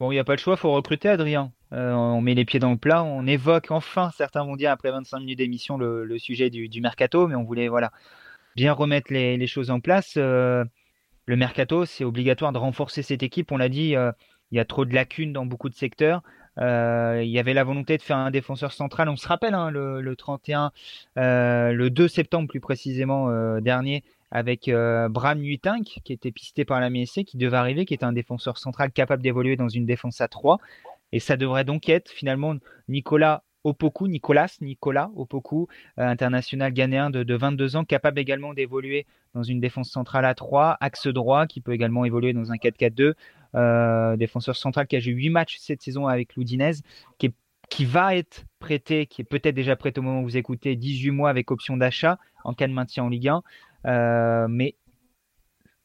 Bon, 0.00 0.12
il 0.12 0.14
n'y 0.14 0.20
a 0.20 0.24
pas 0.24 0.34
le 0.34 0.38
choix, 0.38 0.56
faut 0.56 0.72
recruter 0.72 1.08
Adrien. 1.08 1.52
Euh, 1.72 1.92
on 1.92 2.20
met 2.20 2.34
les 2.34 2.44
pieds 2.44 2.60
dans 2.60 2.70
le 2.70 2.76
plat, 2.76 3.02
on 3.02 3.26
évoque 3.26 3.70
enfin, 3.70 4.10
certains 4.16 4.44
vont 4.44 4.54
dire 4.54 4.70
après 4.70 4.92
25 4.92 5.18
minutes 5.18 5.38
d'émission, 5.38 5.76
le, 5.76 6.18
sujet 6.18 6.50
du, 6.50 6.80
mercato, 6.80 7.26
mais 7.26 7.34
on 7.34 7.42
voulait 7.42 7.66
voilà 7.66 7.90
bien 8.54 8.72
remettre 8.72 9.12
les, 9.12 9.46
choses 9.48 9.70
en 9.70 9.80
place. 9.80 10.14
Euh, 10.16 10.64
le 11.26 11.36
mercato, 11.36 11.84
c'est 11.84 12.04
obligatoire 12.04 12.52
de 12.52 12.58
renforcer 12.58 13.02
cette 13.02 13.24
équipe. 13.24 13.50
On 13.50 13.56
l'a 13.56 13.68
dit, 13.68 13.96
euh, 13.96 14.12
il 14.52 14.56
y 14.56 14.60
a 14.60 14.64
trop 14.64 14.84
de 14.84 14.94
lacunes 14.94 15.32
dans 15.32 15.46
beaucoup 15.46 15.68
de 15.68 15.74
secteurs. 15.74 16.22
Il 16.58 17.28
y 17.28 17.38
avait 17.38 17.54
la 17.54 17.64
volonté 17.64 17.96
de 17.96 18.02
faire 18.02 18.16
un 18.18 18.30
défenseur 18.30 18.72
central. 18.72 19.08
On 19.08 19.16
se 19.16 19.26
rappelle 19.28 19.54
hein, 19.54 19.70
le, 19.70 20.00
le, 20.00 20.16
31, 20.16 20.72
euh, 21.16 21.72
le 21.72 21.90
2 21.90 22.08
septembre 22.08 22.48
plus 22.48 22.60
précisément 22.60 23.60
dernier, 23.60 24.04
avec 24.30 24.68
euh, 24.68 25.08
Bram 25.08 25.38
Nuitink, 25.38 26.00
qui 26.04 26.12
était 26.12 26.32
pisté 26.32 26.64
par 26.64 26.80
la 26.80 26.90
MSC, 26.90 27.24
qui 27.24 27.36
devait 27.36 27.56
arriver, 27.56 27.84
qui 27.84 27.94
est 27.94 28.04
un 28.04 28.12
défenseur 28.12 28.58
central 28.58 28.92
capable 28.92 29.22
d'évoluer 29.22 29.56
dans 29.56 29.68
une 29.68 29.86
défense 29.86 30.20
à 30.20 30.28
3. 30.28 30.58
Et 31.12 31.20
ça 31.20 31.36
devrait 31.36 31.64
donc 31.64 31.88
être 31.88 32.10
finalement 32.10 32.54
Nicolas 32.88 33.42
Opoku, 33.64 34.08
Nicolas, 34.08 34.56
Nicolas 34.60 35.10
Opoku, 35.16 35.68
euh, 35.98 36.06
international 36.06 36.72
ghanéen 36.72 37.10
de, 37.10 37.22
de, 37.22 37.34
22 37.34 37.76
ans, 37.76 37.84
capable 37.84 38.18
également 38.18 38.54
d'évoluer 38.54 39.06
dans 39.34 39.42
une 39.42 39.60
défense 39.60 39.90
centrale 39.90 40.24
à 40.24 40.34
3, 40.34 40.76
axe 40.80 41.06
droit, 41.06 41.46
qui 41.46 41.60
peut 41.60 41.72
également 41.72 42.04
évoluer 42.04 42.32
dans 42.32 42.52
un 42.52 42.56
4-4-2, 42.56 43.14
euh, 43.54 44.16
défenseur 44.16 44.56
central 44.56 44.86
qui 44.86 44.96
a 44.96 45.00
joué 45.00 45.12
8 45.12 45.30
matchs 45.30 45.56
cette 45.58 45.82
saison 45.82 46.06
avec 46.06 46.36
l'Oudinez, 46.36 46.72
qui, 47.18 47.32
qui 47.68 47.84
va 47.84 48.14
être 48.14 48.44
prêté, 48.58 49.06
qui 49.06 49.22
est 49.22 49.24
peut-être 49.24 49.54
déjà 49.54 49.76
prêt 49.76 49.92
au 49.98 50.02
moment 50.02 50.20
où 50.20 50.24
vous 50.24 50.36
écoutez, 50.36 50.76
18 50.76 51.10
mois 51.10 51.30
avec 51.30 51.50
option 51.50 51.76
d'achat 51.76 52.18
en 52.44 52.54
cas 52.54 52.66
de 52.66 52.72
maintien 52.72 53.04
en 53.04 53.08
Ligue 53.08 53.28
1. 53.28 53.42
Euh, 53.86 54.46
mais 54.48 54.76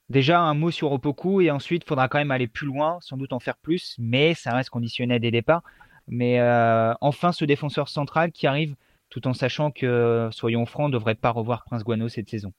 déjà 0.10 0.40
un 0.40 0.54
mot 0.54 0.72
sur 0.72 0.92
Opoku 0.92 1.42
et 1.42 1.52
ensuite 1.52 1.84
il 1.86 1.88
faudra 1.88 2.08
quand 2.08 2.18
même 2.18 2.32
aller 2.32 2.48
plus 2.48 2.68
loin, 2.68 2.98
sans 3.02 3.18
doute 3.18 3.34
en 3.34 3.40
faire 3.40 3.58
plus, 3.58 3.96
mais 4.00 4.34
ça 4.34 4.54
reste 4.54 4.70
conditionné 4.70 5.20
dès 5.20 5.28
le 5.28 5.32
départ. 5.32 5.64
Mais 6.08 6.40
euh, 6.40 6.94
enfin 7.02 7.32
ce 7.32 7.46
défenseur 7.46 7.88
central 7.88 8.32
qui 8.32 8.48
arrive 8.48 8.76
tout 9.10 9.28
en 9.28 9.34
sachant 9.34 9.72
que, 9.72 10.30
soyons 10.32 10.66
francs, 10.66 10.88
ne 10.88 10.94
devrait 10.94 11.16
pas 11.16 11.30
revoir 11.30 11.64
Prince 11.66 11.84
Guano 11.84 12.10
cette 12.10 12.30
saison. 12.30 12.52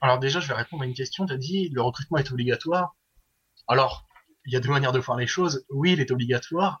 Alors 0.00 0.18
déjà 0.18 0.40
je 0.40 0.48
vais 0.48 0.54
répondre 0.54 0.82
à 0.82 0.86
une 0.86 0.94
question, 0.94 1.26
tu 1.26 1.32
as 1.32 1.36
dit 1.36 1.68
le 1.70 1.80
recrutement 1.82 2.18
est 2.18 2.32
obligatoire. 2.32 2.96
Alors, 3.68 4.06
il 4.46 4.52
y 4.52 4.56
a 4.56 4.60
deux 4.60 4.70
manières 4.70 4.92
de 4.92 4.98
voir 4.98 5.16
les 5.16 5.26
choses. 5.26 5.64
Oui, 5.70 5.92
il 5.92 6.00
est 6.00 6.10
obligatoire. 6.10 6.78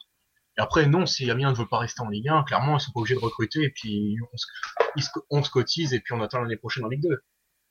Et 0.60 0.62
après, 0.62 0.86
non, 0.86 1.06
si 1.06 1.30
Amiens 1.30 1.52
ne 1.52 1.56
veut 1.56 1.66
pas 1.66 1.78
rester 1.78 2.02
en 2.02 2.10
Ligue 2.10 2.28
1, 2.28 2.42
clairement, 2.42 2.76
ils 2.76 2.80
sont 2.80 2.92
pas 2.92 3.00
obligés 3.00 3.14
de 3.14 3.20
recruter, 3.20 3.62
et 3.62 3.70
puis 3.70 4.18
on 4.30 4.36
se, 4.36 5.18
on 5.30 5.42
se 5.42 5.48
cotise, 5.48 5.94
et 5.94 6.00
puis 6.00 6.12
on 6.12 6.20
attend 6.20 6.42
l'année 6.42 6.58
prochaine 6.58 6.84
en 6.84 6.88
Ligue 6.88 7.02
2. 7.02 7.22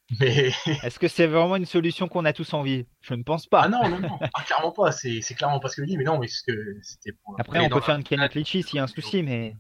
Mais... 0.20 0.52
Est-ce 0.82 0.98
que 0.98 1.08
c'est 1.08 1.28
vraiment 1.28 1.56
une 1.58 1.68
solution 1.68 2.08
qu'on 2.08 2.26
a 2.26 2.34
tous 2.34 2.52
envie? 2.56 2.88
Je 3.02 3.14
ne 3.14 3.22
pense 3.22 3.46
pas. 3.46 3.62
Ah 3.66 3.70
non, 3.70 3.88
non, 3.88 4.00
non, 4.00 4.18
ah, 4.34 4.42
clairement 4.42 4.72
pas. 4.72 4.92
C'est, 4.92 5.22
clairement 5.36 5.60
pas 5.60 5.70
ce 5.70 5.76
que 5.76 5.84
je 5.84 5.88
dis, 5.88 5.98
mais 5.98 6.04
non, 6.04 6.18
mais 6.18 6.26
que 6.26 6.80
c'était 6.82 7.12
pour. 7.24 7.40
Après, 7.40 7.60
on 7.60 7.70
peut 7.70 7.80
faire 7.80 7.96
une 7.96 8.04
Kenneth 8.04 8.34
Litchi 8.34 8.64
s'il 8.64 8.78
y 8.78 8.80
a 8.80 8.86
un 8.86 8.88
souci, 8.88 9.22
mais. 9.22 9.56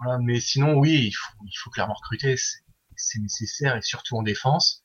Voilà, 0.00 0.18
mais 0.18 0.40
sinon, 0.40 0.74
oui, 0.74 1.06
il 1.06 1.12
faut, 1.12 1.44
il 1.44 1.56
faut 1.56 1.70
clairement 1.70 1.94
recruter. 1.94 2.36
C'est, 2.36 2.58
c'est 2.96 3.20
nécessaire, 3.20 3.76
et 3.76 3.82
surtout 3.82 4.16
en 4.16 4.24
défense. 4.24 4.84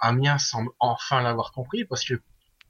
Amiens 0.00 0.38
semble 0.38 0.70
enfin 0.80 1.22
l'avoir 1.22 1.52
compris, 1.52 1.84
parce 1.84 2.04
que 2.04 2.20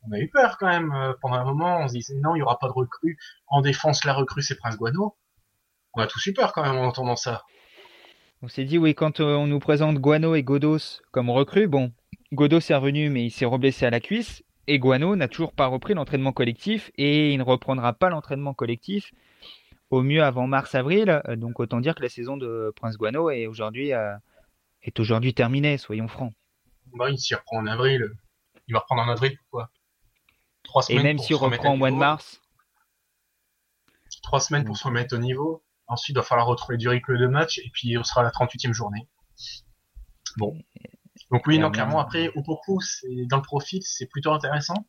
on 0.06 0.12
a 0.12 0.18
eu 0.18 0.28
peur 0.28 0.58
quand 0.58 0.68
même 0.68 1.14
pendant 1.20 1.36
un 1.36 1.44
moment. 1.44 1.78
On 1.78 1.88
se 1.88 1.94
disait 1.94 2.14
non, 2.16 2.34
il 2.34 2.40
y 2.40 2.42
aura 2.42 2.58
pas 2.58 2.68
de 2.68 2.72
recrue. 2.72 3.18
En 3.46 3.60
défense, 3.60 4.04
la 4.04 4.14
recrue 4.14 4.42
c'est 4.42 4.56
Prince 4.56 4.76
Guano. 4.76 5.16
On 5.94 6.00
a 6.00 6.06
tous 6.06 6.24
eu 6.26 6.32
peur 6.32 6.52
quand 6.52 6.62
même 6.62 6.76
en 6.76 6.86
entendant 6.86 7.16
ça. 7.16 7.42
On 8.42 8.48
s'est 8.48 8.64
dit 8.64 8.78
oui, 8.78 8.94
quand 8.94 9.20
on 9.20 9.46
nous 9.46 9.60
présente 9.60 9.98
Guano 9.98 10.34
et 10.34 10.42
Godos 10.42 11.00
comme 11.12 11.30
recrues, 11.30 11.68
bon, 11.68 11.92
Godos 12.32 12.58
est 12.58 12.74
revenu 12.74 13.10
mais 13.10 13.24
il 13.24 13.30
s'est 13.30 13.44
reblessé 13.44 13.86
à 13.86 13.90
la 13.90 14.00
cuisse 14.00 14.42
et 14.66 14.78
Guano 14.78 15.16
n'a 15.16 15.28
toujours 15.28 15.52
pas 15.52 15.66
repris 15.66 15.94
l'entraînement 15.94 16.32
collectif 16.32 16.90
et 16.96 17.32
il 17.32 17.38
ne 17.38 17.42
reprendra 17.42 17.92
pas 17.92 18.10
l'entraînement 18.10 18.54
collectif 18.54 19.12
au 19.90 20.02
mieux 20.02 20.22
avant 20.22 20.46
mars-avril. 20.46 21.22
Donc 21.36 21.60
autant 21.60 21.80
dire 21.80 21.94
que 21.94 22.02
la 22.02 22.08
saison 22.08 22.36
de 22.36 22.72
Prince 22.74 22.96
Guano 22.96 23.30
est 23.30 23.46
aujourd'hui 23.46 23.92
euh, 23.92 24.14
est 24.82 24.98
aujourd'hui 24.98 25.34
terminée, 25.34 25.78
soyons 25.78 26.08
francs. 26.08 26.32
Bah, 26.94 27.10
il 27.10 27.18
s'y 27.18 27.34
reprend 27.34 27.58
en 27.58 27.66
avril. 27.66 28.10
Il 28.68 28.74
va 28.74 28.80
reprendre 28.80 29.02
en 29.02 29.08
avril 29.08 29.36
pourquoi? 29.36 29.70
Trois 30.64 30.82
semaines. 30.82 31.00
Et 31.00 31.02
même 31.02 31.18
s'il 31.18 31.36
reprend 31.36 31.74
au 31.74 31.76
mois 31.76 31.90
de 31.90 31.96
mars. 31.96 32.40
Trois 34.22 34.40
semaines 34.40 34.64
pour 34.64 34.76
se 34.76 34.84
remettre 34.84 35.14
au 35.16 35.18
niveau. 35.18 35.64
Ensuite, 35.88 36.14
il 36.14 36.18
va 36.18 36.22
falloir 36.22 36.46
retrouver 36.46 36.78
du 36.78 36.88
rythme 36.88 37.18
de 37.18 37.26
match. 37.26 37.58
Et 37.58 37.70
puis, 37.72 37.98
on 37.98 38.04
sera 38.04 38.20
à 38.20 38.24
la 38.24 38.30
38e 38.30 38.72
journée. 38.72 39.08
Bon. 40.36 40.56
Donc 41.30 41.46
oui, 41.46 41.58
non, 41.58 41.70
clairement, 41.70 41.98
après, 41.98 42.30
Opoku, 42.34 42.80
c'est, 42.80 43.26
dans 43.26 43.38
le 43.38 43.42
profil, 43.42 43.80
c'est 43.82 44.06
plutôt 44.06 44.32
intéressant. 44.32 44.86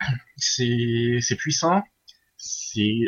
C'est, 0.36 1.36
puissant. 1.38 1.82
C'est, 2.36 3.06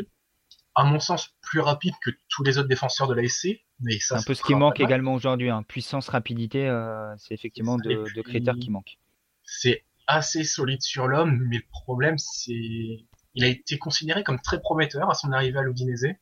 à 0.74 0.84
mon 0.84 1.00
sens, 1.00 1.34
plus 1.42 1.60
rapide 1.60 1.94
que 2.02 2.10
tous 2.28 2.42
les 2.44 2.58
autres 2.58 2.68
défenseurs 2.68 3.08
de 3.08 3.14
la 3.14 3.28
SC. 3.28 3.60
C'est 4.00 4.14
un 4.14 4.22
peu 4.22 4.34
ce 4.34 4.42
qui 4.42 4.54
manque 4.54 4.80
également 4.80 5.14
aujourd'hui. 5.14 5.50
Hein. 5.50 5.62
Puissance, 5.64 6.08
rapidité, 6.08 6.66
euh, 6.66 7.14
c'est 7.18 7.34
effectivement 7.34 7.76
deux, 7.76 8.04
critères 8.22 8.56
qui 8.56 8.70
manquent. 8.70 8.98
C'est 9.44 9.84
assez 10.06 10.44
solide 10.44 10.82
sur 10.82 11.08
l'homme, 11.08 11.46
mais 11.48 11.56
le 11.56 11.64
problème, 11.70 12.18
c'est 12.18 13.06
il 13.34 13.44
a 13.44 13.48
été 13.48 13.78
considéré 13.78 14.24
comme 14.24 14.40
très 14.40 14.60
prometteur 14.60 15.10
à 15.10 15.14
son 15.14 15.30
arrivée 15.32 15.58
à 15.58 15.62
l'Udinese, 15.62 16.14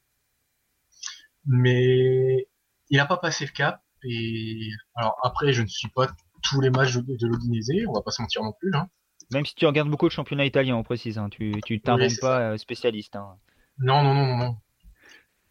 mais 1.46 2.48
il 2.90 2.96
n'a 2.96 3.06
pas 3.06 3.18
passé 3.18 3.46
le 3.46 3.52
cap. 3.52 3.82
Et 4.02 4.68
alors 4.96 5.16
après, 5.22 5.52
je 5.52 5.62
ne 5.62 5.66
suis 5.66 5.88
pas 5.88 6.08
tous 6.42 6.60
les 6.60 6.70
matchs 6.70 6.94
de, 6.94 7.16
de 7.16 7.26
l'Udinese, 7.26 7.86
on 7.88 7.92
va 7.92 8.02
pas 8.02 8.10
se 8.10 8.20
mentir 8.20 8.42
non 8.42 8.52
plus. 8.52 8.74
Hein. 8.74 8.88
Même 9.32 9.46
si 9.46 9.54
tu 9.54 9.64
regardes 9.66 9.88
beaucoup 9.88 10.08
de 10.08 10.12
championnat 10.12 10.44
italien, 10.44 10.76
on 10.76 10.82
précise, 10.82 11.18
hein. 11.18 11.28
tu 11.30 11.60
tu 11.64 11.80
t'inventes 11.80 12.20
pas 12.20 12.40
euh, 12.40 12.56
spécialiste. 12.58 13.16
Hein. 13.16 13.36
Non, 13.78 14.02
non, 14.02 14.14
non, 14.14 14.26
non, 14.26 14.36
non. 14.36 14.56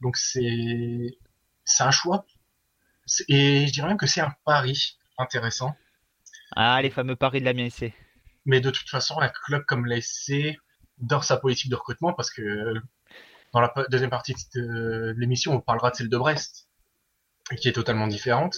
Donc 0.01 0.17
c'est 0.17 1.17
c'est 1.63 1.83
un 1.83 1.91
choix. 1.91 2.25
Et 3.27 3.67
je 3.67 3.71
dirais 3.73 3.87
même 3.87 3.97
que 3.97 4.07
c'est 4.07 4.21
un 4.21 4.33
pari 4.45 4.97
intéressant. 5.17 5.75
Ah, 6.55 6.81
les 6.81 6.89
fameux 6.89 7.15
paris 7.15 7.39
de 7.39 7.45
la 7.45 7.53
MSC. 7.53 7.93
Mais 8.45 8.61
de 8.61 8.69
toute 8.69 8.89
façon, 8.89 9.19
un 9.19 9.29
club 9.29 9.63
comme 9.65 9.85
l'ASC 9.85 10.57
dort 10.97 11.23
sa 11.23 11.37
politique 11.37 11.71
de 11.71 11.75
recrutement 11.75 12.13
parce 12.13 12.29
que 12.29 12.73
dans 13.53 13.61
la 13.61 13.73
deuxième 13.89 14.09
partie 14.09 14.35
de 14.55 15.13
l'émission, 15.17 15.53
on 15.53 15.61
parlera 15.61 15.91
de 15.91 15.95
celle 15.95 16.09
de 16.09 16.17
Brest, 16.17 16.67
qui 17.57 17.67
est 17.67 17.73
totalement 17.73 18.07
différente. 18.07 18.57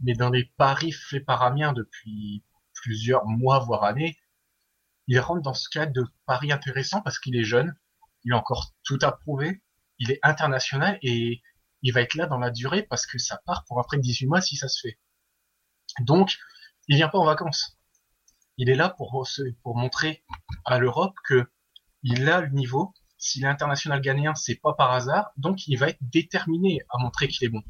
Mais 0.00 0.14
dans 0.14 0.30
les 0.30 0.44
paris 0.56 0.92
faits 0.92 1.24
par 1.24 1.42
Amiens 1.42 1.72
depuis 1.72 2.42
plusieurs 2.72 3.24
mois, 3.26 3.60
voire 3.60 3.84
années, 3.84 4.18
il 5.06 5.18
rentre 5.20 5.42
dans 5.42 5.54
ce 5.54 5.68
cadre 5.68 5.92
de 5.92 6.04
paris 6.26 6.52
intéressant 6.52 7.00
parce 7.00 7.18
qu'il 7.18 7.36
est 7.36 7.44
jeune, 7.44 7.74
il 8.24 8.32
a 8.32 8.36
encore 8.36 8.72
tout 8.82 8.98
à 9.02 9.12
prouver, 9.12 9.62
il 9.98 10.10
est 10.10 10.18
international 10.22 10.98
et 11.02 11.42
il 11.82 11.92
va 11.92 12.00
être 12.00 12.14
là 12.14 12.26
dans 12.26 12.38
la 12.38 12.50
durée 12.50 12.82
parce 12.82 13.06
que 13.06 13.18
ça 13.18 13.40
part 13.46 13.64
pour 13.66 13.78
après 13.78 13.98
18 13.98 14.26
mois 14.26 14.40
si 14.40 14.56
ça 14.56 14.68
se 14.68 14.80
fait. 14.80 14.98
Donc, 16.00 16.36
il 16.88 16.96
vient 16.96 17.08
pas 17.08 17.18
en 17.18 17.24
vacances. 17.24 17.73
Il 18.56 18.70
est 18.70 18.74
là 18.74 18.88
pour, 18.88 19.26
montrer 19.64 20.22
à 20.64 20.78
l'Europe 20.78 21.14
que 21.24 21.44
il 22.02 22.28
a 22.28 22.40
le 22.40 22.50
niveau. 22.50 22.92
S'il 23.18 23.44
est 23.44 23.48
international 23.48 24.00
ghanéen, 24.00 24.34
c'est 24.34 24.60
pas 24.60 24.74
par 24.74 24.92
hasard. 24.92 25.30
Donc, 25.36 25.66
il 25.66 25.78
va 25.78 25.88
être 25.88 25.98
déterminé 26.00 26.80
à 26.90 26.98
montrer 26.98 27.28
qu'il 27.28 27.46
est 27.46 27.50
bon. 27.50 27.62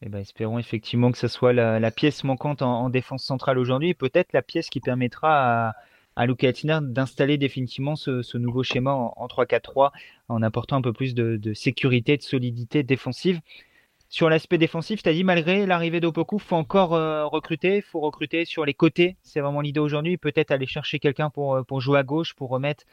Eh 0.00 0.08
ben, 0.08 0.18
espérons 0.18 0.58
effectivement 0.58 1.10
que 1.12 1.18
ce 1.18 1.28
soit 1.28 1.52
la, 1.52 1.90
pièce 1.90 2.24
manquante 2.24 2.62
en, 2.62 2.88
défense 2.88 3.24
centrale 3.24 3.58
aujourd'hui, 3.58 3.94
peut-être 3.94 4.32
la 4.32 4.42
pièce 4.42 4.70
qui 4.70 4.80
permettra 4.80 5.68
à, 5.68 5.74
à 6.18 6.26
Luca 6.26 6.50
d'installer 6.80 7.38
définitivement 7.38 7.94
ce, 7.94 8.36
nouveau 8.36 8.64
schéma 8.64 8.92
en, 8.92 9.26
3-4-3 9.28 9.92
en 10.28 10.42
apportant 10.42 10.76
un 10.76 10.82
peu 10.82 10.92
plus 10.92 11.14
de, 11.14 11.54
sécurité, 11.54 12.16
de 12.16 12.22
solidité 12.22 12.82
défensive. 12.82 13.40
Sur 14.10 14.30
l'aspect 14.30 14.56
défensif, 14.56 15.02
tu 15.02 15.08
as 15.08 15.12
dit 15.12 15.22
malgré 15.22 15.66
l'arrivée 15.66 16.00
d'Opoku, 16.00 16.38
faut 16.38 16.56
encore 16.56 16.94
euh, 16.94 17.26
recruter, 17.26 17.76
il 17.76 17.82
faut 17.82 18.00
recruter 18.00 18.46
sur 18.46 18.64
les 18.64 18.72
côtés. 18.72 19.18
C'est 19.22 19.40
vraiment 19.40 19.60
l'idée 19.60 19.80
aujourd'hui. 19.80 20.16
Peut-être 20.16 20.50
aller 20.50 20.66
chercher 20.66 20.98
quelqu'un 20.98 21.28
pour, 21.28 21.56
euh, 21.56 21.62
pour 21.62 21.82
jouer 21.82 21.98
à 21.98 22.02
gauche, 22.02 22.34
pour 22.34 22.48
remettre 22.48 22.84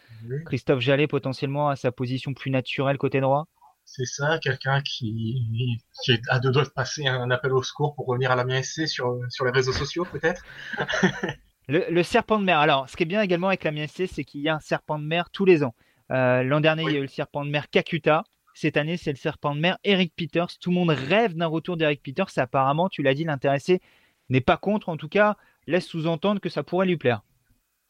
Christophe 0.45 0.81
Jallet 0.81 1.07
potentiellement 1.07 1.69
à 1.69 1.77
sa 1.77 1.93
position 1.93 2.33
plus 2.33 2.51
naturelle 2.51 2.97
côté 2.97 3.21
droit. 3.21 3.47
C'est 3.85 4.05
ça, 4.05 4.39
quelqu'un 4.39 4.81
qui, 4.81 5.79
qui 6.03 6.19
a 6.27 6.39
deux 6.39 6.51
doigts 6.51 6.63
de 6.63 6.69
passer 6.69 7.07
un 7.07 7.29
appel 7.29 7.53
au 7.53 7.63
secours 7.63 7.95
pour 7.95 8.07
revenir 8.07 8.31
à 8.31 8.35
la 8.35 8.43
MSC 8.43 8.87
sur, 8.87 9.19
sur 9.29 9.45
les 9.45 9.51
réseaux 9.51 9.73
sociaux, 9.73 10.05
peut-être 10.11 10.43
Le, 11.67 12.03
serpent 12.03 12.39
de 12.39 12.43
mer. 12.43 12.59
Alors, 12.59 12.87
ce 12.89 12.95
qui 12.95 13.03
est 13.03 13.07
bien 13.07 13.21
également 13.21 13.47
avec 13.47 13.63
la 13.63 13.71
MSC, 13.71 14.05
c'est 14.07 14.23
qu'il 14.23 14.41
y 14.41 14.49
a 14.49 14.55
un 14.55 14.59
serpent 14.59 14.99
de 14.99 15.05
mer 15.05 15.29
tous 15.31 15.45
les 15.45 15.63
ans. 15.63 15.73
Euh, 16.11 16.43
l'an 16.43 16.59
dernier, 16.59 16.83
il 16.83 16.91
y 16.91 16.95
a 16.95 16.99
eu 16.99 17.03
le 17.03 17.07
serpent 17.07 17.43
de 17.43 17.49
mer 17.49 17.69
Kakuta. 17.69 18.23
Cette 18.55 18.77
année, 18.77 18.95
c'est 18.97 19.11
le 19.11 19.17
serpent 19.17 19.53
de 19.53 19.59
mer 19.59 19.77
Eric 19.83 20.15
Peters. 20.15 20.57
Tout 20.59 20.71
le 20.71 20.75
monde 20.75 20.89
rêve 20.89 21.35
d'un 21.35 21.45
retour 21.45 21.77
d'Eric 21.77 22.01
Peters. 22.01 22.29
Apparemment, 22.37 22.89
tu 22.89 23.03
l'as 23.03 23.13
dit, 23.13 23.25
l'intéressé 23.25 23.81
n'est 24.29 24.41
pas 24.41 24.57
contre. 24.57 24.89
En 24.89 24.97
tout 24.97 25.09
cas, 25.09 25.35
laisse 25.67 25.85
sous-entendre 25.85 26.39
que 26.39 26.49
ça 26.49 26.63
pourrait 26.63 26.87
lui 26.87 26.97
plaire. 26.97 27.21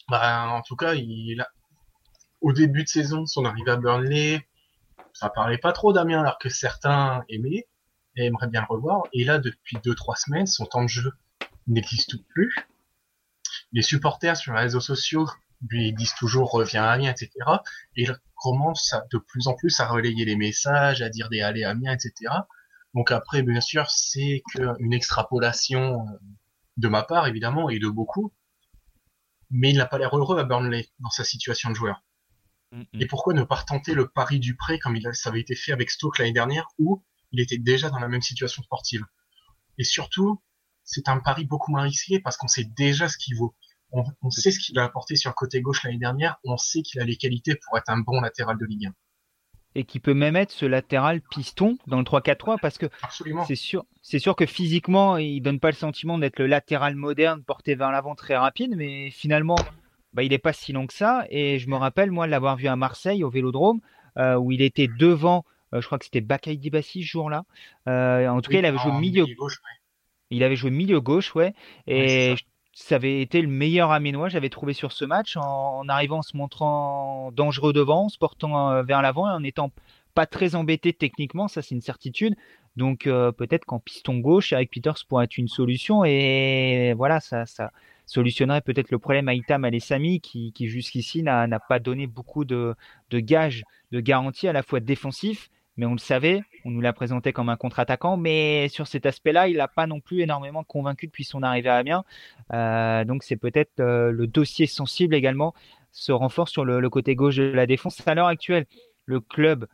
Bah, 0.09 0.47
en 0.49 0.61
tout 0.63 0.75
cas, 0.75 0.95
il 0.95 1.39
a... 1.39 1.47
au 2.41 2.51
début 2.51 2.83
de 2.83 2.89
saison, 2.89 3.25
son 3.27 3.45
arrivée 3.45 3.71
à 3.71 3.77
Burnley, 3.77 4.45
ça 5.13 5.29
parlait 5.29 5.59
pas 5.59 5.71
trop 5.71 5.93
d'Amiens, 5.93 6.21
alors 6.21 6.39
que 6.39 6.49
certains 6.49 7.23
aimaient 7.29 7.67
et 8.17 8.25
aimeraient 8.25 8.49
bien 8.49 8.61
le 8.67 8.73
revoir. 8.75 9.03
Et 9.13 9.23
là, 9.23 9.37
depuis 9.37 9.77
2-3 9.77 10.19
semaines, 10.25 10.47
son 10.47 10.65
temps 10.65 10.83
de 10.83 10.89
jeu 10.89 11.13
n'existe 11.67 12.21
plus 12.27 12.53
les 13.71 13.81
supporters 13.81 14.37
sur 14.37 14.53
les 14.53 14.61
réseaux 14.61 14.79
sociaux 14.79 15.27
lui 15.69 15.93
disent 15.93 16.15
toujours 16.15 16.51
reviens 16.51 16.83
à 16.83 16.91
Amiens, 16.91 17.11
etc. 17.11 17.29
Et 17.95 18.07
commence 18.35 18.93
de 19.11 19.17
plus 19.17 19.47
en 19.47 19.53
plus 19.53 19.79
à 19.79 19.87
relayer 19.87 20.25
les 20.25 20.35
messages, 20.35 21.01
à 21.01 21.09
dire 21.09 21.29
des 21.29 21.41
allez 21.41 21.63
Amiens, 21.63 21.93
etc. 21.93 22.31
Donc 22.93 23.11
après, 23.11 23.41
bien 23.43 23.61
sûr, 23.61 23.89
c'est 23.89 24.41
qu'une 24.51 24.93
extrapolation 24.93 25.99
euh, 25.99 26.17
de 26.77 26.87
ma 26.87 27.03
part, 27.03 27.27
évidemment, 27.27 27.69
et 27.69 27.79
de 27.79 27.89
beaucoup. 27.89 28.33
Mais 29.51 29.71
il 29.71 29.77
n'a 29.77 29.85
pas 29.85 29.97
l'air 29.97 30.15
heureux 30.15 30.39
à 30.39 30.43
Burnley 30.43 30.89
dans 30.99 31.09
sa 31.09 31.23
situation 31.23 31.69
de 31.69 31.75
joueur. 31.75 32.01
Et 32.93 33.05
pourquoi 33.05 33.33
ne 33.33 33.43
pas 33.43 33.63
tenter 33.63 33.93
le 33.93 34.09
pari 34.09 34.39
du 34.39 34.55
prêt 34.55 34.79
comme 34.79 34.97
il, 34.97 35.07
ça 35.13 35.29
avait 35.29 35.39
été 35.39 35.55
fait 35.55 35.71
avec 35.71 35.89
Stoke 35.89 36.17
l'année 36.17 36.33
dernière 36.33 36.67
où 36.77 37.03
il 37.31 37.39
était 37.39 37.57
déjà 37.57 37.89
dans 37.89 37.99
la 37.99 38.09
même 38.09 38.21
situation 38.21 38.63
sportive? 38.63 39.05
Et 39.77 39.83
surtout, 39.83 40.41
c'est 40.83 41.07
un 41.07 41.19
pari 41.19 41.45
beaucoup 41.45 41.71
moins 41.71 41.83
risqué 41.83 42.19
parce 42.19 42.37
qu'on 42.37 42.47
sait 42.47 42.65
déjà 42.65 43.07
ce 43.07 43.17
qu'il 43.17 43.37
vaut 43.37 43.55
on, 43.91 44.29
sait 44.29 44.51
ce 44.51 44.59
qu'il 44.59 44.77
a 44.79 44.83
apporté 44.83 45.15
sur 45.15 45.29
le 45.29 45.35
côté 45.35 45.61
gauche 45.61 45.83
l'année 45.83 45.97
dernière, 45.97 46.37
on 46.43 46.57
sait 46.57 46.81
qu'il 46.81 46.99
a 46.99 47.05
les 47.05 47.15
qualités 47.15 47.55
pour 47.55 47.77
être 47.77 47.89
un 47.89 47.99
bon 47.99 48.21
latéral 48.21 48.57
de 48.57 48.65
Ligue 48.65 48.87
1. 48.87 48.93
Et 49.77 49.83
qui 49.83 49.99
peut 49.99 50.13
même 50.13 50.37
être 50.37 50.51
ce 50.51 50.65
latéral 50.65 51.21
piston 51.21 51.77
dans 51.87 51.97
le 51.97 52.03
3-4-3 52.03 52.59
parce 52.61 52.77
que 52.77 52.85
c'est 53.45 53.55
sûr, 53.55 53.85
c'est 54.01 54.19
sûr 54.19 54.35
que 54.35 54.45
physiquement, 54.45 55.17
il 55.17 55.41
donne 55.41 55.59
pas 55.59 55.69
le 55.69 55.75
sentiment 55.75 56.17
d'être 56.17 56.39
le 56.39 56.47
latéral 56.47 56.95
moderne 56.95 57.43
porté 57.43 57.75
vers 57.75 57.91
l'avant 57.91 58.15
très 58.15 58.37
rapide, 58.37 58.75
mais 58.77 59.11
finalement, 59.11 59.57
bah, 60.15 60.23
il 60.23 60.29
n'est 60.29 60.37
pas 60.37 60.53
si 60.53 60.71
long 60.71 60.87
que 60.87 60.93
ça. 60.93 61.25
Et 61.29 61.59
je 61.59 61.69
me 61.69 61.75
rappelle, 61.75 62.09
moi, 62.09 62.25
l'avoir 62.25 62.55
vu 62.55 62.67
à 62.67 62.77
Marseille 62.77 63.23
au 63.23 63.29
Vélodrome, 63.29 63.81
euh, 64.17 64.35
où 64.35 64.53
il 64.53 64.61
était 64.61 64.87
devant, 64.87 65.43
euh, 65.73 65.81
je 65.81 65.85
crois 65.85 65.99
que 65.99 66.05
c'était 66.05 66.21
Bakay 66.21 66.55
Dibassi 66.55 67.03
ce 67.03 67.07
jour-là. 67.07 67.43
Euh, 67.89 68.27
en 68.29 68.39
tout 68.41 68.49
cas, 68.49 68.59
il 68.59 68.65
avait 68.65 68.77
joué 68.77 68.93
milieu. 68.93 69.25
gauche, 69.37 69.59
Il 70.29 70.43
avait 70.43 70.55
joué 70.55 70.71
milieu 70.71 71.01
gauche, 71.01 71.35
ouais. 71.35 71.53
Et 71.85 72.35
ça 72.75 72.95
avait 72.95 73.21
été 73.21 73.41
le 73.41 73.47
meilleur 73.47 73.91
Aménois, 73.91 74.27
j'avais 74.27 74.49
trouvé 74.49 74.73
sur 74.73 74.91
ce 74.91 75.05
match, 75.05 75.37
en, 75.37 75.87
arrivant, 75.87 76.17
en 76.17 76.21
se 76.21 76.35
montrant 76.35 77.31
dangereux 77.31 77.71
devant, 77.71 78.05
en 78.05 78.09
se 78.09 78.17
portant 78.17 78.69
euh, 78.69 78.83
vers 78.83 79.01
l'avant 79.01 79.29
et 79.29 79.31
en 79.31 79.39
n'étant 79.39 79.71
pas 80.13 80.25
très 80.25 80.55
embêté 80.55 80.91
techniquement, 80.91 81.47
ça 81.47 81.61
c'est 81.61 81.73
une 81.73 81.81
certitude. 81.81 82.35
Donc 82.75 83.07
euh, 83.07 83.31
peut-être 83.31 83.63
qu'en 83.63 83.79
piston 83.79 84.17
gauche, 84.17 84.51
Eric 84.51 84.71
Peters 84.71 85.05
pourrait 85.07 85.23
être 85.23 85.37
une 85.37 85.47
solution 85.47 86.03
et 86.03 86.93
voilà, 86.97 87.21
ça, 87.21 87.45
ça 87.45 87.71
solutionnerait 88.07 88.61
peut-être 88.61 88.91
le 88.91 88.99
problème 88.99 89.29
à 89.29 89.33
Itam 89.33 89.63
Alessami 89.63 90.19
qui, 90.19 90.51
qui 90.51 90.67
jusqu'ici 90.67 91.23
n'a 91.23 91.47
pas 91.69 91.79
donné 91.79 92.07
beaucoup 92.07 92.43
de 92.43 92.75
gages, 93.09 93.63
de 93.91 94.01
garanties 94.01 94.49
à 94.49 94.53
la 94.53 94.63
fois 94.63 94.81
défensifs 94.81 95.49
mais 95.77 95.85
on 95.85 95.93
le 95.93 95.99
savait, 95.99 96.43
on 96.63 96.71
nous 96.71 96.81
l'a 96.81 96.93
présenté 96.93 97.33
comme 97.33 97.49
un 97.49 97.57
contre-attaquant, 97.57 98.17
mais 98.17 98.69
sur 98.69 98.87
cet 98.87 99.05
aspect-là, 99.05 99.47
il 99.47 99.57
n'a 99.57 99.67
pas 99.67 99.87
non 99.87 99.99
plus 99.99 100.21
énormément 100.21 100.63
convaincu 100.63 101.07
depuis 101.07 101.23
son 101.23 101.43
arrivée 101.43 101.69
à 101.69 101.75
Amiens. 101.75 102.05
Euh, 102.53 103.03
donc 103.03 103.23
c'est 103.23 103.35
peut-être 103.35 103.79
euh, 103.79 104.11
le 104.11 104.27
dossier 104.27 104.67
sensible 104.67 105.15
également, 105.15 105.53
se 105.91 106.11
renforce 106.11 106.51
sur 106.51 106.65
le, 106.65 106.79
le, 106.79 106.89
côté 106.89 107.15
gauche 107.15 107.37
de 107.37 107.43
la 107.43 107.65
défense. 107.65 108.05
À 108.07 108.15
l'heure 108.15 108.27
actuelle, 108.27 108.65
le 109.05 109.19
club 109.19 109.67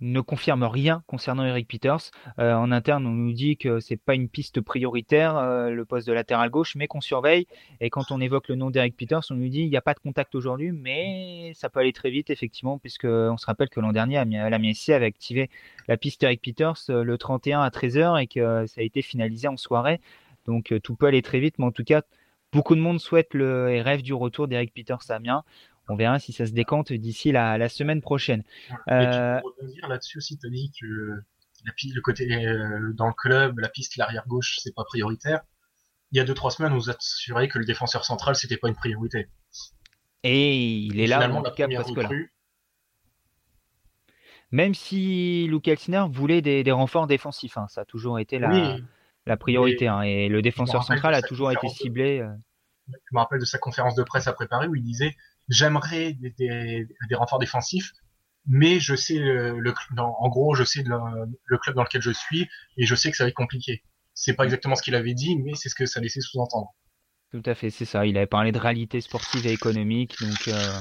ne 0.00 0.20
confirme 0.20 0.64
rien 0.64 1.02
concernant 1.06 1.44
Eric 1.44 1.68
Peters. 1.68 2.10
Euh, 2.38 2.54
en 2.54 2.72
interne, 2.72 3.06
on 3.06 3.10
nous 3.10 3.32
dit 3.32 3.56
que 3.56 3.80
c'est 3.80 3.96
pas 3.96 4.14
une 4.14 4.28
piste 4.28 4.60
prioritaire, 4.60 5.36
euh, 5.36 5.70
le 5.70 5.84
poste 5.84 6.06
de 6.06 6.12
latéral 6.12 6.50
gauche, 6.50 6.74
mais 6.76 6.86
qu'on 6.86 7.00
surveille. 7.00 7.46
Et 7.80 7.90
quand 7.90 8.10
on 8.10 8.20
évoque 8.20 8.48
le 8.48 8.56
nom 8.56 8.70
d'Eric 8.70 8.96
Peters, 8.96 9.22
on 9.30 9.34
nous 9.34 9.48
dit 9.48 9.60
il 9.60 9.70
n'y 9.70 9.76
a 9.76 9.82
pas 9.82 9.94
de 9.94 10.00
contact 10.00 10.34
aujourd'hui, 10.34 10.72
mais 10.72 11.52
ça 11.54 11.68
peut 11.68 11.80
aller 11.80 11.92
très 11.92 12.10
vite, 12.10 12.30
effectivement, 12.30 12.78
puisque 12.78 13.04
on 13.04 13.36
se 13.36 13.46
rappelle 13.46 13.68
que 13.68 13.80
l'an 13.80 13.92
dernier, 13.92 14.22
la 14.24 14.58
MSC 14.58 14.90
avait 14.90 15.06
activé 15.06 15.48
la 15.88 15.96
piste 15.96 16.22
Eric 16.22 16.42
Peters 16.42 16.90
euh, 16.90 17.04
le 17.04 17.16
31 17.16 17.60
à 17.60 17.68
13h 17.68 18.22
et 18.22 18.26
que 18.26 18.66
ça 18.66 18.80
a 18.80 18.84
été 18.84 19.02
finalisé 19.02 19.48
en 19.48 19.56
soirée. 19.56 20.00
Donc 20.46 20.74
tout 20.82 20.94
peut 20.94 21.06
aller 21.06 21.22
très 21.22 21.40
vite, 21.40 21.54
mais 21.58 21.64
en 21.64 21.72
tout 21.72 21.84
cas, 21.84 22.02
beaucoup 22.52 22.74
de 22.74 22.80
monde 22.80 23.00
souhaite 23.00 23.32
le 23.32 23.70
et 23.70 23.80
rêve 23.80 24.02
du 24.02 24.12
retour 24.12 24.46
d'Eric 24.46 24.74
Peters 24.74 24.98
à 25.08 25.14
Amiens 25.14 25.42
on 25.88 25.96
verra 25.96 26.18
si 26.18 26.32
ça 26.32 26.46
se 26.46 26.52
décante 26.52 26.92
d'ici 26.92 27.32
la, 27.32 27.68
semaine 27.68 28.00
prochaine. 28.00 28.42
Euh... 28.90 29.40
revenir 29.40 29.88
là-dessus 29.88 30.18
aussi, 30.18 30.38
dit 30.42 30.72
que 30.80 30.86
la 31.66 31.72
le 31.94 32.00
côté 32.00 32.46
euh, 32.46 32.92
dans 32.94 33.06
le 33.06 33.14
club, 33.14 33.58
la 33.58 33.68
piste 33.68 33.96
l'arrière 33.96 34.26
gauche, 34.26 34.58
c'est 34.62 34.74
pas 34.74 34.84
prioritaire. 34.84 35.40
Il 36.12 36.18
y 36.18 36.20
a 36.20 36.24
deux 36.24 36.34
trois 36.34 36.50
semaines, 36.50 36.72
on 36.72 36.76
nous 36.76 36.90
a 36.90 36.94
assuré 36.94 37.48
que 37.48 37.58
le 37.58 37.64
défenseur 37.64 38.04
central 38.04 38.36
c'était 38.36 38.56
pas 38.56 38.68
une 38.68 38.74
priorité. 38.74 39.28
Et 40.22 40.56
il 40.56 41.00
est 41.00 41.06
là 41.06 41.28
en 41.30 41.42
tout 41.42 41.50
cas 41.52 41.68
presque 41.68 41.96
là. 41.96 42.08
Même 44.50 44.74
si 44.74 45.48
Luke 45.48 45.66
Elsner 45.66 46.04
voulait 46.08 46.40
des, 46.40 46.70
renforts 46.70 47.08
défensifs, 47.08 47.58
hein, 47.58 47.66
ça 47.68 47.80
a 47.80 47.84
toujours 47.84 48.20
été 48.20 48.38
la, 48.38 48.76
la 49.26 49.36
priorité. 49.36 49.88
Hein, 49.88 50.02
et 50.02 50.28
le 50.28 50.42
défenseur 50.42 50.84
central 50.84 51.12
a 51.14 51.22
toujours 51.22 51.50
été 51.50 51.68
ciblé. 51.68 52.20
Euh. 52.20 52.32
Je 52.88 53.14
me 53.14 53.18
rappelle 53.18 53.40
de 53.40 53.46
sa 53.46 53.58
conférence 53.58 53.96
de 53.96 54.02
presse 54.04 54.28
à 54.28 54.32
préparer 54.32 54.68
où 54.68 54.74
il 54.76 54.84
disait 54.84 55.16
j'aimerais 55.48 56.12
des, 56.14 56.86
renforts 57.14 57.38
défensifs, 57.38 57.92
mais 58.46 58.80
je 58.80 58.94
sais 58.94 59.18
le, 59.18 59.74
en 59.96 60.28
gros, 60.28 60.54
je 60.54 60.64
sais 60.64 60.82
le, 60.82 61.58
club 61.58 61.76
dans 61.76 61.82
lequel 61.82 62.02
je 62.02 62.10
suis 62.10 62.48
et 62.76 62.86
je 62.86 62.94
sais 62.94 63.10
que 63.10 63.16
ça 63.16 63.24
va 63.24 63.28
être 63.28 63.34
compliqué. 63.34 63.82
C'est 64.14 64.34
pas 64.34 64.44
exactement 64.44 64.76
ce 64.76 64.82
qu'il 64.82 64.94
avait 64.94 65.14
dit, 65.14 65.36
mais 65.38 65.54
c'est 65.54 65.68
ce 65.68 65.74
que 65.74 65.86
ça 65.86 66.00
laissait 66.00 66.20
sous-entendre. 66.20 66.68
Tout 67.32 67.42
à 67.46 67.54
fait, 67.54 67.70
c'est 67.70 67.84
ça. 67.84 68.06
Il 68.06 68.16
avait 68.16 68.26
parlé 68.26 68.52
de 68.52 68.58
réalité 68.58 69.00
sportive 69.00 69.46
et 69.46 69.52
économique, 69.52 70.14
donc 70.20 70.48
euh. 70.48 70.80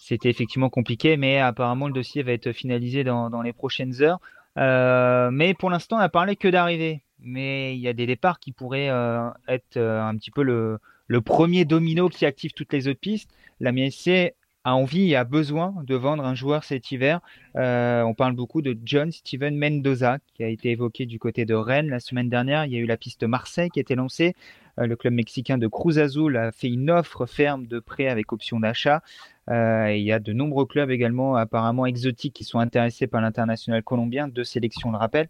C'était 0.00 0.30
effectivement 0.30 0.70
compliqué, 0.70 1.16
mais 1.16 1.40
apparemment 1.40 1.88
le 1.88 1.92
dossier 1.92 2.22
va 2.22 2.30
être 2.30 2.52
finalisé 2.52 3.02
dans, 3.02 3.42
les 3.42 3.52
prochaines 3.52 4.00
heures. 4.02 4.20
Euh, 4.56 5.32
mais 5.32 5.52
pour 5.52 5.68
l'instant, 5.68 5.96
on 5.96 5.98
a 5.98 6.08
parlé 6.08 6.36
que 6.36 6.46
d'arrivée. 6.46 7.02
Mais 7.18 7.74
il 7.74 7.80
y 7.80 7.88
a 7.88 7.92
des 7.92 8.06
départs 8.06 8.38
qui 8.38 8.52
pourraient 8.52 8.88
euh, 8.88 9.28
être 9.48 9.76
un 9.76 10.16
petit 10.16 10.30
peu 10.30 10.44
le, 10.44 10.78
le, 11.06 11.20
premier 11.20 11.64
domino 11.64 12.08
qui 12.08 12.26
active 12.26 12.52
toutes 12.52 12.72
les 12.72 12.88
autres 12.88 13.00
pistes. 13.00 13.30
La 13.60 13.72
MSC 13.72 14.34
a 14.66 14.74
envie 14.74 15.12
et 15.12 15.16
a 15.16 15.22
besoin 15.22 15.74
de 15.84 15.94
vendre 15.94 16.24
un 16.24 16.34
joueur 16.34 16.64
cet 16.64 16.90
hiver. 16.90 17.20
Euh, 17.54 18.02
on 18.02 18.14
parle 18.14 18.34
beaucoup 18.34 18.62
de 18.62 18.76
John 18.84 19.12
Steven 19.12 19.56
Mendoza 19.56 20.18
qui 20.34 20.42
a 20.42 20.48
été 20.48 20.72
évoqué 20.72 21.06
du 21.06 21.20
côté 21.20 21.44
de 21.44 21.54
Rennes 21.54 21.88
la 21.88 22.00
semaine 22.00 22.28
dernière. 22.28 22.64
Il 22.64 22.72
y 22.72 22.76
a 22.76 22.80
eu 22.80 22.86
la 22.86 22.96
piste 22.96 23.22
Marseille 23.22 23.70
qui 23.70 23.78
a 23.78 23.82
été 23.82 23.94
lancée. 23.94 24.34
Euh, 24.80 24.86
le 24.88 24.96
club 24.96 25.14
mexicain 25.14 25.56
de 25.56 25.68
Cruz 25.68 26.00
Azul 26.00 26.36
a 26.36 26.50
fait 26.50 26.66
une 26.66 26.90
offre 26.90 27.26
ferme 27.26 27.68
de 27.68 27.78
prêt 27.78 28.08
avec 28.08 28.32
option 28.32 28.58
d'achat. 28.58 29.04
Euh, 29.48 29.94
il 29.94 30.02
y 30.02 30.10
a 30.10 30.18
de 30.18 30.32
nombreux 30.32 30.66
clubs 30.66 30.90
également 30.90 31.36
apparemment 31.36 31.86
exotiques 31.86 32.34
qui 32.34 32.42
sont 32.42 32.58
intéressés 32.58 33.06
par 33.06 33.20
l'international 33.20 33.84
colombien, 33.84 34.26
deux 34.26 34.42
sélections 34.42 34.90
le 34.90 34.98
rappel. 34.98 35.28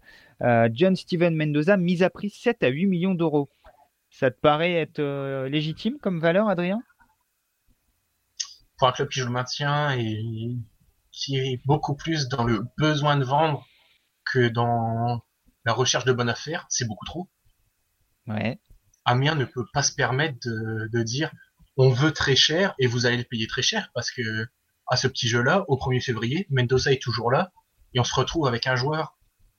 John 0.73 0.95
Steven 0.95 1.35
Mendoza 1.35 1.77
mise 1.77 2.01
à 2.01 2.09
prix 2.09 2.31
7 2.31 2.63
à 2.63 2.69
8 2.69 2.87
millions 2.87 3.13
d'euros. 3.13 3.49
Ça 4.19 4.31
te 4.31 4.39
paraît 4.39 4.73
être 4.73 5.45
légitime 5.45 5.99
comme 5.99 6.19
valeur, 6.19 6.49
Adrien? 6.49 6.81
Pour 8.79 8.87
un 8.87 8.91
club 8.91 9.09
qui 9.09 9.19
joue 9.19 9.27
le 9.27 9.31
maintien 9.31 9.95
et 9.95 10.57
qui 11.11 11.37
est 11.37 11.61
beaucoup 11.67 11.95
plus 11.95 12.27
dans 12.27 12.43
le 12.43 12.65
besoin 12.79 13.17
de 13.17 13.23
vendre 13.23 13.67
que 14.25 14.47
dans 14.47 15.21
la 15.65 15.73
recherche 15.73 16.03
de 16.03 16.13
bonnes 16.13 16.29
affaires, 16.29 16.65
c'est 16.67 16.87
beaucoup 16.87 17.05
trop. 17.05 17.29
Ouais. 18.25 18.59
Amiens 19.05 19.35
ne 19.35 19.45
peut 19.45 19.67
pas 19.71 19.83
se 19.83 19.93
permettre 19.93 20.39
de, 20.43 20.89
de, 20.91 21.03
dire 21.03 21.31
on 21.75 21.91
veut 21.91 22.11
très 22.11 22.35
cher 22.35 22.73
et 22.79 22.87
vous 22.87 23.05
allez 23.05 23.17
le 23.17 23.23
payer 23.23 23.45
très 23.45 23.61
cher 23.61 23.91
parce 23.93 24.09
que 24.09 24.47
à 24.87 24.97
ce 24.97 25.07
petit 25.07 25.27
jeu-là, 25.27 25.63
au 25.67 25.77
1er 25.77 26.03
février, 26.03 26.47
Mendoza 26.49 26.91
est 26.91 27.01
toujours 27.01 27.29
là 27.29 27.51
et 27.93 27.99
on 27.99 28.03
se 28.03 28.15
retrouve 28.15 28.47
avec 28.47 28.65
un 28.65 28.75
joueur 28.75 29.15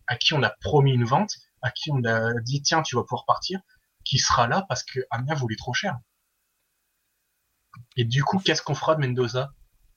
à 0.09 0.17
qui 0.17 0.35
on 0.35 0.43
a 0.43 0.51
promis 0.51 0.95
une 0.95 1.05
vente, 1.05 1.31
à 1.63 1.71
qui 1.71 1.93
on 1.93 2.03
a 2.05 2.33
dit 2.41 2.61
tiens 2.61 2.83
tu 2.83 2.97
vas 2.97 3.03
pouvoir 3.03 3.25
partir, 3.25 3.61
qui 4.09 4.19
sera 4.19 4.49
là 4.49 4.65
parce 4.69 4.83
que 4.83 5.01
Amiens 5.11 5.35
voulait 5.35 5.57
trop 5.57 5.75
cher. 5.75 5.99
Et 7.97 8.05
du 8.05 8.25
coup, 8.25 8.39
qu'est-ce 8.39 8.63
qu'on 8.63 8.75
fera 8.75 8.95
de 8.95 9.01
Mendoza? 9.01 9.53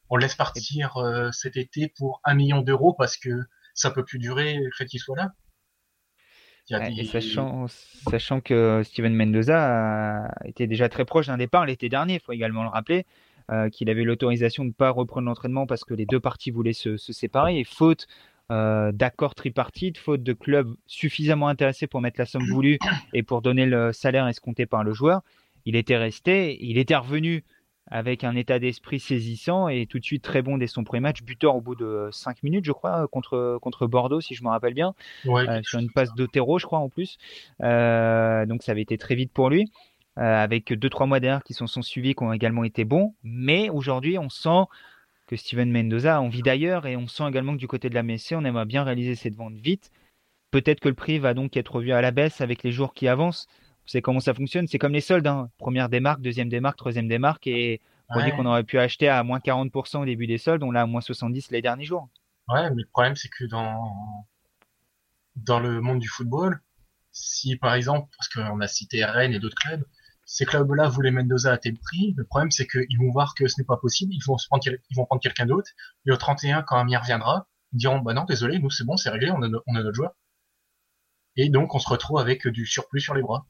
On 0.10 0.18
laisse 0.18 0.36
partir 0.36 0.98
euh, 0.98 1.32
cet 1.32 1.56
été 1.56 1.94
pour 1.98 2.20
un 2.26 2.34
million 2.34 2.62
d'euros 2.62 2.94
parce 2.94 3.16
que 3.16 3.30
ça 3.74 3.90
peut 3.90 4.04
plus 4.04 4.20
durer 4.20 4.56
le 4.56 4.70
fait 4.78 4.86
qu'il 4.86 5.00
soit 5.00 5.16
là? 5.16 5.32
Et 6.70 7.06
sachant, 7.06 7.68
sachant 8.10 8.40
que 8.40 8.82
Steven 8.86 9.14
Mendoza 9.14 10.32
été 10.46 10.68
déjà 10.68 10.88
très 10.90 11.04
proche 11.04 11.28
d'un 11.28 11.38
départ 11.38 11.66
l'été 11.66 11.90
dernier, 11.90 12.16
il 12.16 12.20
faut 12.22 12.32
également 12.32 12.64
le 12.64 12.70
rappeler, 12.70 13.06
euh, 13.52 13.70
qu'il 13.70 13.90
avait 13.90 14.04
l'autorisation 14.04 14.64
de 14.64 14.70
ne 14.70 14.74
pas 14.74 14.90
reprendre 14.92 15.28
l'entraînement 15.28 15.66
parce 15.66 15.84
que 15.84 15.94
les 15.94 16.06
deux 16.06 16.20
parties 16.20 16.52
voulaient 16.52 16.72
se, 16.72 16.96
séparer 16.96 17.60
et 17.60 17.64
faute 17.66 18.08
euh, 18.52 18.92
d'accord 18.92 19.34
tripartite, 19.34 19.98
faute 19.98 20.24
de 20.24 20.34
club 20.34 20.76
suffisamment 20.86 21.48
intéressé 21.48 21.88
pour 21.88 22.02
mettre 22.02 22.20
la 22.20 22.26
somme 22.26 22.46
voulue 22.46 22.78
et 23.14 23.24
pour 23.24 23.42
donner 23.42 23.66
le 23.66 23.94
salaire 23.94 24.28
escompté 24.28 24.66
par 24.66 24.84
le 24.84 24.94
joueur, 24.94 25.22
il 25.66 25.76
était 25.76 25.98
resté, 25.98 26.58
il 26.64 26.78
était 26.78 26.96
revenu 26.96 27.44
avec 27.92 28.24
un 28.24 28.36
état 28.36 28.58
d'esprit 28.60 29.00
saisissant 29.00 29.68
et 29.68 29.86
tout 29.86 30.00
de 30.00 30.06
suite 30.06 30.24
très 30.24 30.42
bon 30.42 30.58
dès 30.58 30.68
son 30.68 30.84
premier 30.84 31.02
match, 31.02 31.24
buteur 31.24 31.56
au 31.56 31.62
bout 31.62 31.76
de 31.76 32.08
5 32.12 32.42
minutes, 32.44 32.66
je 32.66 32.72
crois, 32.72 33.08
contre, 33.10 33.60
contre 33.62 33.86
Bordeaux, 33.86 34.22
si 34.22 34.34
je 34.34 34.44
me 34.44 34.50
rappelle 34.50 34.74
bien, 34.74 34.94
euh, 35.28 35.60
sur 35.64 35.80
une 35.80 35.92
passe 35.92 36.14
d'Otero, 36.16 36.58
je 36.58 36.66
crois, 36.66 36.80
en 36.80 36.90
plus. 36.90 37.18
Euh, 37.62 38.46
donc 38.46 38.64
ça 38.64 38.72
avait 38.72 38.82
été 38.82 38.98
très 38.98 39.16
vite 39.16 39.34
pour 39.34 39.50
lui, 39.50 39.72
euh, 40.18 40.22
avec 40.22 40.72
deux 40.72 40.90
trois 40.90 41.06
mois 41.06 41.20
derrière 41.20 41.44
qui 41.44 41.54
sont, 41.54 41.68
sont 41.68 41.82
suivis, 41.82 42.16
qui 42.16 42.24
ont 42.24 42.32
également 42.34 42.64
été 42.64 42.86
bons. 42.86 43.14
Mais 43.24 43.70
aujourd'hui, 43.70 44.18
on 44.18 44.30
sent 44.30 44.66
que 45.32 45.38
Steven 45.38 45.72
Mendoza 45.72 46.18
a 46.18 46.20
envie 46.20 46.42
d'ailleurs 46.42 46.86
et 46.86 46.98
on 46.98 47.08
sent 47.08 47.24
également 47.30 47.54
que 47.54 47.58
du 47.58 47.68
côté 47.68 47.90
de 47.90 47.96
la 47.96 48.04
MSC, 48.04 48.34
on 48.34 48.44
aimerait 48.44 48.66
bien 48.66 48.84
réaliser 48.84 49.16
cette 49.16 49.36
vente 49.36 49.56
vite. 49.56 49.90
Peut-être 50.52 50.82
que 50.82 50.90
le 50.90 50.94
prix 50.94 51.20
va 51.20 51.34
donc 51.34 51.56
être 51.56 51.76
revu 51.76 51.94
à 51.94 52.02
la 52.02 52.12
baisse 52.12 52.42
avec 52.42 52.64
les 52.64 52.74
jours 52.74 52.94
qui 52.94 53.08
avancent. 53.08 53.48
C'est 53.86 54.02
comment 54.02 54.20
ça 54.20 54.34
fonctionne. 54.34 54.68
C'est 54.68 54.78
comme 54.78 54.92
les 54.92 55.00
soldes. 55.00 55.26
Hein. 55.28 55.50
Première 55.58 55.88
démarque, 55.88 56.22
deuxième 56.22 56.50
démarque, 56.50 56.78
troisième 56.78 57.08
démarque. 57.08 57.48
Et 57.48 57.80
on 58.10 58.22
dit 58.22 58.32
qu'on 58.32 58.46
aurait 58.46 58.66
pu 58.66 58.78
acheter 58.78 59.08
à 59.08 59.24
moins 59.24 59.40
40% 59.40 60.02
au 60.02 60.06
début 60.06 60.28
des 60.28 60.38
soldes. 60.38 60.64
On 60.64 60.72
l'a 60.72 60.82
à 60.82 60.86
moins 60.86 61.00
70 61.00 61.50
les 61.52 61.62
derniers 61.62 61.86
jours. 61.86 62.10
Ouais, 62.50 62.70
mais 62.70 62.82
le 62.82 62.90
problème, 62.92 63.16
c'est 63.16 63.30
que 63.30 63.46
dans, 63.46 64.28
dans 65.38 65.62
le 65.62 65.80
monde 65.80 66.00
du 66.00 66.10
football, 66.10 66.62
si 67.14 67.56
par 67.56 67.74
exemple, 67.74 68.10
parce 68.18 68.28
qu'on 68.28 68.60
a 68.60 68.68
cité 68.68 69.06
Rennes 69.06 69.34
et 69.34 69.40
d'autres 69.40 69.56
clubs, 69.56 69.86
ces 70.32 70.46
clubs-là 70.46 70.88
voulaient 70.88 71.12
Mendoza 71.12 71.52
à 71.52 71.58
tel 71.58 71.78
prix, 71.78 72.14
le 72.16 72.24
problème 72.24 72.52
c'est 72.52 72.66
qu'ils 72.66 72.98
vont 72.98 73.12
voir 73.12 73.36
que 73.36 73.48
ce 73.48 73.60
n'est 73.60 73.66
pas 73.66 73.76
possible, 73.76 74.14
ils 74.14 74.24
vont, 74.26 74.38
se 74.38 74.48
prendre, 74.48 74.64
quelqu'un 75.22 75.46
d'autre, 75.46 75.70
et 76.06 76.12
au 76.12 76.16
31, 76.16 76.62
quand 76.62 76.78
Amir 76.78 77.02
reviendra, 77.02 77.50
ils 77.74 77.80
diront, 77.80 78.00
bah 78.00 78.14
non, 78.14 78.24
désolé, 78.24 78.58
nous 78.58 78.70
c'est 78.70 78.86
bon, 78.86 78.96
c'est 78.96 79.10
réglé, 79.10 79.30
on 79.30 79.44
a, 79.44 79.50
on 79.68 79.76
a 79.76 79.84
notre 79.84 79.94
joueur. 79.94 80.16
Et 81.36 81.50
donc 81.50 81.76
on 81.76 81.80
se 81.80 81.90
retrouve 81.90 82.18
avec 82.18 82.48
du 82.48 82.66
surplus 82.66 83.02
sur 83.02 83.14
les 83.14 83.22
bras. 83.22 83.46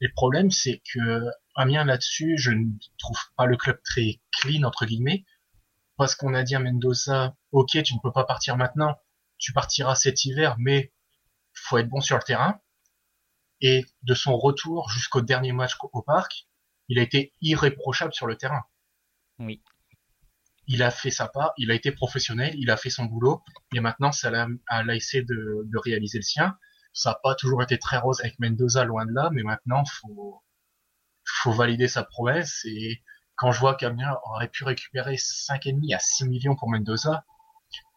Et 0.00 0.08
le 0.08 0.12
problème, 0.12 0.50
c'est 0.50 0.82
que 0.92 1.26
Amiens 1.54 1.84
là-dessus, 1.84 2.36
je 2.38 2.50
ne 2.50 2.72
trouve 2.98 3.20
pas 3.36 3.46
le 3.46 3.56
club 3.56 3.80
très 3.84 4.20
clean 4.32 4.64
entre 4.64 4.86
guillemets, 4.86 5.24
parce 5.96 6.16
qu'on 6.16 6.34
a 6.34 6.42
dit 6.42 6.56
à 6.56 6.58
Mendoza, 6.58 7.36
ok, 7.52 7.80
tu 7.84 7.94
ne 7.94 8.00
peux 8.02 8.12
pas 8.12 8.24
partir 8.24 8.56
maintenant, 8.56 8.98
tu 9.38 9.52
partiras 9.52 9.94
cet 9.94 10.24
hiver, 10.24 10.56
mais 10.58 10.92
faut 11.54 11.78
être 11.78 11.88
bon 11.88 12.00
sur 12.00 12.16
le 12.16 12.22
terrain. 12.24 12.60
Et 13.60 13.84
de 14.02 14.14
son 14.14 14.36
retour 14.36 14.90
jusqu'au 14.90 15.20
dernier 15.20 15.52
match 15.52 15.76
au 15.80 16.02
parc, 16.02 16.46
il 16.88 16.98
a 16.98 17.02
été 17.02 17.32
irréprochable 17.40 18.12
sur 18.12 18.26
le 18.26 18.36
terrain. 18.36 18.64
Oui. 19.38 19.62
Il 20.66 20.82
a 20.82 20.90
fait 20.90 21.10
sa 21.10 21.28
part, 21.28 21.52
il 21.56 21.70
a 21.70 21.74
été 21.74 21.92
professionnel, 21.92 22.54
il 22.56 22.70
a 22.70 22.76
fait 22.76 22.90
son 22.90 23.04
boulot, 23.04 23.42
et 23.74 23.80
maintenant, 23.80 24.12
ça 24.12 24.30
a 24.68 24.94
essayé 24.94 25.22
de, 25.22 25.62
de 25.64 25.78
réaliser 25.78 26.18
le 26.18 26.22
sien. 26.22 26.56
Ça 26.92 27.10
n'a 27.10 27.18
pas 27.22 27.34
toujours 27.34 27.62
été 27.62 27.78
très 27.78 27.98
rose 27.98 28.20
avec 28.20 28.38
Mendoza, 28.38 28.84
loin 28.84 29.06
de 29.06 29.12
là, 29.12 29.30
mais 29.32 29.42
maintenant, 29.42 29.84
faut, 29.84 30.42
faut 31.24 31.52
valider 31.52 31.88
sa 31.88 32.02
promesse. 32.02 32.64
Et 32.64 33.02
quand 33.36 33.52
je 33.52 33.60
vois 33.60 33.74
qu'Amiens 33.74 34.16
aurait 34.24 34.48
pu 34.48 34.64
récupérer 34.64 35.14
5,5 35.14 35.94
à 35.94 35.98
6 35.98 36.26
millions 36.26 36.56
pour 36.56 36.68
Mendoza, 36.68 37.24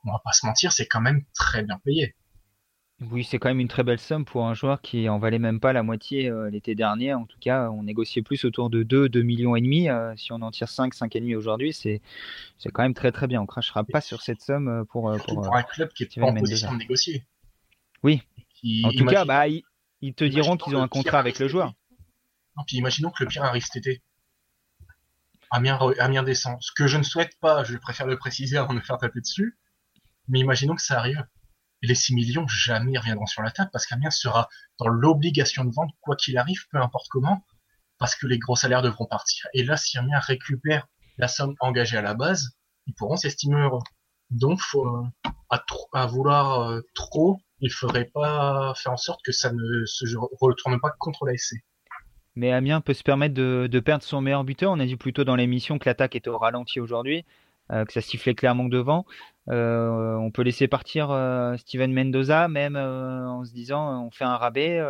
on 0.06 0.12
va 0.12 0.20
pas 0.24 0.32
se 0.34 0.46
mentir, 0.46 0.72
c'est 0.72 0.88
quand 0.88 1.02
même 1.02 1.26
très 1.34 1.64
bien 1.64 1.80
payé. 1.80 2.16
Oui, 3.12 3.24
c'est 3.24 3.40
quand 3.40 3.50
même 3.50 3.60
une 3.60 3.68
très 3.68 3.84
belle 3.84 4.00
somme 4.00 4.26
pour 4.26 4.46
un 4.46 4.54
joueur 4.54 4.82
qui 4.82 5.10
en 5.10 5.18
valait 5.18 5.40
même 5.40 5.60
pas 5.60 5.74
la 5.74 5.84
moitié 5.84 6.30
euh, 6.30 6.50
l'été 6.50 6.76
dernier. 6.76 7.14
En 7.14 7.26
tout 7.26 7.38
cas, 7.40 7.70
on 7.70 7.84
négociait 7.84 8.22
plus 8.22 8.46
autour 8.46 8.70
de 8.70 8.84
2, 8.84 9.10
2 9.10 9.22
millions 9.22 9.56
et 9.56 9.62
demi. 9.62 9.90
Euh, 9.90 10.14
si 10.16 10.32
on 10.32 10.42
en 10.42 10.52
tire 10.52 10.70
5, 10.70 10.94
5 10.94 11.16
et 11.16 11.20
demi 11.20 11.36
aujourd'hui, 11.36 11.74
c'est, 11.74 12.02
c'est 12.58 12.70
quand 12.70 12.84
même 12.84 12.94
très 12.94 13.12
très 13.12 13.28
bien. 13.28 13.42
On 13.42 13.46
crachera 13.46 13.84
pas 13.84 14.02
sur 14.02 14.22
cette 14.22 14.42
somme 14.42 14.68
euh, 14.68 14.84
pour, 14.86 15.16
pour, 15.28 15.56
un 15.56 15.64
club 15.64 15.90
qui 15.94 16.04
est 16.04 16.20
pas 16.20 16.28
en 16.28 16.34
position 16.34 16.72
de 16.74 16.78
négocier. 16.78 17.26
Oui, 18.04 18.22
en 18.84 18.92
tout 18.92 19.06
cas, 19.06 19.26
bah, 19.26 19.48
ils, 19.48 20.14
te 20.14 20.24
diront 20.24 20.58
qu'ils 20.58 20.76
ont 20.76 20.82
un 20.82 20.88
contrat 20.88 21.20
avec 21.20 21.40
le 21.40 21.48
joueur. 21.48 21.74
Non, 22.58 22.64
puis 22.68 22.78
imaginons 22.78 23.10
que 23.10 23.24
le 23.24 23.30
pire 23.30 23.44
arrive 23.44 23.64
cet 23.66 23.78
été. 23.78 24.02
Amiens, 25.50 25.80
Amiens 26.00 26.24
descend. 26.24 26.58
Ce 26.62 26.72
que 26.76 26.88
je 26.88 26.98
ne 26.98 27.04
souhaite 27.04 27.38
pas, 27.40 27.64
je 27.64 27.78
préfère 27.78 28.08
le 28.08 28.18
préciser 28.18 28.58
avant 28.58 28.74
de 28.74 28.80
me 28.80 28.84
faire 28.84 28.98
taper 28.98 29.22
dessus. 29.22 29.58
Mais 30.28 30.40
imaginons 30.40 30.76
que 30.76 30.82
ça 30.82 30.98
arrive. 31.00 31.24
Les 31.84 31.96
6 31.96 32.16
millions, 32.16 32.48
jamais 32.48 32.98
reviendront 32.98 33.28
sur 33.28 33.44
la 33.44 33.52
table 33.52 33.70
parce 33.72 33.86
qu'Amiens 33.86 34.10
sera 34.10 34.50
dans 34.80 34.88
l'obligation 34.88 35.66
de 35.66 35.72
vendre 35.72 35.94
quoi 36.02 36.16
qu'il 36.16 36.38
arrive, 36.38 36.66
peu 36.72 36.80
importe 36.80 37.08
comment, 37.10 37.46
parce 38.00 38.16
que 38.16 38.26
les 38.26 38.40
gros 38.40 38.56
salaires 38.56 38.82
devront 38.82 39.06
partir. 39.06 39.48
Et 39.54 39.64
là, 39.64 39.78
si 39.78 39.98
Amiens 39.98 40.20
récupère 40.20 40.88
la 41.18 41.28
somme 41.28 41.54
engagée 41.60 41.98
à 41.98 42.02
la 42.02 42.16
base, 42.16 42.58
ils 42.88 42.96
pourront 42.96 43.18
s'estimer 43.18 43.62
heureux. 43.62 43.84
Donc, 44.32 44.60
faut, 44.60 45.06
à, 45.50 46.06
vouloir 46.08 46.72
euh, 46.72 46.82
trop 46.96 47.40
il 47.64 47.72
faudrait 47.72 48.10
pas 48.14 48.74
faire 48.76 48.92
en 48.92 48.98
sorte 48.98 49.22
que 49.24 49.32
ça 49.32 49.52
ne 49.52 49.86
se 49.86 50.06
retourne 50.42 50.80
pas 50.82 50.92
contre 51.00 51.26
la 51.26 51.36
SC. 51.38 51.56
Mais 52.36 52.52
Amiens 52.52 52.82
peut 52.82 52.94
se 52.94 53.04
permettre 53.04 53.36
de, 53.36 53.80
perdre 53.80 54.04
son 54.04 54.20
meilleur 54.20 54.44
buteur. 54.44 54.72
On 54.72 54.80
a 54.80 54.86
dit 54.86 54.98
plutôt 54.98 55.24
dans 55.24 55.36
l'émission 55.36 55.80
que 55.80 55.88
l'attaque 55.88 56.16
était 56.16 56.30
au 56.30 56.38
ralenti 56.38 56.80
aujourd'hui, 56.80 57.20
euh, 57.20 57.24
que 57.86 57.94
ça 57.94 58.02
sifflait 58.02 58.36
clairement 58.36 58.66
devant. 58.66 59.06
Euh, 59.50 60.16
on 60.16 60.32
peut 60.32 60.42
laisser 60.42 60.68
partir 60.68 61.12
euh, 61.12 61.58
Steven 61.58 61.92
Mendoza, 61.94 62.48
même 62.48 62.76
en 62.76 63.44
se 63.44 63.52
disant 63.52 64.06
on 64.06 64.12
fait 64.12 64.24
un 64.24 64.38
rabais. 64.38 64.82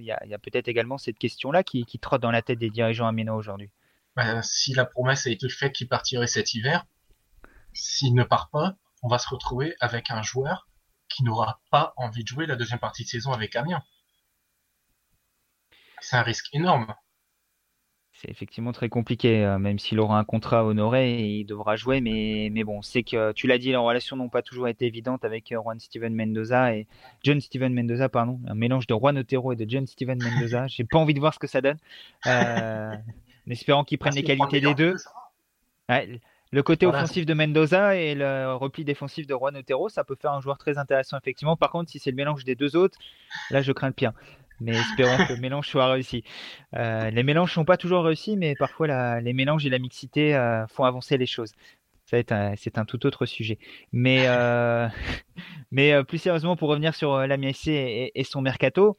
Il 0.00 0.04
y 0.04 0.12
a, 0.12 0.38
peut-être 0.38 0.68
également 0.68 0.98
cette 0.98 1.18
question-là 1.18 1.62
qui, 1.62 1.86
trotte 2.00 2.22
dans 2.22 2.30
la 2.30 2.42
tête 2.42 2.58
des 2.58 2.70
dirigeants 2.70 3.06
amiénois 3.06 3.36
aujourd'hui. 3.36 3.70
Ben, 4.16 4.42
si 4.42 4.74
la 4.74 4.84
promesse 4.84 5.26
a 5.26 5.30
été 5.30 5.48
faite 5.48 5.72
qu'il 5.72 5.88
partirait 5.88 6.26
cet 6.26 6.54
hiver, 6.54 6.84
s'il 7.72 8.14
ne 8.14 8.24
part 8.24 8.50
pas, 8.50 8.76
on 9.02 9.08
va 9.08 9.18
se 9.18 9.28
retrouver 9.28 9.74
avec 9.80 10.10
un 10.10 10.22
joueur 10.22 10.68
qui 11.08 11.24
n'aura 11.24 11.60
pas 11.70 11.92
envie 11.96 12.22
de 12.22 12.28
jouer 12.28 12.46
la 12.46 12.56
deuxième 12.56 12.78
partie 12.78 13.04
de 13.04 13.08
saison 13.08 13.32
avec 13.32 13.56
Amiens. 13.56 13.82
C'est 16.00 16.16
un 16.16 16.22
risque 16.22 16.48
énorme. 16.52 16.94
C'est 18.22 18.30
effectivement 18.30 18.70
très 18.72 18.88
compliqué, 18.88 19.44
euh, 19.44 19.58
même 19.58 19.80
s'il 19.80 19.98
aura 19.98 20.16
un 20.18 20.24
contrat 20.24 20.64
honoré, 20.64 21.18
il 21.18 21.44
devra 21.44 21.74
jouer. 21.74 22.00
Mais, 22.00 22.50
mais 22.52 22.62
bon, 22.62 22.80
c'est 22.80 23.02
que 23.02 23.32
tu 23.32 23.48
l'as 23.48 23.58
dit, 23.58 23.70
les 23.70 23.76
relations 23.76 24.16
n'ont 24.16 24.28
pas 24.28 24.42
toujours 24.42 24.68
été 24.68 24.86
évidentes 24.86 25.24
avec 25.24 25.50
euh, 25.50 25.60
Juan 25.60 25.80
Steven 25.80 26.14
Mendoza 26.14 26.76
et 26.76 26.86
John 27.24 27.40
Steven 27.40 27.74
Mendoza, 27.74 28.08
pardon, 28.08 28.40
un 28.46 28.54
mélange 28.54 28.86
de 28.86 28.94
Juan 28.94 29.18
Otero 29.18 29.52
et 29.52 29.56
de 29.56 29.68
John 29.68 29.86
Steven 29.86 30.18
Mendoza. 30.22 30.66
J'ai 30.68 30.84
pas 30.84 30.98
envie 30.98 31.14
de 31.14 31.20
voir 31.20 31.34
ce 31.34 31.40
que 31.40 31.48
ça 31.48 31.60
donne, 31.60 31.78
euh, 32.26 32.94
en 32.94 33.50
espérant 33.50 33.82
qu'ils 33.82 33.98
prennent 33.98 34.14
les 34.14 34.22
qualités 34.22 34.60
des 34.60 34.74
deux. 34.74 34.94
le 35.88 36.62
côté 36.62 36.86
offensif 36.86 37.26
de 37.26 37.34
Mendoza 37.34 37.96
et 37.96 38.14
le 38.14 38.54
repli 38.54 38.84
défensif 38.84 39.26
de 39.26 39.34
Juan 39.34 39.56
Otero, 39.56 39.88
ça 39.88 40.04
peut 40.04 40.16
faire 40.20 40.32
un 40.32 40.40
joueur 40.40 40.58
très 40.58 40.78
intéressant, 40.78 41.18
effectivement. 41.18 41.56
Par 41.56 41.72
contre, 41.72 41.90
si 41.90 41.98
c'est 41.98 42.10
le 42.10 42.16
mélange 42.16 42.44
des 42.44 42.54
deux 42.54 42.76
autres, 42.76 42.98
là, 43.50 43.62
je 43.62 43.72
crains 43.72 43.88
le 43.88 43.94
pire 43.94 44.12
mais 44.60 44.72
espérons 44.72 45.24
que 45.26 45.32
le 45.32 45.40
mélange 45.40 45.68
soit 45.68 45.90
réussi. 45.90 46.24
Euh, 46.74 47.10
les 47.10 47.22
mélanges 47.22 47.52
sont 47.52 47.64
pas 47.64 47.76
toujours 47.76 48.04
réussis, 48.04 48.36
mais 48.36 48.54
parfois 48.54 49.20
les 49.20 49.32
mélanges 49.32 49.66
et 49.66 49.70
la 49.70 49.78
mixité 49.78 50.34
euh, 50.34 50.66
font 50.66 50.84
avancer 50.84 51.18
les 51.18 51.26
choses. 51.26 51.52
C'est 52.06 52.30
un, 52.30 52.84
tout 52.84 53.06
autre 53.06 53.24
sujet. 53.24 53.58
Mais, 53.90 54.24
euh, 54.26 54.88
plus 56.04 56.18
sérieusement, 56.18 56.56
pour 56.56 56.68
revenir 56.68 56.94
sur 56.94 57.16
l'Amiens 57.26 57.52
et, 57.66 58.24
son 58.24 58.42
mercato, 58.42 58.98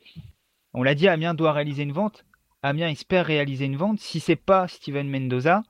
on 0.73 0.81
l'a 0.81 0.95
dit, 0.95 1.07
Amiens 1.07 1.35
doit 1.35 1.51
réaliser 1.51 1.83
une 1.83 1.91
vente. 1.91 2.25
Amiens 2.63 2.89
espère 2.89 3.25
réaliser 3.25 3.65
une 3.65 3.77
vente. 3.77 3.99
Si 3.99 4.19
c'est 4.19 4.35
pas 4.35 4.67
Steven 4.67 5.07
Mendoza, 5.07 5.61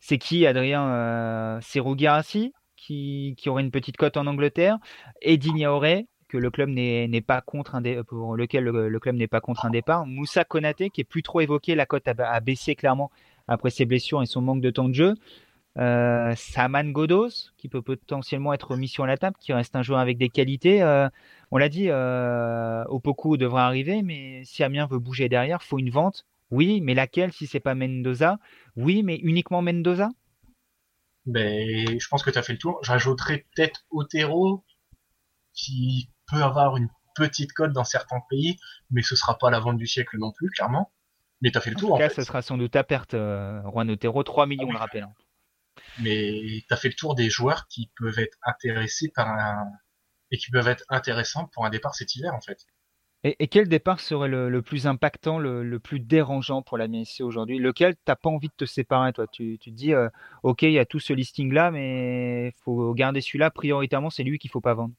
c'est 0.00 0.16
qui, 0.16 0.46
Adrien 0.46 1.58
C'est 1.60 1.80
Rougirassi 1.80 2.54
qui, 2.76 3.34
qui 3.36 3.48
aurait 3.48 3.62
une 3.62 3.70
petite 3.70 3.96
cote 3.96 4.16
en 4.16 4.26
Angleterre, 4.26 4.78
Eddie 5.20 5.52
Niaoré, 5.52 6.06
que 6.28 6.36
le 6.36 6.50
club 6.50 6.68
n'est 6.70 7.20
pas 7.20 7.40
contre 7.40 7.74
un 7.74 8.02
pour 8.04 8.36
lequel 8.36 8.64
le, 8.64 8.98
club 8.98 9.16
n'est 9.16 9.28
pas 9.28 9.40
contre 9.40 9.66
un 9.66 9.70
départ. 9.70 10.06
Moussa 10.06 10.44
Konaté 10.44 10.90
qui 10.90 11.00
est 11.00 11.04
plus 11.04 11.22
trop 11.22 11.40
évoqué, 11.40 11.74
la 11.74 11.86
cote 11.86 12.08
a, 12.08 12.40
baissé 12.40 12.74
clairement 12.74 13.10
après 13.48 13.70
ses 13.70 13.84
blessures 13.84 14.22
et 14.22 14.26
son 14.26 14.40
manque 14.40 14.60
de 14.60 14.70
temps 14.70 14.88
de 14.88 14.94
jeu. 14.94 15.14
Euh, 15.78 16.34
Saman 16.36 16.90
Godos 16.90 17.50
qui 17.58 17.68
peut 17.68 17.82
potentiellement 17.82 18.54
être 18.54 18.76
mis 18.76 18.88
sur 18.88 19.06
la 19.06 19.18
table, 19.18 19.36
qui 19.38 19.52
reste 19.52 19.76
un 19.76 19.82
joueur 19.82 20.00
avec 20.00 20.18
des 20.18 20.30
qualités. 20.30 20.82
Euh, 20.82 21.08
on 21.50 21.58
l'a 21.58 21.68
dit, 21.68 21.90
euh, 21.90 22.84
Opoku 22.88 23.36
devra 23.36 23.66
arriver, 23.66 24.02
mais 24.02 24.42
si 24.44 24.64
Amiens 24.64 24.86
veut 24.86 24.98
bouger 24.98 25.28
derrière, 25.28 25.62
faut 25.62 25.78
une 25.78 25.90
vente. 25.90 26.26
Oui, 26.50 26.80
mais 26.80 26.94
laquelle 26.94 27.32
si 27.32 27.46
c'est 27.46 27.60
pas 27.60 27.74
Mendoza? 27.74 28.38
Oui, 28.76 29.02
mais 29.02 29.16
uniquement 29.16 29.62
Mendoza? 29.62 30.10
Ben, 31.26 31.98
je 31.98 32.08
pense 32.08 32.22
que 32.22 32.30
tu 32.30 32.38
as 32.38 32.42
fait 32.42 32.52
le 32.52 32.58
tour. 32.58 32.78
J'ajouterais 32.82 33.44
peut-être 33.54 33.84
Otero, 33.90 34.64
qui 35.52 36.08
peut 36.26 36.42
avoir 36.42 36.76
une 36.76 36.88
petite 37.14 37.52
cote 37.52 37.72
dans 37.72 37.84
certains 37.84 38.20
pays, 38.28 38.58
mais 38.90 39.02
ce 39.02 39.16
sera 39.16 39.38
pas 39.38 39.50
la 39.50 39.58
vente 39.58 39.78
du 39.78 39.86
siècle 39.86 40.18
non 40.18 40.32
plus, 40.32 40.50
clairement. 40.50 40.92
Mais 41.40 41.50
tu 41.50 41.58
as 41.58 41.60
fait 41.60 41.70
le 41.70 41.76
tour. 41.76 41.92
En 41.92 41.96
tout 41.96 42.02
cas, 42.02 42.10
ce 42.10 42.22
sera 42.22 42.42
sans 42.42 42.56
doute 42.56 42.72
ta 42.72 42.84
perte, 42.84 43.14
euh, 43.14 43.60
Juan 43.70 43.90
Otero, 43.90 44.22
3 44.22 44.46
millions, 44.46 44.68
ah 44.70 44.72
le 44.72 44.78
rappel. 44.78 45.02
Hein. 45.02 45.12
Mais 46.00 46.62
tu 46.66 46.74
as 46.74 46.76
fait 46.76 46.88
le 46.88 46.94
tour 46.94 47.14
des 47.14 47.28
joueurs 47.28 47.66
qui 47.68 47.90
peuvent 47.98 48.18
être 48.18 48.38
intéressés 48.42 49.10
par 49.14 49.28
un. 49.28 49.66
et 50.30 50.38
qui 50.38 50.50
peuvent 50.50 50.68
être 50.68 50.84
intéressants 50.88 51.48
pour 51.52 51.66
un 51.66 51.70
départ 51.70 51.94
cet 51.94 52.14
hiver, 52.14 52.34
en 52.34 52.40
fait. 52.40 52.66
Et, 53.24 53.48
quel 53.48 53.68
départ 53.68 53.98
serait 53.98 54.28
le, 54.28 54.62
plus 54.62 54.86
impactant, 54.86 55.38
le, 55.38 55.78
plus 55.80 55.98
dérangeant 55.98 56.62
pour 56.62 56.78
la 56.78 56.86
MSC 56.86 57.22
aujourd'hui? 57.22 57.58
Lequel 57.58 57.96
t'as 58.04 58.14
pas 58.14 58.30
envie 58.30 58.48
de 58.48 58.54
te 58.56 58.66
séparer, 58.66 59.12
toi? 59.12 59.26
Tu, 59.26 59.58
tu 59.58 59.72
te 59.72 59.74
dis, 59.74 59.94
euh, 59.94 60.08
ok, 60.44 60.62
il 60.62 60.72
y 60.72 60.78
a 60.78 60.84
tout 60.84 61.00
ce 61.00 61.12
listing-là, 61.12 61.72
mais 61.72 62.52
faut 62.62 62.94
garder 62.94 63.20
celui-là 63.20 63.50
prioritairement, 63.50 64.10
c'est 64.10 64.22
lui 64.22 64.38
qu'il 64.38 64.50
faut 64.50 64.60
pas 64.60 64.74
vendre 64.74 64.94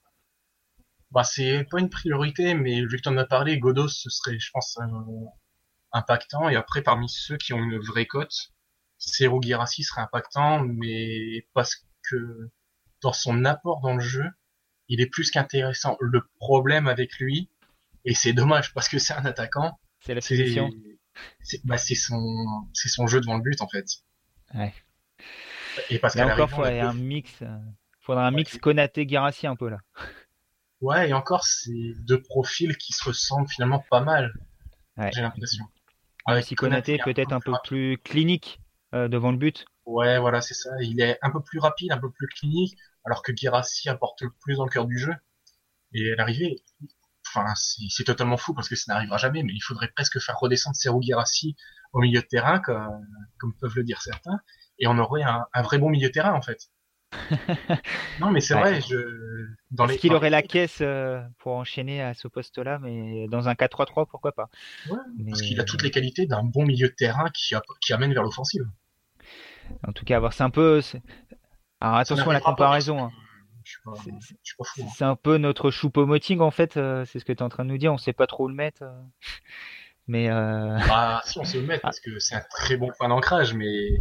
bah, 1.12 1.24
c'est 1.24 1.66
pas 1.70 1.80
une 1.80 1.90
priorité, 1.90 2.54
mais 2.54 2.82
vu 2.82 2.98
que 2.98 3.02
tu 3.02 3.10
en 3.10 3.18
as 3.18 3.26
parlé, 3.26 3.58
Godos, 3.60 3.88
ce 3.90 4.10
serait, 4.10 4.40
je 4.40 4.50
pense, 4.52 4.78
impactant. 5.92 6.50
Et 6.50 6.56
après, 6.56 6.82
parmi 6.82 7.10
ceux 7.10 7.38
qui 7.38 7.54
ont 7.54 7.64
une 7.64 7.80
vraie 7.80 8.06
cote, 8.06 8.52
Seru 8.98 9.40
Girassi 9.42 9.84
serait 9.84 10.02
impactant, 10.02 10.64
mais 10.64 11.48
parce 11.54 11.86
que 12.10 12.50
dans 13.02 13.14
son 13.14 13.46
apport 13.46 13.82
dans 13.82 13.94
le 13.96 14.02
jeu, 14.02 14.26
il 14.88 15.02
est 15.02 15.08
plus 15.08 15.32
qu'intéressant. 15.32 15.98
Le 16.00 16.22
problème 16.40 16.88
avec 16.88 17.18
lui, 17.20 17.50
et 18.06 18.14
c'est 18.14 18.34
dommage 18.34 18.74
parce 18.74 18.90
que 18.90 19.00
c'est 19.00 19.14
un 19.14 19.26
attaquant, 19.26 19.80
c'est 20.00 20.14
la 20.14 20.22
finition. 20.22 20.70
Bah, 21.64 21.78
c'est 21.78 21.96
son, 21.96 22.46
c'est 22.74 22.90
son 22.90 23.08
jeu 23.08 23.22
devant 23.22 23.38
le 23.38 23.42
but 23.42 23.62
en 23.62 23.68
fait. 23.68 23.86
Ouais. 24.54 24.74
Et 25.90 26.00
parce 26.00 26.14
qu'à 26.16 26.28
encore, 26.28 26.68
il 26.68 26.80
un 26.80 26.94
mix. 26.94 27.32
Euh, 27.42 27.58
faudra 28.02 28.28
un 28.28 28.32
mix 28.32 28.58
un 29.48 29.56
peu 29.56 29.70
là. 29.70 29.80
Ouais, 30.82 31.10
et 31.10 31.14
encore, 31.14 31.44
c'est 31.44 31.94
deux 32.00 32.22
profils 32.22 32.78
qui 32.78 32.94
se 32.94 33.04
ressemblent 33.06 33.50
finalement 33.50 33.84
pas 33.90 34.02
mal. 34.02 34.34
J'ai 35.14 35.22
l'impression. 35.22 35.66
Avec 36.26 36.46
si 36.46 36.56
Konaté 36.56 36.98
peut-être 36.98 37.34
un 37.34 37.40
peu 37.40 37.54
plus 37.64 37.98
clinique 38.04 38.60
euh, 38.94 39.08
devant 39.08 39.32
le 39.32 39.38
but. 39.38 39.66
Ouais, 39.86 40.20
voilà, 40.20 40.42
c'est 40.42 40.54
ça. 40.54 40.70
Il 40.82 41.00
est 41.02 41.18
un 41.22 41.32
peu 41.32 41.42
plus 41.42 41.60
rapide, 41.60 41.92
un 41.92 41.98
peu 41.98 42.12
plus 42.12 42.28
clinique, 42.28 42.78
alors 43.06 43.24
que 43.24 43.32
Girassi 43.36 43.90
apporte 43.90 44.22
le 44.22 44.32
plus 44.42 44.58
dans 44.58 44.66
le 44.66 44.70
cœur 44.70 44.86
du 44.86 44.98
jeu. 44.98 45.14
Et 45.94 46.12
à 46.12 46.16
l'arrivée, 46.16 46.64
enfin, 47.28 47.54
c'est 47.56 48.04
totalement 48.04 48.38
fou 48.38 48.54
parce 48.54 48.70
que 48.70 48.76
ça 48.76 48.94
n'arrivera 48.94 49.18
jamais, 49.18 49.44
mais 49.44 49.54
il 49.54 49.62
faudrait 49.62 49.90
presque 49.96 50.20
faire 50.20 50.38
redescendre 50.40 50.76
Serou 50.76 51.02
Girassi 51.02 51.56
au 51.94 52.02
milieu 52.02 52.22
de 52.22 52.26
terrain, 52.28 52.60
comme, 52.60 53.06
comme 53.40 53.56
peuvent 53.58 53.76
le 53.76 53.84
dire 53.84 54.02
certains, 54.02 54.40
et 54.80 54.88
on 54.88 54.98
aurait 54.98 55.24
un, 55.24 55.46
un 55.54 55.62
vrai 55.62 55.78
bon 55.80 55.90
milieu 55.90 56.10
de 56.10 56.14
terrain 56.14 56.34
en 56.34 56.42
fait. 56.42 56.70
Non, 58.20 58.32
mais 58.32 58.42
c'est 58.42 58.54
vrai. 58.54 58.82
Je... 58.82 59.48
Dans 59.72 59.88
Est-ce 59.88 60.00
qu'il 60.00 60.14
aurait 60.14 60.30
la 60.30 60.42
caisse 60.42 60.80
euh, 60.82 61.22
pour 61.40 61.54
enchaîner 61.54 62.02
à 62.02 62.14
ce 62.14 62.28
poste-là, 62.28 62.80
mais 62.80 63.28
dans 63.28 63.50
un 63.50 63.54
4-3-3, 63.54 64.08
pourquoi 64.10 64.32
pas 64.32 64.50
ouais, 64.90 64.98
Parce 65.28 65.42
qu'il 65.42 65.60
a 65.60 65.64
toutes 65.64 65.84
les 65.84 65.92
qualités 65.92 66.26
d'un 66.26 66.44
bon 66.44 66.66
milieu 66.66 66.88
de 66.88 66.94
terrain 66.94 67.30
qui, 67.34 67.56
qui 67.82 67.94
amène 67.94 68.14
vers 68.14 68.24
l'offensive. 68.24 68.66
En 69.88 69.92
tout 69.92 70.06
cas, 70.06 70.22
c'est 70.32 70.44
un 70.44 70.50
peu. 70.50 70.82
Alors 71.80 71.98
attention 71.98 72.30
à 72.30 72.34
la 72.34 72.40
comparaison. 72.40 73.04
Hein. 73.04 73.12
C'est 74.96 75.04
un 75.04 75.18
peu 75.18 75.38
notre 75.38 75.72
choupo-moting 75.72 76.40
en 76.40 76.52
fait, 76.52 76.78
euh, 76.78 77.04
c'est 77.04 77.20
ce 77.20 77.26
que 77.26 77.34
tu 77.34 77.40
es 77.40 77.44
en 77.44 77.50
train 77.50 77.66
de 77.66 77.70
nous 77.70 77.78
dire, 77.78 77.92
on 77.92 77.98
sait 77.98 78.14
pas 78.14 78.26
trop 78.26 78.46
où 78.46 78.48
le 78.48 78.56
mettre. 78.56 78.84
Euh. 78.84 79.02
Mais 80.08 80.30
bah, 80.30 81.22
si 81.26 81.38
on 81.38 81.44
sait 81.44 81.58
où 81.58 81.62
le 81.62 81.68
mettre, 81.68 81.82
parce 81.82 82.00
que 82.00 82.18
c'est 82.20 82.36
un 82.36 82.44
très 82.50 82.78
bon 82.78 82.90
point 82.98 83.10
d'ancrage, 83.10 83.54
mais 83.54 83.98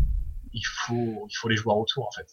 il 0.53 0.63
faut, 0.65 1.27
il 1.29 1.35
faut 1.35 1.49
les 1.49 1.57
joueurs 1.57 1.79
autour 1.79 2.07
en 2.07 2.13
fait. 2.13 2.29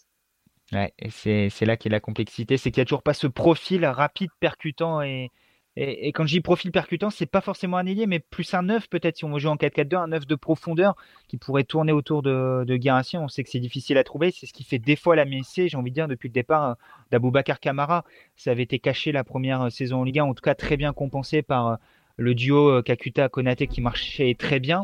Ouais, 0.73 0.93
c'est 1.09 1.65
là 1.65 1.77
qu'est 1.77 1.89
la 1.89 1.99
complexité, 1.99 2.57
c'est 2.57 2.71
qu'il 2.71 2.81
n'y 2.81 2.83
a 2.83 2.85
toujours 2.85 3.03
pas 3.03 3.13
ce 3.13 3.27
profil 3.27 3.85
rapide, 3.85 4.31
percutant 4.39 5.01
et, 5.01 5.29
et, 5.75 6.11
quand 6.11 6.27
je 6.27 6.33
dis 6.35 6.41
profil 6.41 6.71
percutant, 6.71 7.09
c'est 7.09 7.25
pas 7.25 7.41
forcément 7.41 7.77
un 7.77 7.85
ailier, 7.87 8.05
mais 8.05 8.19
plus 8.19 8.53
un 8.53 8.61
neuf 8.61 8.87
peut-être 8.89 9.17
si 9.17 9.25
on 9.25 9.31
veut 9.31 9.39
jouer 9.39 9.49
en 9.49 9.55
4-4-2, 9.55 9.95
un 9.95 10.07
neuf 10.07 10.27
de 10.27 10.35
profondeur 10.35 10.95
qui 11.27 11.37
pourrait 11.37 11.63
tourner 11.63 11.91
autour 11.91 12.21
de, 12.21 12.63
de 12.63 13.17
On 13.17 13.27
sait 13.27 13.43
que 13.43 13.49
c'est 13.49 13.59
difficile 13.59 13.97
à 13.97 14.03
trouver, 14.03 14.29
c'est 14.29 14.45
ce 14.45 14.53
qui 14.53 14.63
fait 14.63 14.77
des 14.77 14.95
fois 14.95 15.15
la 15.15 15.25
MSC, 15.25 15.67
j'ai 15.67 15.77
envie 15.77 15.89
de 15.89 15.95
dire, 15.95 16.07
depuis 16.07 16.27
le 16.27 16.33
départ 16.33 16.63
euh, 16.69 16.73
d'Aboubacar 17.09 17.59
Kamara. 17.59 18.05
Ça 18.35 18.51
avait 18.51 18.61
été 18.61 18.77
caché 18.77 19.11
la 19.11 19.23
première 19.23 19.63
euh, 19.63 19.69
saison 19.69 20.01
en 20.01 20.03
Ligue 20.03 20.19
1, 20.19 20.25
en 20.25 20.33
tout 20.35 20.43
cas 20.43 20.53
très 20.53 20.77
bien 20.77 20.93
compensé 20.93 21.41
par 21.41 21.67
euh, 21.67 21.75
le 22.17 22.35
duo 22.35 22.83
Kakuta-Konaté 22.83 23.65
qui 23.65 23.81
marchait 23.81 24.35
très 24.37 24.59
bien. 24.59 24.83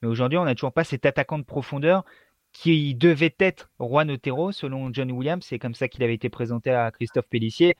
Mais 0.00 0.08
aujourd'hui, 0.08 0.38
on 0.38 0.44
n'a 0.44 0.54
toujours 0.54 0.72
pas 0.72 0.84
cet 0.84 1.04
attaquant 1.04 1.38
de 1.38 1.44
profondeur 1.44 2.04
qui 2.54 2.94
devait 2.94 3.34
être 3.40 3.68
Juan 3.78 4.10
Otero, 4.10 4.52
selon 4.52 4.90
John 4.92 5.12
Williams. 5.12 5.44
C'est 5.44 5.58
comme 5.58 5.74
ça 5.74 5.88
qu'il 5.88 6.02
avait 6.02 6.14
été 6.14 6.30
présenté 6.30 6.70
à 6.70 6.90
Christophe 6.90 7.28
Pellissier 7.28 7.76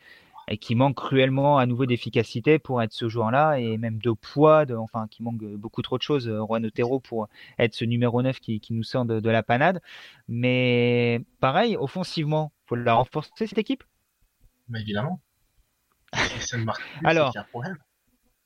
et 0.48 0.58
qui 0.58 0.74
manque 0.74 0.96
cruellement 0.96 1.56
à 1.56 1.64
nouveau 1.64 1.86
d'efficacité 1.86 2.58
pour 2.58 2.82
être 2.82 2.92
ce 2.92 3.08
joueur-là 3.08 3.58
et 3.58 3.78
même 3.78 3.98
de 3.98 4.10
poids, 4.10 4.66
de, 4.66 4.74
enfin 4.74 5.06
qui 5.10 5.22
manque 5.22 5.42
beaucoup 5.42 5.80
trop 5.80 5.96
de 5.96 6.02
choses, 6.02 6.28
euh, 6.28 6.44
Juan 6.44 6.66
Otero, 6.66 7.00
pour 7.00 7.28
être 7.58 7.74
ce 7.74 7.86
numéro 7.86 8.20
9 8.20 8.40
qui, 8.40 8.60
nous 8.70 8.82
sort 8.82 9.06
de, 9.06 9.30
la 9.30 9.42
panade. 9.42 9.80
Mais 10.28 11.24
pareil, 11.40 11.76
offensivement, 11.78 12.52
faut 12.66 12.74
la 12.74 12.94
renforcer 12.94 13.46
cette 13.46 13.58
équipe? 13.58 13.84
Mais 14.68 14.82
évidemment. 14.82 15.20
Alors, 17.04 17.32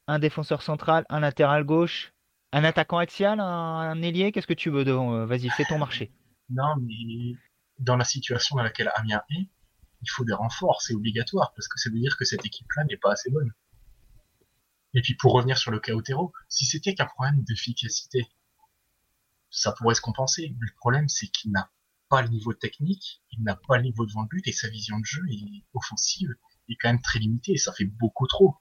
un 0.07 0.19
défenseur 0.19 0.63
central, 0.63 1.05
un 1.09 1.21
latéral 1.21 1.65
gauche, 1.65 2.13
un 2.53 2.65
attaquant 2.65 2.99
axial, 2.99 3.41
un, 3.41 4.01
ailier, 4.03 4.33
qu'est-ce 4.33 4.47
que 4.47 4.55
tu 4.55 4.71
veux 4.71 4.85
devant 4.85 5.15
euh, 5.15 5.27
Vas-y, 5.27 5.49
fais 5.51 5.65
ton 5.65 5.79
marché. 5.79 6.11
Non, 6.51 6.77
mais 6.81 7.37
dans 7.79 7.97
la 7.97 8.05
situation 8.05 8.57
dans 8.57 8.63
laquelle 8.63 8.91
Amiens 8.95 9.23
est, 9.31 9.49
il 10.03 10.11
faut 10.11 10.25
des 10.25 10.33
renforts, 10.33 10.81
c'est 10.83 10.95
obligatoire, 10.95 11.53
parce 11.55 11.69
que 11.69 11.79
ça 11.79 11.91
veut 11.91 11.99
dire 11.99 12.17
que 12.17 12.25
cette 12.25 12.45
équipe-là 12.45 12.85
n'est 12.85 12.97
pas 12.97 13.13
assez 13.13 13.31
bonne. 13.31 13.53
Et 14.95 15.03
puis 15.03 15.15
pour 15.15 15.33
revenir 15.33 15.59
sur 15.59 15.71
le 15.71 15.81
cas 15.81 15.93
Otero, 15.93 16.33
si 16.49 16.65
c'était 16.65 16.95
qu'un 16.95 17.07
problème 17.07 17.43
d'efficacité, 17.43 18.27
ça 19.51 19.73
pourrait 19.73 19.95
se 19.95 20.01
compenser. 20.01 20.55
Mais 20.59 20.67
le 20.67 20.75
problème, 20.77 21.09
c'est 21.09 21.27
qu'il 21.29 21.51
n'a 21.53 21.71
pas 22.09 22.23
le 22.23 22.29
niveau 22.29 22.55
technique, 22.55 23.23
il 23.33 23.43
n'a 23.43 23.57
pas 23.57 23.77
le 23.77 23.83
niveau 23.83 24.07
devant 24.07 24.23
le 24.23 24.29
but, 24.29 24.47
et 24.47 24.53
sa 24.53 24.69
vision 24.69 24.99
de 24.99 25.05
jeu 25.05 25.23
est 25.31 25.65
offensive 25.75 26.35
est 26.71 26.77
quand 26.77 26.91
même 26.91 27.01
très 27.01 27.19
limitée, 27.19 27.53
et 27.53 27.59
ça 27.59 27.73
fait 27.73 27.87
beaucoup 27.87 28.27
trop. 28.27 28.57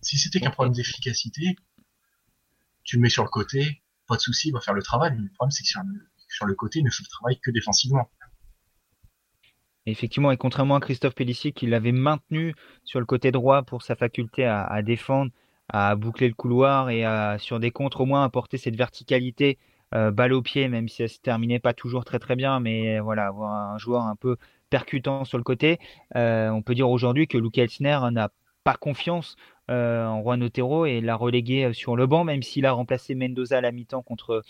Si 0.00 0.18
c'était 0.18 0.40
qu'un 0.40 0.50
problème 0.50 0.72
d'efficacité, 0.72 1.56
tu 2.82 2.96
le 2.96 3.02
mets 3.02 3.10
sur 3.10 3.24
le 3.24 3.28
côté, 3.28 3.82
pas 4.06 4.16
de 4.16 4.20
souci, 4.20 4.48
il 4.48 4.52
va 4.52 4.60
faire 4.60 4.74
le 4.74 4.82
travail. 4.82 5.12
Mais 5.14 5.22
le 5.22 5.32
problème, 5.34 5.50
c'est 5.50 5.62
que 5.62 5.68
sur 5.68 5.82
le, 5.82 6.10
côté, 6.56 6.80
il 6.80 6.84
ne 6.84 6.90
fait 6.90 7.02
le 7.02 7.08
travail 7.08 7.38
que 7.40 7.50
défensivement. 7.50 8.08
Effectivement, 9.86 10.30
et 10.30 10.36
contrairement 10.36 10.76
à 10.76 10.80
Christophe 10.80 11.14
Pellissier 11.14 11.52
qui 11.52 11.66
l'avait 11.66 11.92
maintenu 11.92 12.54
sur 12.84 13.00
le 13.00 13.06
côté 13.06 13.32
droit 13.32 13.62
pour 13.62 13.82
sa 13.82 13.96
faculté 13.96 14.44
à, 14.44 14.80
défendre, 14.82 15.32
à 15.68 15.96
boucler 15.96 16.28
le 16.28 16.34
couloir 16.34 16.88
et 16.90 17.04
à, 17.04 17.36
sur 17.38 17.58
des 17.58 17.72
contres 17.72 18.00
au 18.00 18.06
moins 18.06 18.22
apporter 18.22 18.58
cette 18.58 18.76
verticalité 18.76 19.58
euh, 19.94 20.12
balle 20.12 20.32
au 20.32 20.40
pied, 20.40 20.68
même 20.68 20.88
si 20.88 20.98
ça 20.98 21.08
se 21.08 21.18
terminait 21.18 21.58
pas 21.58 21.74
toujours 21.74 22.04
très 22.04 22.20
très 22.20 22.36
bien, 22.36 22.60
mais 22.60 23.00
voilà, 23.00 23.26
avoir 23.26 23.52
un 23.52 23.78
joueur 23.78 24.02
un 24.02 24.14
peu 24.14 24.36
percutant 24.70 25.24
sur 25.24 25.36
le 25.36 25.44
côté. 25.44 25.80
Euh, 26.14 26.48
on 26.50 26.62
peut 26.62 26.74
dire 26.74 26.88
aujourd'hui 26.88 27.26
que 27.26 27.36
Luke 27.36 27.58
Elsner 27.58 27.98
n'a 28.12 28.30
pas 28.62 28.74
confiance 28.74 29.36
euh, 29.68 30.06
en 30.06 30.22
Juan 30.22 30.44
Otero 30.44 30.86
et 30.86 31.00
l'a 31.00 31.16
relégué 31.16 31.72
sur 31.72 31.96
le 31.96 32.06
banc, 32.06 32.22
même 32.22 32.42
s'il 32.42 32.66
a 32.66 32.72
remplacé 32.72 33.16
Mendoza 33.16 33.58
à 33.58 33.60
la 33.60 33.72
mi-temps 33.72 34.02
contre 34.02 34.42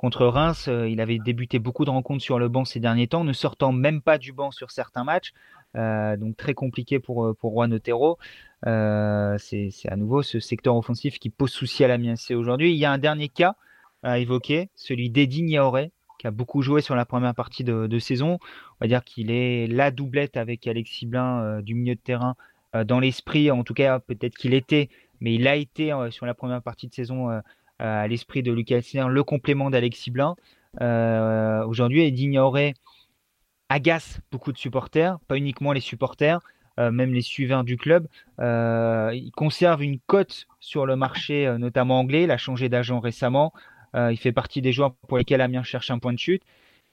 contre 0.00 0.26
Reims. 0.26 0.68
il 0.68 1.00
avait 1.00 1.18
débuté 1.18 1.58
beaucoup 1.58 1.84
de 1.84 1.90
rencontres 1.90 2.22
sur 2.22 2.38
le 2.38 2.48
banc 2.48 2.64
ces 2.64 2.80
derniers 2.80 3.06
temps, 3.06 3.22
ne 3.22 3.32
sortant 3.32 3.72
même 3.72 4.00
pas 4.00 4.18
du 4.18 4.32
banc 4.32 4.50
sur 4.50 4.70
certains 4.70 5.04
matchs. 5.04 5.32
donc 5.74 6.36
très 6.36 6.54
compliqué 6.54 6.98
pour, 6.98 7.36
pour 7.38 7.52
Juan 7.52 7.72
Otero. 7.74 8.18
c'est 8.64 9.70
à 9.88 9.96
nouveau 9.96 10.22
ce 10.22 10.40
secteur 10.40 10.74
offensif 10.76 11.18
qui 11.18 11.30
pose 11.30 11.50
souci 11.50 11.84
à 11.84 11.88
la 11.88 11.98
aujourd'hui. 12.34 12.72
Il 12.72 12.78
y 12.78 12.84
a 12.84 12.92
un 12.92 12.98
dernier 12.98 13.28
cas 13.28 13.56
à 14.02 14.18
évoquer, 14.18 14.70
celui 14.74 15.10
d'Eddie 15.10 15.42
Niaoré, 15.42 15.92
qui 16.20 16.26
a 16.26 16.30
beaucoup 16.30 16.60
joué 16.60 16.82
sur 16.82 16.94
la 16.94 17.06
première 17.06 17.34
partie 17.34 17.64
de, 17.64 17.98
saison. 17.98 18.38
On 18.80 18.84
va 18.84 18.88
dire 18.88 19.04
qu'il 19.04 19.30
est 19.30 19.66
la 19.66 19.90
doublette 19.90 20.36
avec 20.36 20.66
Alexis 20.66 21.06
Blin 21.06 21.42
euh, 21.42 21.62
du 21.62 21.74
milieu 21.74 21.94
de 21.94 22.00
terrain 22.00 22.36
euh, 22.74 22.84
dans 22.84 23.00
l'esprit, 23.00 23.50
en 23.50 23.64
tout 23.64 23.74
cas 23.74 23.98
peut-être 24.00 24.36
qu'il 24.36 24.52
était, 24.52 24.90
mais 25.20 25.34
il 25.34 25.48
a 25.48 25.56
été 25.56 25.92
euh, 25.92 26.10
sur 26.10 26.26
la 26.26 26.34
première 26.34 26.62
partie 26.62 26.88
de 26.88 26.94
saison 26.94 27.28
à 27.80 28.06
l'esprit 28.06 28.42
de 28.42 28.52
Lucas 28.52 28.76
Elsner, 28.76 29.06
le 29.08 29.24
complément 29.24 29.70
d'Alexis 29.70 30.10
Blin. 30.10 30.36
Aujourd'hui, 31.66 32.02
Eddie 32.02 32.28
Niaoré 32.28 32.74
agace 33.68 34.20
beaucoup 34.30 34.52
de 34.52 34.58
supporters, 34.58 35.18
pas 35.26 35.36
uniquement 35.36 35.72
les 35.72 35.80
supporters, 35.80 36.40
même 36.78 37.12
les 37.12 37.22
suiveurs 37.22 37.64
du 37.64 37.76
club. 37.76 38.06
il 38.38 39.30
conserve 39.34 39.82
une 39.82 39.98
cote 40.06 40.46
sur 40.60 40.86
le 40.86 40.96
marché, 40.96 41.56
notamment 41.58 41.98
anglais. 41.98 42.24
Il 42.24 42.30
a 42.30 42.38
changé 42.38 42.68
d'agent 42.68 43.00
récemment. 43.00 43.52
Euh, 43.96 44.12
il 44.12 44.16
fait 44.16 44.32
partie 44.32 44.62
des 44.62 44.72
joueurs 44.72 44.94
pour 45.08 45.18
lesquels 45.18 45.40
Amiens 45.40 45.62
cherche 45.62 45.90
un 45.90 45.98
point 45.98 46.12
de 46.12 46.18
chute. 46.18 46.42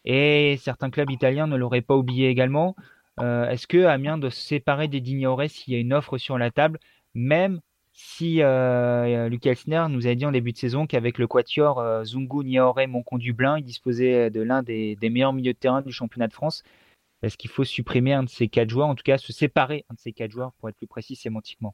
Et 0.06 0.58
certains 0.62 0.90
clubs 0.90 1.10
italiens 1.10 1.48
ne 1.48 1.56
l'auraient 1.56 1.82
pas 1.82 1.96
oublié 1.96 2.30
également. 2.30 2.76
Euh, 3.20 3.50
est-ce 3.50 3.68
que 3.68 3.86
Amiens 3.86 4.18
doit 4.18 4.32
se 4.32 4.42
séparer 4.42 4.88
des 4.88 5.02
Dignoré 5.02 5.48
s'il 5.48 5.74
y 5.74 5.76
a 5.76 5.80
une 5.80 5.94
offre 5.94 6.18
sur 6.18 6.38
la 6.38 6.52
table, 6.52 6.80
même 7.14 7.62
si 8.00 8.44
euh, 8.44 9.28
Lucas 9.28 9.52
Elsner 9.52 9.88
nous 9.90 10.06
a 10.06 10.14
dit 10.14 10.26
en 10.26 10.32
début 10.32 10.52
de 10.52 10.58
saison 10.58 10.86
qu'avec 10.86 11.18
le 11.18 11.28
quatuor 11.28 11.80
euh, 11.80 12.04
Zungu, 12.04 12.44
Nioré, 12.46 12.86
Moncon, 12.86 13.18
Dublin, 13.18 13.58
il 13.58 13.64
disposait 13.64 14.30
de 14.30 14.42
l'un 14.42 14.62
des, 14.62 14.96
meilleurs 15.02 15.34
milieux 15.34 15.54
de 15.54 15.58
terrain 15.58 15.82
du 15.82 15.92
championnat 15.92 16.28
de 16.28 16.34
France. 16.34 16.64
Est-ce 17.24 17.38
qu'il 17.38 17.50
faut 17.50 17.64
supprimer 17.64 18.14
un 18.14 18.22
de 18.22 18.30
ces 18.30 18.50
quatre 18.50 18.70
joueurs, 18.70 18.88
en 18.88 18.94
tout 18.94 19.04
cas 19.04 19.18
se 19.18 19.34
séparer 19.34 19.84
un 19.90 19.96
de 19.96 20.00
ces 20.00 20.14
quatre 20.14 20.30
joueurs 20.30 20.54
pour 20.54 20.70
être 20.70 20.76
plus 20.76 20.86
précis 20.86 21.16
sémantiquement? 21.16 21.74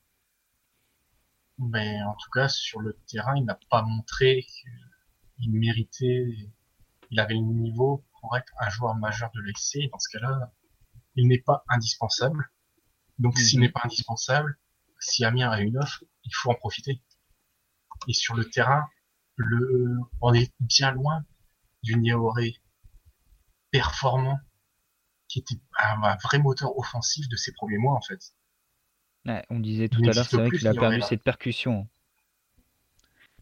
Mais 1.59 2.01
en 2.03 2.13
tout 2.13 2.29
cas, 2.31 2.47
sur 2.47 2.79
le 2.79 2.97
terrain, 3.05 3.35
il 3.35 3.43
n'a 3.43 3.59
pas 3.69 3.81
montré 3.81 4.45
il 5.39 5.51
méritait, 5.51 6.25
il 7.11 7.19
avait 7.19 7.33
le 7.33 7.41
niveau 7.41 8.05
pour 8.21 8.37
être 8.37 8.53
un 8.59 8.69
joueur 8.69 8.95
majeur 8.95 9.29
de 9.35 9.41
l'EC. 9.41 9.89
Dans 9.91 9.99
ce 9.99 10.07
cas-là, 10.17 10.53
il 11.15 11.27
n'est 11.27 11.41
pas 11.41 11.65
indispensable. 11.67 12.49
Donc, 13.19 13.37
s'il 13.37 13.59
mhm. 13.59 13.65
n'est 13.65 13.71
pas 13.71 13.81
indispensable, 13.83 14.57
si 15.03 15.25
Amiens 15.25 15.51
a 15.51 15.61
une 15.61 15.77
offre, 15.77 16.03
il 16.23 16.31
faut 16.33 16.51
en 16.51 16.55
profiter. 16.55 17.01
Et 18.07 18.13
sur 18.13 18.35
le 18.35 18.49
terrain, 18.49 18.85
le, 19.35 19.97
on 20.21 20.33
est 20.33 20.53
bien 20.59 20.91
loin 20.91 21.23
du 21.83 21.97
Niaoré 21.97 22.55
performant, 23.71 24.39
qui 25.27 25.39
était 25.39 25.59
un, 25.79 26.15
vrai 26.23 26.39
moteur 26.39 26.77
offensif 26.77 27.27
de 27.27 27.35
ses 27.35 27.51
premiers 27.53 27.77
mois, 27.77 27.93
en 27.93 28.01
fait. 28.01 28.19
on 29.49 29.59
disait 29.59 29.89
tout 29.89 30.01
à 30.03 30.13
l'heure, 30.13 30.25
c'est 30.25 30.37
vrai 30.37 30.51
qu'il 30.51 30.67
a 30.67 30.73
perdu 30.73 31.01
cette 31.01 31.23
percussion 31.23 31.87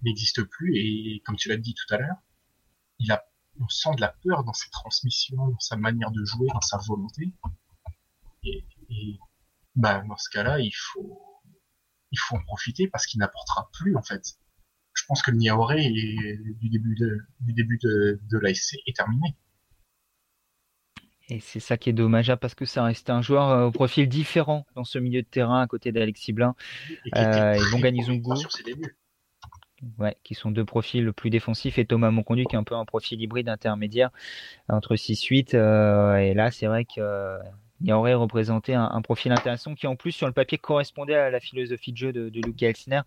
n'existe 0.04 0.44
plus 0.44 0.76
et 0.76 1.22
comme 1.26 1.36
tu 1.36 1.50
l'as 1.50 1.58
dit 1.58 1.74
tout 1.74 1.94
à 1.94 1.98
l'heure, 1.98 2.16
il 3.00 3.12
a, 3.12 3.24
on 3.60 3.68
sent 3.70 3.92
de 3.96 4.02
la 4.02 4.10
peur 4.24 4.44
dans 4.44 4.54
ses 4.54 4.70
transmissions, 4.70 5.48
dans 5.50 5.60
sa 5.60 5.76
manière 5.76 6.12
de 6.12 6.24
jouer, 6.26 6.48
dans 6.54 6.62
sa 6.62 6.78
volonté. 6.88 7.32
Et, 8.44 8.66
et 8.90 9.20
bah, 9.76 10.04
dans 10.08 10.18
ce 10.18 10.30
cas-là, 10.30 10.60
il 10.60 10.72
faut, 10.72 11.31
il 12.12 12.20
faut 12.20 12.36
en 12.36 12.44
profiter 12.44 12.88
parce 12.88 13.06
qu'il 13.06 13.20
n'apportera 13.20 13.70
plus 13.74 13.96
en 13.96 14.02
fait. 14.02 14.36
Je 14.94 15.04
pense 15.08 15.22
que 15.22 15.32
le 15.32 15.38
Niaoré 15.38 15.90
du 15.90 16.70
début 16.70 16.96
de, 16.96 17.18
du 17.40 17.54
début 17.54 17.80
de, 17.82 18.20
de 18.30 18.38
l'ASC 18.38 18.76
est 18.86 18.96
terminé. 18.96 19.38
Et 21.30 21.40
c'est 21.40 21.62
ça 21.62 21.78
qui 21.78 21.90
est 21.90 21.94
dommageable 21.94 22.40
parce 22.40 22.56
que 22.56 22.66
ça 22.66 22.84
reste 22.84 23.10
un 23.10 23.22
joueur 23.22 23.50
euh, 23.50 23.68
au 23.68 23.72
profil 23.72 24.10
différent 24.10 24.66
dans 24.76 24.84
ce 24.84 25.00
milieu 25.00 25.22
de 25.22 25.28
terrain 25.28 25.62
à 25.62 25.68
côté 25.68 25.94
d'Alexis 25.94 26.34
Blin. 26.34 26.56
Et, 27.06 27.12
euh, 27.16 27.54
et. 27.54 27.60
Ouais, 29.98 30.18
qui 30.24 30.36
sont 30.36 30.52
deux 30.52 30.66
profils 30.66 31.12
plus 31.14 31.30
défensifs 31.30 31.80
et 31.80 31.86
Thomas 31.86 32.12
Monconduit 32.12 32.46
qui 32.46 32.56
est 32.56 32.60
un 32.60 32.64
peu 32.64 32.76
un 32.76 32.86
profil 32.86 33.20
hybride 33.20 33.50
intermédiaire 33.50 34.12
entre 34.70 34.96
6-8 34.96 35.56
euh, 35.56 36.18
et 36.18 36.36
là 36.36 36.52
c'est 36.52 36.68
vrai 36.68 36.86
qu'il 36.86 37.02
euh, 37.82 37.88
y 37.88 37.92
aurait 37.92 38.14
représenté 38.14 38.74
un, 38.74 39.02
profil 39.02 39.32
intéressant 39.32 39.76
qui 39.76 39.88
en 39.88 39.96
plus 39.96 40.12
sur 40.12 40.28
le 40.28 40.34
papier 40.34 40.58
correspondait 40.58 41.16
à 41.16 41.30
la 41.30 41.40
philosophie 41.40 41.92
de 41.92 41.98
jeu 41.98 42.14
de, 42.14 42.30
de 42.30 42.66
Elsner. 42.66 43.02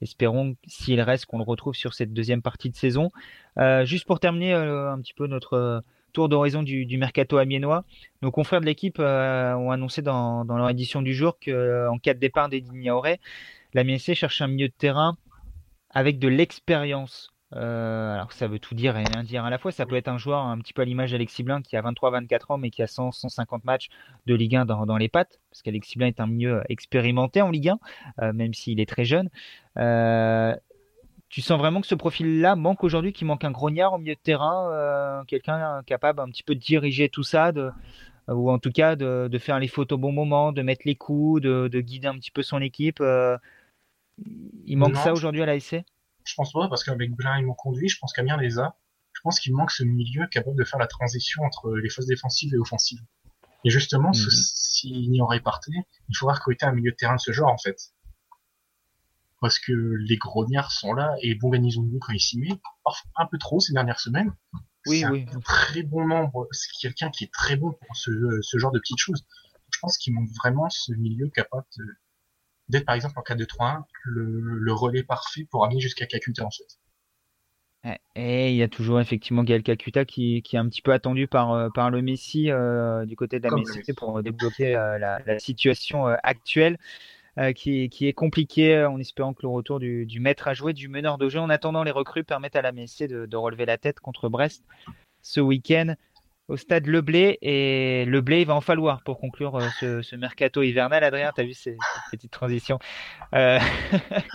Espérons 0.00 0.56
s'il 0.66 1.00
reste 1.00 1.26
qu'on 1.26 1.38
le 1.38 1.44
retrouve 1.44 1.74
sur 1.74 1.94
cette 1.94 2.12
deuxième 2.12 2.42
partie 2.42 2.70
de 2.70 2.76
saison. 2.76 3.10
Euh, 3.58 3.84
juste 3.84 4.06
pour 4.06 4.20
terminer 4.20 4.52
un 4.52 4.98
petit 5.00 5.14
peu 5.14 5.26
notre 5.26 5.82
tour 6.12 6.28
d'horizon 6.28 6.62
du, 6.62 6.98
mercato 6.98 7.38
amiénois. 7.38 7.84
Nos 8.22 8.30
confrères 8.30 8.60
de 8.60 8.66
l'équipe 8.66 8.98
ont 8.98 9.70
annoncé 9.70 10.02
dans, 10.02 10.44
leur 10.44 10.70
édition 10.70 11.02
du 11.02 11.14
jour 11.14 11.38
qu'en 11.38 11.98
cas 11.98 12.14
de 12.14 12.18
départ 12.18 12.48
d'Edine 12.48 12.78
Niaoré, 12.78 13.20
la 13.74 13.84
cherche 13.98 14.40
un 14.40 14.48
milieu 14.48 14.68
de 14.68 14.74
terrain 14.76 15.16
avec 15.90 16.18
de 16.18 16.28
l'expérience. 16.28 17.32
Euh, 17.56 18.14
alors 18.14 18.32
ça 18.32 18.46
veut 18.46 18.60
tout 18.60 18.76
dire 18.76 18.96
et 18.96 19.04
rien 19.04 19.24
dire 19.24 19.44
à 19.44 19.50
la 19.50 19.58
fois. 19.58 19.72
Ça 19.72 19.86
peut 19.86 19.96
être 19.96 20.08
un 20.08 20.18
joueur 20.18 20.40
un 20.40 20.58
petit 20.58 20.72
peu 20.72 20.82
à 20.82 20.84
l'image 20.84 21.12
d'Alexis 21.12 21.42
Blin 21.42 21.62
qui 21.62 21.76
a 21.76 21.82
23-24 21.82 22.52
ans 22.52 22.58
mais 22.58 22.70
qui 22.70 22.82
a 22.82 22.86
100-150 22.86 23.60
matchs 23.64 23.88
de 24.26 24.34
Ligue 24.34 24.56
1 24.56 24.66
dans, 24.66 24.96
les 24.96 25.08
pattes. 25.08 25.40
Parce 25.50 25.62
qu'Alexis 25.62 25.98
Blin 25.98 26.08
est 26.08 26.20
un 26.20 26.26
mieux 26.26 26.62
expérimenté 26.68 27.42
en 27.42 27.50
Ligue 27.50 27.70
1, 27.70 27.78
euh, 28.22 28.32
même 28.32 28.54
s'il 28.54 28.80
est 28.80 28.88
très 28.88 29.04
jeune. 29.04 29.30
Euh, 29.78 30.54
tu 31.28 31.42
sens 31.42 31.58
vraiment 31.58 31.80
que 31.80 31.86
ce 31.86 31.94
profil-là 31.94 32.56
manque 32.56 32.82
aujourd'hui, 32.82 33.12
qu'il 33.12 33.26
manque 33.26 33.44
un 33.44 33.52
grognard 33.52 33.92
au 33.92 33.98
milieu 33.98 34.14
de 34.14 34.20
terrain, 34.20 35.22
quelqu'un 35.28 35.80
capable 35.86 36.18
un 36.18 36.28
petit 36.28 36.42
peu 36.42 36.56
de 36.56 36.60
diriger 36.60 37.08
tout 37.08 37.22
ça, 37.22 37.52
de, 37.52 37.70
ou 38.26 38.50
en 38.50 38.58
tout 38.58 38.72
cas 38.72 38.96
de, 38.96 39.28
de, 39.30 39.38
faire 39.38 39.60
les 39.60 39.68
fautes 39.68 39.92
au 39.92 39.98
bon 39.98 40.10
moment, 40.10 40.50
de 40.50 40.62
mettre 40.62 40.82
les 40.86 40.96
coups, 40.96 41.40
de, 41.40 41.68
de 41.68 41.80
guider 41.80 42.08
un 42.08 42.16
petit 42.16 42.32
peu 42.32 42.42
son 42.42 42.60
équipe. 42.60 43.00
Il 44.66 44.76
manque 44.76 44.96
ça 44.96 45.12
aujourd'hui 45.12 45.42
à 45.42 45.46
l'ASC 45.46 45.84
Je 46.24 46.34
pense 46.34 46.52
pas, 46.52 46.68
parce 46.68 46.84
qu'avec 46.84 47.14
Blin 47.14 47.38
ils 47.38 47.46
m'ont 47.46 47.54
conduit, 47.54 47.88
je 47.88 47.98
pense 47.98 48.12
qu'Amiens 48.12 48.36
les 48.36 48.58
a. 48.58 48.76
Je 49.12 49.20
pense 49.22 49.40
qu'il 49.40 49.54
manque 49.54 49.70
ce 49.70 49.82
milieu 49.82 50.26
capable 50.28 50.56
de 50.56 50.64
faire 50.64 50.78
la 50.78 50.86
transition 50.86 51.42
entre 51.42 51.72
les 51.76 51.90
phases 51.90 52.06
défensives 52.06 52.54
et 52.54 52.58
offensives. 52.58 53.00
Et 53.64 53.70
justement, 53.70 54.08
mhm. 54.08 54.14
s'il 54.14 55.10
n'y 55.10 55.20
aurait 55.20 55.40
parté, 55.40 55.72
il 56.08 56.16
faudra 56.16 56.34
recruter 56.34 56.64
un 56.64 56.72
milieu 56.72 56.92
de 56.92 56.96
terrain 56.96 57.16
de 57.16 57.20
ce 57.20 57.32
genre, 57.32 57.52
en 57.52 57.58
fait. 57.58 57.92
Parce 59.40 59.58
que 59.58 59.72
les 59.72 60.16
grognards 60.16 60.70
sont 60.70 60.92
là, 60.92 61.14
et 61.22 61.34
Bonganizungu, 61.34 61.98
quand 61.98 62.12
il 62.12 62.20
s'y 62.20 62.38
met, 62.38 62.60
un 63.16 63.26
peu 63.26 63.38
trop 63.38 63.60
ces 63.60 63.72
dernières 63.72 64.00
semaines. 64.00 64.32
Oui, 64.86 65.04
oui. 65.10 65.26
Un 65.34 65.40
très 65.40 65.82
bon 65.82 66.06
membre, 66.06 66.48
c'est 66.52 66.70
quelqu'un 66.80 67.10
qui 67.10 67.24
est 67.24 67.32
très 67.32 67.56
bon 67.56 67.72
pour 67.72 67.96
ce, 67.96 68.10
ce 68.40 68.58
genre 68.58 68.72
de 68.72 68.78
petites 68.78 68.98
choses. 68.98 69.26
Je 69.72 69.78
pense 69.80 69.98
qu'il 69.98 70.14
manque 70.14 70.30
vraiment 70.42 70.68
ce 70.70 70.92
milieu 70.92 71.28
capable 71.28 71.66
de, 71.76 71.84
d'être 72.70 72.86
par 72.86 72.94
exemple 72.94 73.18
en 73.18 73.22
4-2-3-1 73.22 73.82
le, 74.04 74.72
relais 74.72 75.02
parfait 75.02 75.46
pour 75.50 75.64
amener 75.64 75.80
jusqu'à 75.80 76.06
Kakuta 76.06 76.44
en 76.44 76.50
fait. 76.50 76.78
Et 78.14 78.50
il 78.50 78.56
y 78.56 78.62
a 78.62 78.68
toujours 78.68 79.00
effectivement 79.00 79.42
Gaël 79.42 79.62
Kakuta 79.62 80.04
qui, 80.04 80.42
qui, 80.42 80.56
est 80.56 80.58
un 80.58 80.68
petit 80.68 80.82
peu 80.82 80.92
attendu 80.92 81.26
par, 81.26 81.52
euh, 81.52 81.68
par 81.74 81.90
le 81.90 82.02
Messi 82.02 82.50
euh, 82.50 83.06
du 83.06 83.16
côté 83.16 83.40
de 83.40 83.48
la 83.48 83.56
Messi 83.56 83.94
pour 83.94 84.22
débloquer 84.22 84.76
euh, 84.76 84.98
la, 84.98 85.38
situation 85.38 86.06
actuelle 86.06 86.76
qui, 87.54 87.88
qui, 87.88 88.06
est 88.06 88.12
compliquée 88.12 88.84
en 88.84 88.98
espérant 88.98 89.32
que 89.32 89.42
le 89.42 89.48
retour 89.48 89.80
du, 89.80 90.04
du, 90.04 90.20
maître 90.20 90.46
à 90.46 90.52
jouer, 90.52 90.74
du 90.74 90.88
meneur 90.88 91.16
de 91.16 91.30
jeu 91.30 91.40
en 91.40 91.48
attendant 91.48 91.82
les 91.82 91.90
recrues 91.90 92.22
permettent 92.22 92.56
à 92.56 92.60
la 92.60 92.72
Messi 92.72 93.08
de, 93.08 93.24
de 93.24 93.36
relever 93.36 93.64
la 93.64 93.78
tête 93.78 93.98
contre 93.98 94.28
Brest 94.28 94.62
ce 95.22 95.40
week-end 95.40 95.94
au 96.50 96.56
stade 96.56 96.86
Le 96.86 97.00
Blé. 97.00 97.38
Et 97.40 98.04
Le 98.06 98.20
Blé, 98.20 98.40
il 98.40 98.46
va 98.46 98.54
en 98.54 98.60
falloir 98.60 99.02
pour 99.02 99.18
conclure 99.18 99.56
euh, 99.56 100.02
ce, 100.02 100.16
mercato 100.16 100.62
hivernal. 100.62 101.04
Adrien, 101.04 101.30
tu 101.34 101.40
as 101.40 101.44
vu 101.44 101.54
ces, 101.54 101.76
petites 102.10 102.32
transitions 102.32 102.78
euh, 103.34 103.58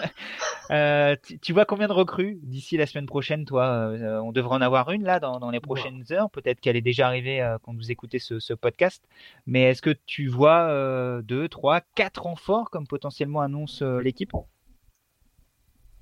euh, 0.72 1.16
tu, 1.41 1.53
vois 1.53 1.66
combien 1.66 1.88
de 1.88 1.93
recrues 1.93 2.39
d'ici 2.41 2.78
la 2.78 2.86
semaine 2.86 3.05
prochaine, 3.05 3.45
toi 3.45 3.91
On 4.24 4.32
devrait 4.32 4.55
en 4.55 4.61
avoir 4.61 4.91
une 4.91 5.03
là 5.03 5.20
dans, 5.20 5.51
les 5.51 5.59
prochaines 5.59 6.03
heures. 6.11 6.30
Peut-être 6.32 6.61
qu'elle 6.61 6.78
est 6.78 6.82
déjà 6.82 7.07
arrivée 7.07 7.55
quand 7.63 7.76
vous 7.76 7.91
écoutez 7.91 8.20
ce, 8.20 8.53
podcast. 8.53 9.03
Mais 9.45 9.63
est-ce 9.63 9.82
que 9.82 9.95
tu 10.05 10.28
vois 10.28 11.22
deux, 11.22 11.49
trois, 11.49 11.82
quatre 11.95 12.24
renforts 12.24 12.70
comme 12.70 12.88
potentiellement 12.88 13.41
annonce 13.41 13.82
l'équipe? 13.82 14.32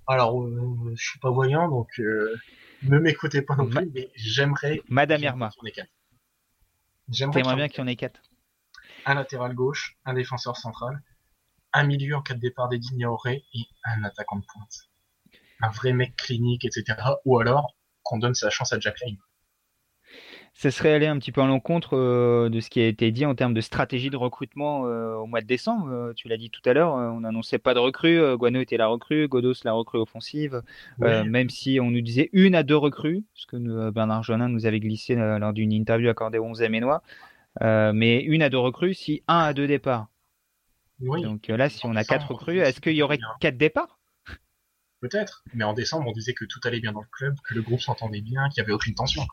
Alors, 0.06 0.48
je 0.94 1.02
suis 1.04 1.20
pas 1.20 1.32
voyant, 1.32 1.68
donc 1.70 1.88
ne 1.98 3.00
m'écoutez 3.00 3.42
pas 3.42 3.56
non 3.56 3.68
plus, 3.68 3.90
mais 3.94 4.10
j'aimerais. 4.16 4.82
Madame 4.88 5.24
Irma. 5.24 5.50
J'aimerais 7.10 7.42
bien 7.56 7.68
qu'il 7.68 7.80
y 7.80 7.82
en 7.82 7.88
ait 7.88 7.96
quatre. 7.96 8.22
Un 9.06 9.16
latéral 9.16 9.54
gauche, 9.54 9.98
un 10.06 10.14
défenseur 10.14 10.58
central, 10.58 11.02
un 11.74 11.84
milieu 11.84 12.16
en 12.16 12.22
cas 12.22 12.34
de 12.34 12.40
départ 12.40 12.70
des 12.70 12.80
Dignaoré 12.80 13.44
et 13.54 13.66
un 13.84 14.04
attaquant 14.04 14.38
de 14.38 14.46
pointe. 14.46 14.90
Un 15.62 15.70
vrai 15.70 15.94
mec 15.94 16.16
clinique, 16.16 16.66
etc. 16.66 16.98
Ou 17.26 17.40
alors 17.40 17.76
qu'on 18.04 18.18
donne 18.18 18.36
sa 18.36 18.50
chance 18.50 18.74
à 18.74 18.80
Jack 18.80 19.00
Lane 19.02 19.18
ça 20.54 20.70
serait 20.70 20.94
aller 20.94 21.08
un 21.08 21.18
petit 21.18 21.32
peu 21.32 21.42
à 21.42 21.48
l'encontre 21.48 21.98
euh, 21.98 22.48
de 22.48 22.60
ce 22.60 22.70
qui 22.70 22.80
a 22.80 22.88
été 22.88 23.12
dit 23.12 23.26
en 23.26 23.34
termes 23.34 23.54
de 23.54 23.62
stratégie 23.62 24.10
de 24.10 24.18
recrutement 24.18 24.86
euh, 24.86 25.16
au 25.16 25.26
mois 25.26 25.42
de 25.42 25.48
décembre. 25.48 25.90
Euh, 25.92 26.14
tu 26.14 26.28
l'as 26.28 26.38
dit 26.38 26.52
tout 26.52 26.62
à 26.66 26.74
l'heure, 26.74 26.94
on 26.94 27.22
n'annonçait 27.22 27.58
pas 27.58 27.74
de 27.74 27.80
recrue. 27.80 28.20
Guano 28.38 28.62
était 28.62 28.78
la 28.78 28.88
recrue, 28.88 29.28
Godos 29.28 29.64
la 29.64 29.74
recrue 29.74 30.00
offensive. 30.00 30.62
même 31.00 31.50
si 31.50 31.80
on 31.82 31.90
nous 31.90 32.02
disait 32.02 32.30
une 32.34 32.56
à 32.56 32.64
deux 32.64 32.78
recrues, 32.78 33.24
ce 33.34 33.48
que 33.48 33.90
Bernard 33.90 34.24
Jonin 34.24 34.48
nous 34.48 34.66
avait 34.66 34.80
glissé 34.80 35.16
lors 35.16 35.54
d'une 35.54 35.74
interview 35.74 36.10
accordée 36.10 36.38
au 36.38 36.46
11 36.46 36.62
Ménois. 36.70 37.02
mais 37.62 38.22
une 38.22 38.44
à 38.44 38.50
deux 38.50 38.60
recrues, 38.60 38.94
si 38.94 39.24
un 39.28 39.40
à 39.40 39.54
deux 39.54 39.68
départs. 39.68 40.08
Donc 41.00 41.48
là, 41.48 41.70
si 41.70 41.86
on 41.86 41.96
a 41.96 42.04
quatre 42.04 42.32
recrues, 42.32 42.60
est-ce 42.60 42.80
qu'il 42.80 42.94
y 42.94 43.02
aurait 43.02 43.20
quatre 43.40 43.58
départs? 43.58 44.00
Peut-être, 45.02 45.44
mais 45.54 45.66
en 45.66 45.74
décembre, 45.74 46.08
on 46.08 46.14
disait 46.14 46.34
que 46.34 46.46
tout 46.46 46.62
allait 46.64 46.80
bien 46.80 46.94
dans 46.94 47.02
le 47.02 47.08
club, 47.12 47.36
que 47.44 47.54
le 47.54 47.62
groupe 47.62 47.82
s'entendait 47.82 48.22
bien, 48.22 48.48
qu'il 48.48 48.62
n'y 48.62 48.68
avait 48.68 48.74
aucune 48.74 48.96
tension. 48.96 49.24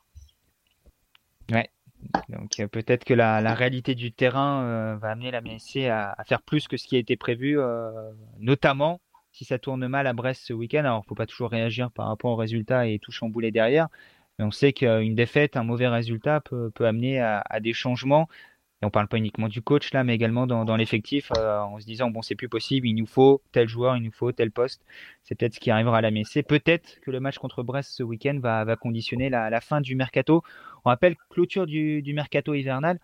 Ouais. 1.51 1.71
Donc 2.29 2.61
euh, 2.61 2.67
peut-être 2.67 3.05
que 3.05 3.15
la, 3.15 3.55
réalité 3.55 3.95
du 3.95 4.13
terrain 4.13 4.63
euh, 4.65 4.97
va 4.97 5.11
amener 5.11 5.31
la 5.31 5.41
MSC 5.41 5.87
à, 5.87 6.17
faire 6.27 6.43
plus 6.43 6.69
que 6.69 6.77
ce 6.77 6.87
qui 6.87 6.97
a 6.97 6.99
été 6.99 7.17
prévu, 7.17 7.59
euh, 7.59 7.91
notamment 8.39 9.01
si 9.33 9.45
ça 9.45 9.59
tourne 9.59 9.87
mal 9.87 10.07
à 10.07 10.13
Brest 10.13 10.43
ce 10.45 10.53
week-end. 10.53 10.81
Alors 10.81 11.03
il 11.05 11.09
faut 11.09 11.15
pas 11.15 11.27
toujours 11.27 11.51
réagir 11.51 11.91
par 11.91 12.07
rapport 12.07 12.33
au 12.33 12.37
résultat 12.37 12.87
et 12.87 12.99
tout 12.99 13.13
chambouler 13.13 13.51
derrière, 13.51 13.89
mais 14.39 14.45
on 14.45 14.51
sait 14.51 14.73
qu'une 14.73 15.15
défaite, 15.15 15.57
un 15.57 15.63
mauvais 15.63 15.89
résultat 15.89 16.41
peut, 16.41 16.73
amener 16.81 17.21
à, 17.21 17.61
des 17.61 17.73
changements 17.73 18.29
et 18.83 18.87
on 18.87 18.91
parle 18.91 19.09
pas 19.09 19.19
uniquement 19.19 19.49
du 19.49 19.61
coach 19.63 19.93
là, 19.93 20.05
mais 20.05 20.15
également 20.15 20.47
dans, 20.47 20.77
l'effectif, 20.77 21.31
euh, 21.37 21.61
en 21.61 21.79
se 21.79 21.87
disant 21.87 22.11
bon 22.11 22.23
c'est 22.23 22.35
plus 22.35 22.49
possible, 22.49 22.87
il 22.87 22.95
nous 22.95 23.07
faut 23.07 23.43
tel 23.53 23.69
joueur, 23.69 23.97
il 23.97 24.03
nous 24.03 24.13
faut 24.13 24.33
tel 24.33 24.51
poste. 24.51 24.83
C'est 25.23 25.35
peut-être 25.35 25.55
ce 25.55 25.61
qui 25.61 25.71
arrivera 25.71 25.99
à 25.99 26.01
la 26.01 26.11
MSC. 26.11 26.43
Peut-être 26.43 27.01
que 27.03 27.11
le 27.11 27.21
match 27.21 27.39
contre 27.39 27.63
Brest 27.63 27.91
ce 27.93 28.03
week-end 28.03 28.39
va, 28.41 28.77
conditionner 28.77 29.29
la, 29.29 29.61
fin 29.61 29.81
du 29.81 29.95
mercato. 29.97 30.43
On 30.85 30.91
rappelle 30.91 31.17
clôture 31.31 31.67
du 31.67 32.13
mercato 32.15 32.55
hivernal 32.55 32.99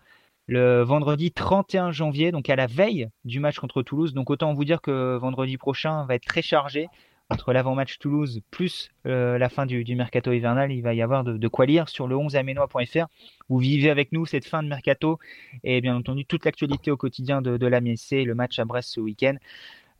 le 0.47 0.81
vendredi 0.81 1.31
31 1.31 1.91
janvier, 1.91 2.31
donc 2.31 2.49
à 2.49 2.55
la 2.55 2.67
veille 2.67 3.09
du 3.25 3.39
match 3.39 3.59
contre 3.59 3.83
Toulouse. 3.83 4.13
Donc 4.13 4.29
autant 4.29 4.53
vous 4.53 4.65
dire 4.65 4.81
que 4.81 5.17
vendredi 5.17 5.57
prochain 5.57 6.05
va 6.05 6.15
être 6.15 6.25
très 6.25 6.41
chargé 6.41 6.87
entre 7.29 7.51
l'avant-match 7.51 7.99
Toulouse 7.99 8.41
plus 8.51 8.89
euh, 9.05 9.37
la 9.37 9.49
fin 9.49 9.65
du, 9.65 9.83
mercato 9.95 10.31
hivernal, 10.31 10.71
il 10.71 10.81
va 10.81 10.93
y 10.93 11.01
avoir 11.01 11.23
de, 11.23 11.47
quoi 11.47 11.65
lire 11.65 11.89
sur 11.89 12.07
le 12.07 12.15
11amenois.fr. 12.15 13.07
Vous 13.49 13.57
vivez 13.57 13.89
avec 13.89 14.11
nous 14.11 14.25
cette 14.25 14.45
fin 14.45 14.63
de 14.63 14.67
mercato 14.67 15.19
et 15.63 15.81
bien 15.81 15.95
entendu 15.95 16.25
toute 16.25 16.45
l'actualité 16.45 16.91
au 16.91 16.97
quotidien 16.97 17.41
de, 17.41 17.57
de 17.57 17.67
l'AMSC, 17.67 18.23
le 18.23 18.33
match 18.33 18.59
à 18.59 18.65
Brest 18.65 18.89
ce 18.91 18.99
week-end, 18.99 19.35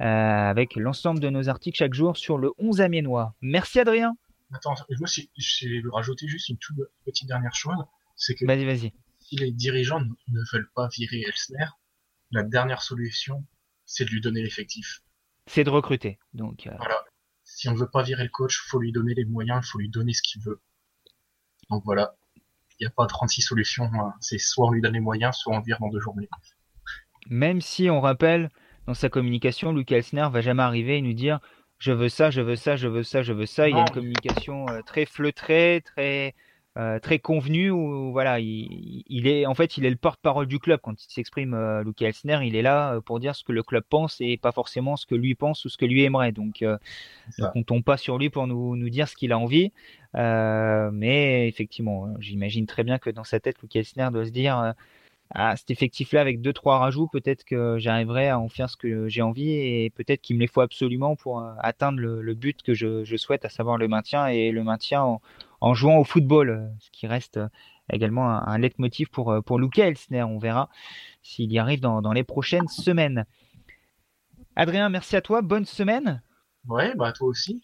euh, 0.02 0.04
avec 0.06 0.76
l'ensemble 0.76 1.20
de 1.20 1.30
nos 1.30 1.50
articles 1.50 1.78
chaque 1.78 1.94
jour 1.94 2.16
sur 2.16 2.38
le 2.38 2.52
11 2.60 2.82
aménois. 2.82 3.34
Merci 3.42 3.80
Adrien. 3.80 4.16
Attends, 4.54 4.76
moi 4.98 5.10
je 5.10 5.68
vais 5.68 5.82
rajouter 5.92 6.28
juste 6.28 6.48
une 6.48 6.58
toute 6.58 6.78
petite 7.06 7.28
dernière 7.28 7.54
chose, 7.54 7.84
c'est 8.16 8.34
que 8.34 8.46
vas-y, 8.46 8.64
vas-y. 8.64 8.94
si 9.20 9.36
les 9.36 9.52
dirigeants 9.52 10.00
ne 10.00 10.40
veulent 10.54 10.70
pas 10.74 10.88
virer 10.88 11.22
Elsner, 11.28 11.66
la 12.32 12.44
dernière 12.44 12.82
solution, 12.82 13.44
c'est 13.86 14.06
de 14.06 14.10
lui 14.12 14.22
donner 14.22 14.42
l'effectif. 14.42 15.02
C'est 15.48 15.66
de 15.66 15.70
recruter. 15.70 16.18
Donc, 16.34 16.68
euh, 16.68 16.72
Voilà 16.78 17.04
si 17.58 17.68
on 17.70 17.74
veut 17.74 17.90
pas 17.90 18.04
virer 18.04 18.22
le 18.22 18.30
coach, 18.30 18.62
faut 18.68 18.78
lui 18.78 18.92
donner 18.92 19.16
les 19.16 19.26
moyens, 19.26 19.66
il 19.66 19.68
faut 19.68 19.80
lui 19.80 19.90
donner 19.90 20.14
ce 20.14 20.22
qu'il 20.22 20.44
veut. 20.44 20.62
Donc 21.72 21.82
voilà, 21.86 22.16
il 22.36 22.84
n'y 22.84 22.86
a 22.86 22.92
pas 22.92 23.08
36 23.08 23.42
solutions. 23.42 23.90
Hein. 23.96 24.14
C'est 24.22 24.38
soit 24.38 24.68
on 24.68 24.72
lui 24.72 24.80
donne 24.80 24.94
les 24.94 25.00
moyens, 25.00 25.36
soit 25.36 25.58
on 25.58 25.62
vire 25.62 25.78
dans 25.80 25.90
deux 25.90 26.00
journées. 26.00 26.30
Même 27.32 27.62
si 27.62 27.90
on 27.90 28.00
rappelle 28.00 28.52
dans 28.86 28.94
sa 28.94 29.10
communication, 29.10 29.74
Luc 29.74 29.92
Elsner 29.92 30.28
va 30.32 30.42
jamais 30.42 30.62
arriver 30.62 30.98
et 30.98 31.02
nous 31.02 31.14
dire 31.14 31.40
je 31.80 31.92
veux 31.92 32.10
ça, 32.10 32.30
je 32.30 32.42
veux 32.42 32.56
ça, 32.56 32.76
je 32.76 32.88
veux 32.88 33.02
ça, 33.02 33.24
je 33.24 33.34
veux 33.34 33.48
ça. 33.48 33.68
Il 33.68 33.76
a 33.76 33.80
une 33.80 33.90
communication 33.90 34.68
euh, 34.70 34.82
très 34.86 35.08
feutrée, 35.08 35.82
très 35.84 36.36
euh, 36.78 37.00
très 37.00 37.18
convenu 37.18 37.72
où 37.72 38.12
voilà, 38.12 38.40
il, 38.40 39.28
est 39.28 39.46
en 39.48 39.56
fait 39.56 39.78
il 39.78 39.86
est 39.86 39.90
le 39.90 39.96
porte-parole 39.96 40.46
du 40.46 40.60
club 40.60 40.80
quand 40.82 41.04
il 41.04 41.12
s'exprime. 41.12 41.54
Euh, 41.54 41.84
Luke 41.84 42.02
Elsner, 42.02 42.40
il 42.44 42.56
est 42.56 42.62
là 42.62 42.94
euh, 42.94 43.02
pour 43.02 43.20
dire 43.20 43.36
ce 43.36 43.44
que 43.44 43.52
le 43.52 43.64
club 43.64 43.84
pense 43.90 44.18
et 44.22 44.38
pas 44.38 44.52
forcément 44.52 44.96
ce 44.96 45.06
que 45.08 45.16
lui 45.16 45.34
pense 45.34 45.66
ou 45.66 45.70
ce 45.70 45.78
que 45.78 45.86
lui 45.86 46.04
aimerait. 46.04 46.32
Donc, 46.32 46.62
euh, 46.62 46.78
ne 47.40 47.48
comptons 47.48 47.82
pas 47.82 47.98
sur 47.98 48.18
lui 48.20 48.30
pour 48.30 48.46
nous, 48.46 48.76
nous 48.76 48.90
dire 48.90 49.08
ce 49.08 49.16
qu'il 49.16 49.32
a 49.32 49.40
envie. 49.40 49.72
mais 50.14 51.48
effectivement, 51.48 52.14
j'imagine 52.20 52.68
très 52.68 52.84
bien 52.84 53.00
que 53.00 53.10
dans 53.10 53.24
sa 53.24 53.40
tête, 53.40 53.62
Luke 53.62 53.76
Elsner 53.76 54.10
doit 54.12 54.26
se 54.26 54.32
dire 54.32 54.76
à 55.34 55.56
cet 55.56 55.72
effectif-là 55.72 56.22
avec 56.22 56.42
deux 56.42 56.54
trois 56.54 56.80
rajouts, 56.80 57.08
peut-être 57.08 57.44
que 57.44 57.78
j'arriverai 57.78 58.30
à 58.30 58.40
en 58.40 58.48
faire 58.50 58.70
ce 58.70 58.78
que 58.78 59.08
j'ai 59.08 59.22
envie 59.22 59.52
et 59.52 59.90
peut-être 59.90 60.22
qu'il 60.22 60.38
me 60.38 60.42
les 60.42 60.48
faut 60.48 60.62
absolument 60.62 61.16
pour 61.16 61.40
euh, 61.40 61.52
atteindre 61.60 62.00
le, 62.00 62.34
but 62.34 62.62
que 62.64 62.74
je, 62.74 63.18
souhaite, 63.18 63.44
à 63.46 63.50
savoir 63.50 63.78
le 63.78 63.88
maintien 63.88 64.28
et 64.28 64.52
le 64.52 64.64
maintien 64.64 65.02
en, 65.02 65.22
jouant 65.74 65.98
au 65.98 66.04
football, 66.04 66.50
euh, 66.50 66.68
ce 66.80 66.90
qui 66.92 67.08
reste 67.08 67.38
euh, 67.38 67.48
également 67.92 68.30
un, 68.30 68.58
leitmotiv 68.58 69.10
pour 69.10 69.34
pour 69.46 69.60
Luca 69.60 69.88
Elsner. 69.88 70.24
On 70.24 70.38
verra 70.38 70.70
s'il 71.22 71.52
y 71.52 71.60
arrive 71.60 71.80
dans, 71.80 72.14
les 72.14 72.24
prochaines 72.24 72.68
semaines. 72.68 73.26
Adrien, 74.56 74.90
merci 74.90 75.16
à 75.16 75.22
toi. 75.22 75.42
Bonne 75.42 75.66
semaine. 75.66 76.22
Ouais, 76.68 76.94
bah 76.96 77.14
toi 77.14 77.28
aussi. 77.28 77.64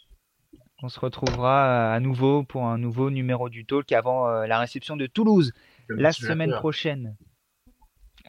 On 0.81 0.89
se 0.89 0.99
retrouvera 0.99 1.93
à 1.93 1.99
nouveau 1.99 2.43
pour 2.43 2.65
un 2.65 2.77
nouveau 2.77 3.09
numéro 3.09 3.49
du 3.49 3.65
talk 3.65 3.91
avant 3.91 4.27
la 4.27 4.59
réception 4.59 4.95
de 4.95 5.07
Toulouse 5.07 5.53
la 5.89 6.11
semaine 6.11 6.51
prochaine 6.51 7.15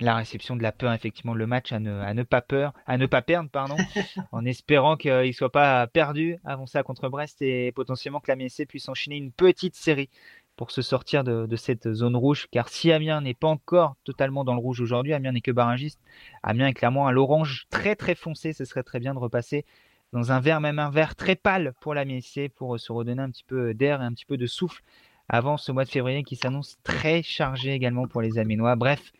la 0.00 0.16
réception 0.16 0.56
de 0.56 0.62
la 0.62 0.72
peur, 0.72 0.92
effectivement, 0.92 1.34
le 1.34 1.46
match 1.46 1.72
à 1.72 1.78
ne, 1.78 2.00
à 2.00 2.14
ne 2.14 2.22
pas 2.22 2.40
peur, 2.40 2.72
à 2.86 2.98
ne 2.98 3.06
pas 3.06 3.22
perdre, 3.22 3.48
pardon, 3.50 3.76
en 4.32 4.44
espérant 4.44 4.96
qu'il 4.96 5.12
ne 5.12 5.32
soit 5.32 5.52
pas 5.52 5.86
perdu 5.86 6.38
avant 6.44 6.66
ça 6.66 6.82
contre 6.82 7.08
Brest 7.08 7.40
et 7.42 7.70
potentiellement 7.72 8.20
que 8.20 8.30
la 8.30 8.36
MSC 8.36 8.66
puisse 8.66 8.88
enchaîner 8.88 9.16
une 9.16 9.30
petite 9.30 9.76
série 9.76 10.10
pour 10.56 10.70
se 10.70 10.82
sortir 10.82 11.24
de, 11.24 11.46
de, 11.46 11.56
cette 11.56 11.92
zone 11.92 12.16
rouge. 12.16 12.48
Car 12.50 12.68
si 12.68 12.92
Amiens 12.92 13.20
n'est 13.20 13.34
pas 13.34 13.48
encore 13.48 13.96
totalement 14.04 14.44
dans 14.44 14.54
le 14.54 14.60
rouge 14.60 14.80
aujourd'hui, 14.80 15.12
Amiens 15.12 15.32
n'est 15.32 15.40
que 15.40 15.50
barragiste, 15.50 16.00
Amiens 16.42 16.68
est 16.68 16.74
clairement 16.74 17.06
à 17.06 17.12
l'orange 17.12 17.66
très 17.70 17.96
très 17.96 18.14
foncé. 18.14 18.52
Ce 18.52 18.64
serait 18.64 18.84
très 18.84 19.00
bien 19.00 19.14
de 19.14 19.18
repasser 19.18 19.64
dans 20.12 20.30
un 20.30 20.40
vert, 20.40 20.60
même 20.60 20.78
un 20.78 20.90
vert 20.90 21.16
très 21.16 21.34
pâle 21.34 21.74
pour 21.80 21.92
la 21.92 22.04
MSC 22.04 22.48
pour 22.54 22.78
se 22.78 22.92
redonner 22.92 23.22
un 23.22 23.30
petit 23.30 23.44
peu 23.44 23.74
d'air 23.74 24.00
et 24.00 24.04
un 24.04 24.12
petit 24.12 24.26
peu 24.26 24.36
de 24.36 24.46
souffle 24.46 24.82
avant 25.28 25.56
ce 25.56 25.72
mois 25.72 25.84
de 25.84 25.90
février 25.90 26.22
qui 26.22 26.36
s'annonce 26.36 26.76
très 26.84 27.22
chargé 27.22 27.72
également 27.72 28.06
pour 28.06 28.22
les 28.22 28.38
Aménois. 28.38 28.76
Bref, 28.76 29.12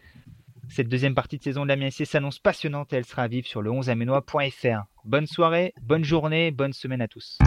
cette 0.69 0.89
deuxième 0.89 1.15
partie 1.15 1.39
de 1.39 1.43
saison 1.43 1.62
de 1.65 1.69
la 1.69 1.77
MSC 1.77 2.05
s'annonce 2.05 2.39
passionnante 2.39 2.93
et 2.93 2.97
elle 2.97 3.05
sera 3.05 3.29
vive 3.29 3.47
sur 3.47 3.62
le 3.62 3.71
11amenois.fr. 3.71 4.85
Bonne 5.05 5.27
soirée, 5.27 5.75
bonne 5.83 6.05
journée, 6.05 6.51
bonne 6.51 6.73
semaine 6.73 7.01
à 7.01 7.09
tous. 7.09 7.39